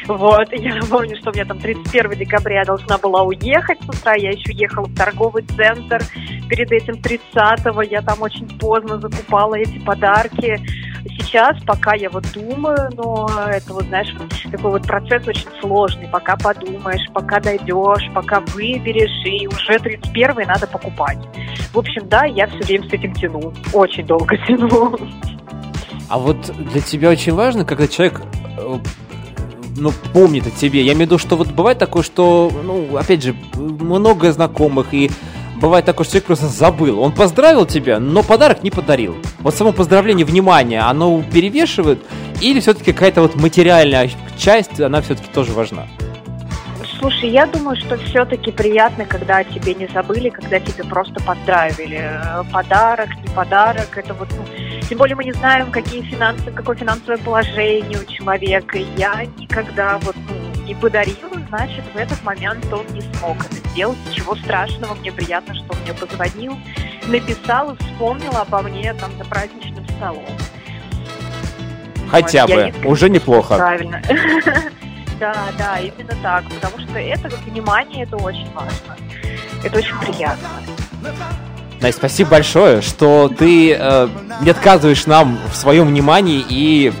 Вот, 0.08 0.48
я 0.52 0.80
помню, 0.88 1.16
что 1.18 1.30
у 1.30 1.34
меня 1.34 1.44
там 1.44 1.58
31 1.58 2.18
декабря 2.18 2.60
я 2.60 2.64
должна 2.64 2.96
была 2.96 3.22
уехать 3.24 3.78
с 3.82 3.88
утра, 3.88 4.14
я 4.14 4.30
еще 4.30 4.54
ехала 4.54 4.86
в 4.86 4.94
торговый 4.94 5.44
центр, 5.54 6.02
перед 6.48 6.72
этим 6.72 6.94
30-го 6.94 7.82
я 7.82 8.00
там 8.00 8.22
очень 8.22 8.48
поздно 8.58 8.98
закупала 8.98 9.54
эти 9.56 9.78
подарки. 9.78 10.58
Сейчас, 11.04 11.62
пока 11.64 11.94
я 11.94 12.08
вот 12.08 12.24
думаю, 12.32 12.90
но 12.94 13.28
это 13.48 13.74
вот, 13.74 13.84
знаешь, 13.84 14.08
такой 14.50 14.70
вот 14.72 14.86
процесс 14.86 15.28
очень 15.28 15.48
сложный, 15.60 16.08
пока 16.08 16.36
подумаешь, 16.36 17.06
пока 17.12 17.38
дойдешь, 17.38 18.10
пока 18.14 18.40
выберешь, 18.40 19.26
и 19.26 19.46
уже 19.46 19.78
31 19.78 20.46
надо 20.46 20.66
покупать. 20.66 21.18
В 21.72 21.78
общем, 21.78 22.08
да, 22.08 22.24
я 22.24 22.46
все 22.46 22.60
время 22.60 22.88
с 22.88 22.92
этим 22.94 23.12
тяну, 23.12 23.52
очень 23.74 24.06
долго 24.06 24.36
тяну. 24.46 24.96
А 26.08 26.18
вот 26.18 26.50
для 26.56 26.80
тебя 26.80 27.10
очень 27.10 27.34
важно, 27.34 27.66
когда 27.66 27.86
человек 27.86 28.22
э, 28.56 28.78
ну, 29.78 29.92
помнит 30.12 30.46
о 30.46 30.50
тебе. 30.50 30.82
Я 30.82 30.92
имею 30.92 31.08
в 31.08 31.10
виду, 31.12 31.18
что 31.18 31.36
вот 31.36 31.48
бывает 31.48 31.78
такое, 31.78 32.02
что, 32.02 32.52
ну, 32.64 32.96
опять 32.96 33.22
же, 33.22 33.34
много 33.54 34.32
знакомых, 34.32 34.92
и 34.92 35.10
бывает 35.60 35.84
такое, 35.84 36.04
что 36.04 36.12
человек 36.12 36.26
просто 36.26 36.46
забыл. 36.46 37.00
Он 37.00 37.12
поздравил 37.12 37.66
тебя, 37.66 37.98
но 38.00 38.22
подарок 38.22 38.62
не 38.62 38.70
подарил. 38.70 39.16
Вот 39.40 39.54
само 39.54 39.72
поздравление, 39.72 40.26
внимание, 40.26 40.80
оно 40.80 41.22
перевешивает, 41.22 42.00
или 42.40 42.60
все-таки 42.60 42.92
какая-то 42.92 43.22
вот 43.22 43.34
материальная 43.34 44.10
часть, 44.38 44.80
она 44.80 45.00
все-таки 45.00 45.28
тоже 45.32 45.52
важна? 45.52 45.86
Слушай, 46.98 47.30
я 47.30 47.46
думаю, 47.46 47.76
что 47.76 47.96
все-таки 47.96 48.50
приятно, 48.50 49.04
когда 49.04 49.38
о 49.38 49.44
тебе 49.44 49.74
не 49.74 49.86
забыли, 49.86 50.30
когда 50.30 50.58
тебе 50.58 50.82
просто 50.82 51.22
поздравили. 51.22 52.00
Э, 52.00 52.42
Подарок, 52.52 53.08
не 53.22 53.28
подарок, 53.34 53.96
это 53.96 54.14
вот, 54.14 54.28
ну, 54.36 54.44
тем 54.88 54.98
более 54.98 55.14
мы 55.14 55.22
не 55.22 55.32
знаем, 55.32 55.70
какие 55.70 56.02
финансы, 56.02 56.50
какое 56.50 56.74
финансовое 56.74 57.18
положение 57.18 58.00
у 58.00 58.04
человека. 58.10 58.78
Я 58.96 59.26
никогда 59.36 59.98
вот, 59.98 60.16
ну, 60.28 60.64
не 60.64 60.74
подарила, 60.74 61.40
значит, 61.48 61.84
в 61.94 61.96
этот 61.96 62.22
момент 62.24 62.66
он 62.72 62.84
не 62.92 63.00
смог 63.00 63.38
это 63.44 63.68
сделать. 63.68 63.98
Ничего 64.10 64.34
страшного, 64.34 64.94
мне 64.94 65.12
приятно, 65.12 65.54
что 65.54 65.66
он 65.70 65.78
мне 65.82 65.94
позвонил, 65.94 66.58
написал 67.06 67.74
и 67.74 67.76
вспомнил 67.78 68.36
обо 68.36 68.62
мне 68.62 68.92
там 68.94 69.12
за 69.18 69.24
праздничным 69.24 69.86
столом. 69.96 70.26
Хотя 72.10 72.46
Вот, 72.46 72.54
бы, 72.54 72.68
искренне 72.68 72.88
уже 72.90 73.08
неплохо. 73.08 73.56
Правильно. 73.56 74.02
Да, 75.18 75.34
да, 75.58 75.78
именно 75.80 76.14
так. 76.22 76.44
Потому 76.48 76.78
что 76.78 76.98
это 76.98 77.28
внимание, 77.46 78.04
это 78.04 78.16
очень 78.16 78.48
важно. 78.54 78.96
Это 79.62 79.78
очень 79.78 79.98
приятно. 79.98 80.48
Настя, 81.80 81.98
спасибо 81.98 82.30
большое, 82.30 82.80
что 82.80 83.28
ты 83.28 83.72
э, 83.72 84.08
не 84.40 84.50
отказываешь 84.50 85.06
нам 85.06 85.38
в 85.50 85.56
своем 85.56 85.86
внимании 85.86 86.44
и 86.48 86.92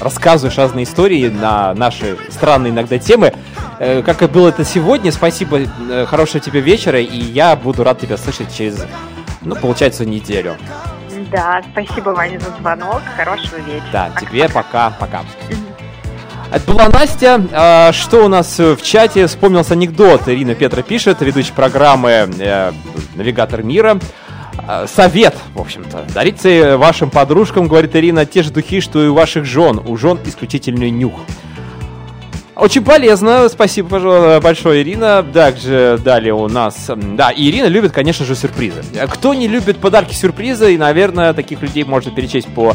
рассказываешь 0.00 0.56
разные 0.56 0.84
истории 0.84 1.28
на 1.28 1.74
наши 1.74 2.16
странные 2.30 2.72
иногда 2.72 2.98
темы. 2.98 3.32
Э, 3.80 4.02
Как 4.02 4.22
и 4.22 4.26
было 4.26 4.50
это 4.50 4.64
сегодня, 4.64 5.10
спасибо, 5.10 5.58
э, 5.58 6.06
хорошего 6.06 6.38
тебе 6.38 6.60
вечера, 6.60 7.00
и 7.00 7.16
я 7.18 7.56
буду 7.56 7.82
рад 7.82 8.00
тебя 8.00 8.16
слышать 8.16 8.54
через, 8.56 8.84
ну, 9.42 9.56
получается, 9.56 10.04
неделю. 10.04 10.56
Да, 11.32 11.60
спасибо, 11.72 12.10
Ваня, 12.10 12.38
за 12.38 12.50
звонок. 12.60 13.02
Хорошего 13.16 13.56
вечера. 13.56 13.88
Да, 13.92 14.10
тебе 14.20 14.48
пока, 14.48 14.90
пока. 14.90 15.22
Это 16.52 16.72
была 16.72 16.88
Настя. 16.88 17.42
А, 17.52 17.92
Что 17.92 18.24
у 18.24 18.28
нас 18.28 18.58
э, 18.60 18.76
в 18.76 18.82
чате? 18.82 19.26
Вспомнился 19.26 19.74
анекдот. 19.74 20.28
Ирина 20.28 20.54
Петра 20.54 20.82
пишет, 20.82 21.20
ведущая 21.20 21.52
программы 21.52 22.28
э, 22.38 22.72
«Навигатор 23.16 23.62
мира». 23.62 23.98
А, 24.66 24.86
Совет, 24.86 25.34
в 25.54 25.60
общем-то. 25.60 26.06
Дарите 26.14 26.76
вашим 26.76 27.10
подружкам, 27.10 27.66
говорит 27.66 27.96
Ирина, 27.96 28.26
те 28.26 28.42
же 28.42 28.52
духи, 28.52 28.80
что 28.80 29.04
и 29.04 29.08
у 29.08 29.14
ваших 29.14 29.44
жен. 29.44 29.80
У 29.84 29.96
жен 29.96 30.18
исключительный 30.24 30.90
нюх. 30.90 31.14
Очень 32.54 32.84
полезно, 32.84 33.50
спасибо 33.50 33.88
пожалуй, 33.90 34.40
большое, 34.40 34.82
Ирина. 34.82 35.22
Также 35.22 36.00
далее 36.02 36.32
у 36.32 36.48
нас... 36.48 36.90
Да, 36.96 37.30
Ирина 37.36 37.66
любит, 37.66 37.92
конечно 37.92 38.24
же, 38.24 38.34
сюрпризы. 38.34 38.82
Кто 39.10 39.34
не 39.34 39.46
любит 39.46 39.76
подарки-сюрпризы, 39.78 40.74
и, 40.74 40.78
наверное, 40.78 41.34
таких 41.34 41.60
людей 41.60 41.84
можно 41.84 42.10
перечесть 42.12 42.48
по 42.48 42.74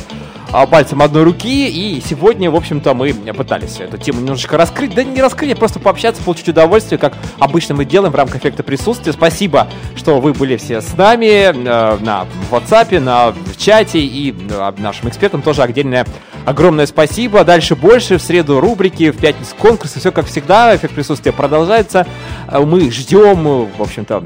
а, 0.53 0.65
пальцам 0.65 1.01
одной 1.01 1.23
руки. 1.23 1.69
И 1.69 2.01
сегодня, 2.01 2.51
в 2.51 2.55
общем-то, 2.55 2.93
мы 2.93 3.13
пытались 3.13 3.79
эту 3.79 3.97
тему 3.97 4.21
немножечко 4.21 4.57
раскрыть. 4.57 4.93
Да 4.93 5.03
не 5.03 5.21
раскрыть, 5.21 5.53
а 5.53 5.55
просто 5.55 5.79
пообщаться, 5.79 6.21
получить 6.23 6.49
удовольствие, 6.49 6.97
как 6.97 7.13
обычно 7.39 7.75
мы 7.75 7.85
делаем 7.85 8.11
в 8.11 8.15
рамках 8.15 8.37
эффекта 8.37 8.63
присутствия. 8.63 9.13
Спасибо, 9.13 9.67
что 9.95 10.19
вы 10.19 10.33
были 10.33 10.57
все 10.57 10.81
с 10.81 10.95
нами 10.97 11.25
э, 11.25 11.97
на 11.99 12.25
WhatsApp, 12.51 12.99
на 12.99 13.31
в 13.31 13.57
чате 13.57 13.99
и 13.99 14.33
э, 14.33 14.73
нашим 14.77 15.09
экспертам 15.09 15.41
тоже 15.41 15.63
отдельное 15.63 16.05
огромное 16.45 16.85
спасибо. 16.85 17.43
Дальше 17.43 17.75
больше. 17.75 18.17
В 18.17 18.21
среду 18.21 18.59
рубрики, 18.59 19.11
в 19.11 19.17
пятницу 19.17 19.55
конкурсы. 19.57 19.99
Все 19.99 20.11
как 20.11 20.25
всегда. 20.25 20.75
Эффект 20.75 20.93
присутствия 20.93 21.31
продолжается. 21.31 22.05
Э, 22.47 22.59
Мы 22.59 22.89
ждем, 22.91 23.67
в 23.77 23.81
общем-то, 23.81 24.23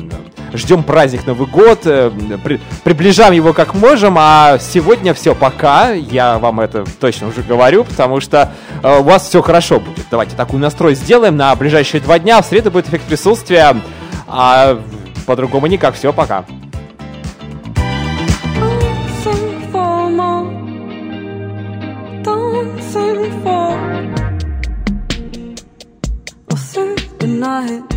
ждем 0.53 0.83
праздник 0.83 1.25
Новый 1.27 1.47
год. 1.47 1.81
э, 1.85 2.11
при- 2.43 2.59
приближаем 2.83 3.33
его 3.33 3.53
как 3.53 3.73
можем. 3.73 4.15
А 4.17 4.57
сегодня 4.59 5.13
все 5.13 5.35
пока. 5.35 5.91
Я 5.91 6.37
вам 6.39 6.59
это 6.59 6.85
точно 6.99 7.27
уже 7.27 7.41
говорю, 7.41 7.83
потому 7.83 8.19
что 8.19 8.51
э, 8.83 8.99
у 8.99 9.03
вас 9.03 9.27
все 9.27 9.41
хорошо 9.41 9.79
будет. 9.79 10.05
Давайте 10.11 10.35
такой 10.35 10.59
настрой 10.59 10.95
сделаем 10.95 11.37
на 11.37 11.55
ближайшие 11.55 12.01
два 12.01 12.19
дня. 12.19 12.41
В 12.41 12.45
среду 12.45 12.71
будет 12.71 12.87
эффект 12.87 13.05
присутствия. 13.05 13.75
А 14.27 14.79
по-другому 15.25 15.67
никак. 15.67 15.95
Все, 15.95 16.11
пока. 16.13 16.45
Night. 27.55 27.87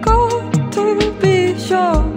Got 0.00 0.72
to 0.72 1.12
be 1.20 1.58
sure. 1.58 2.13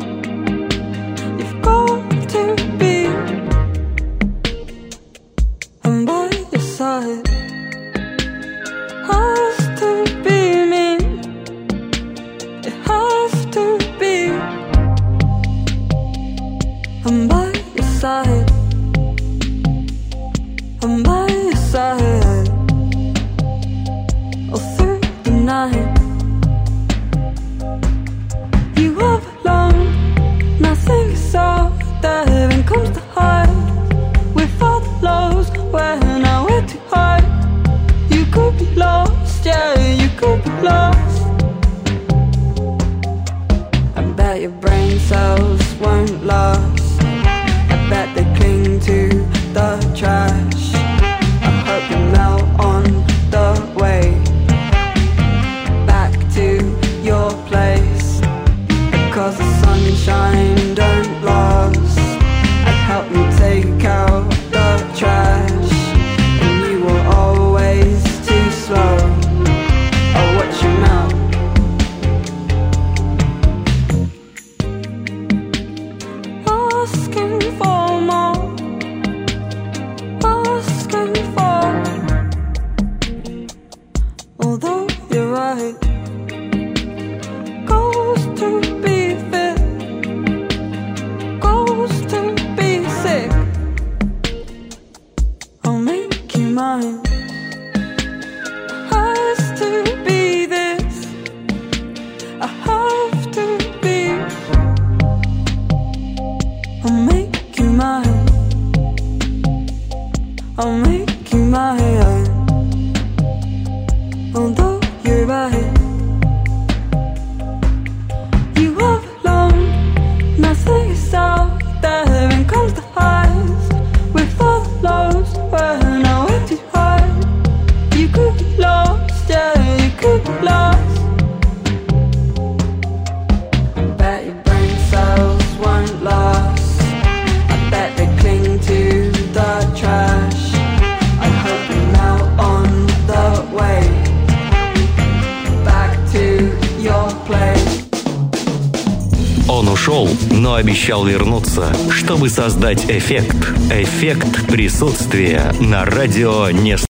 one 45.79 46.16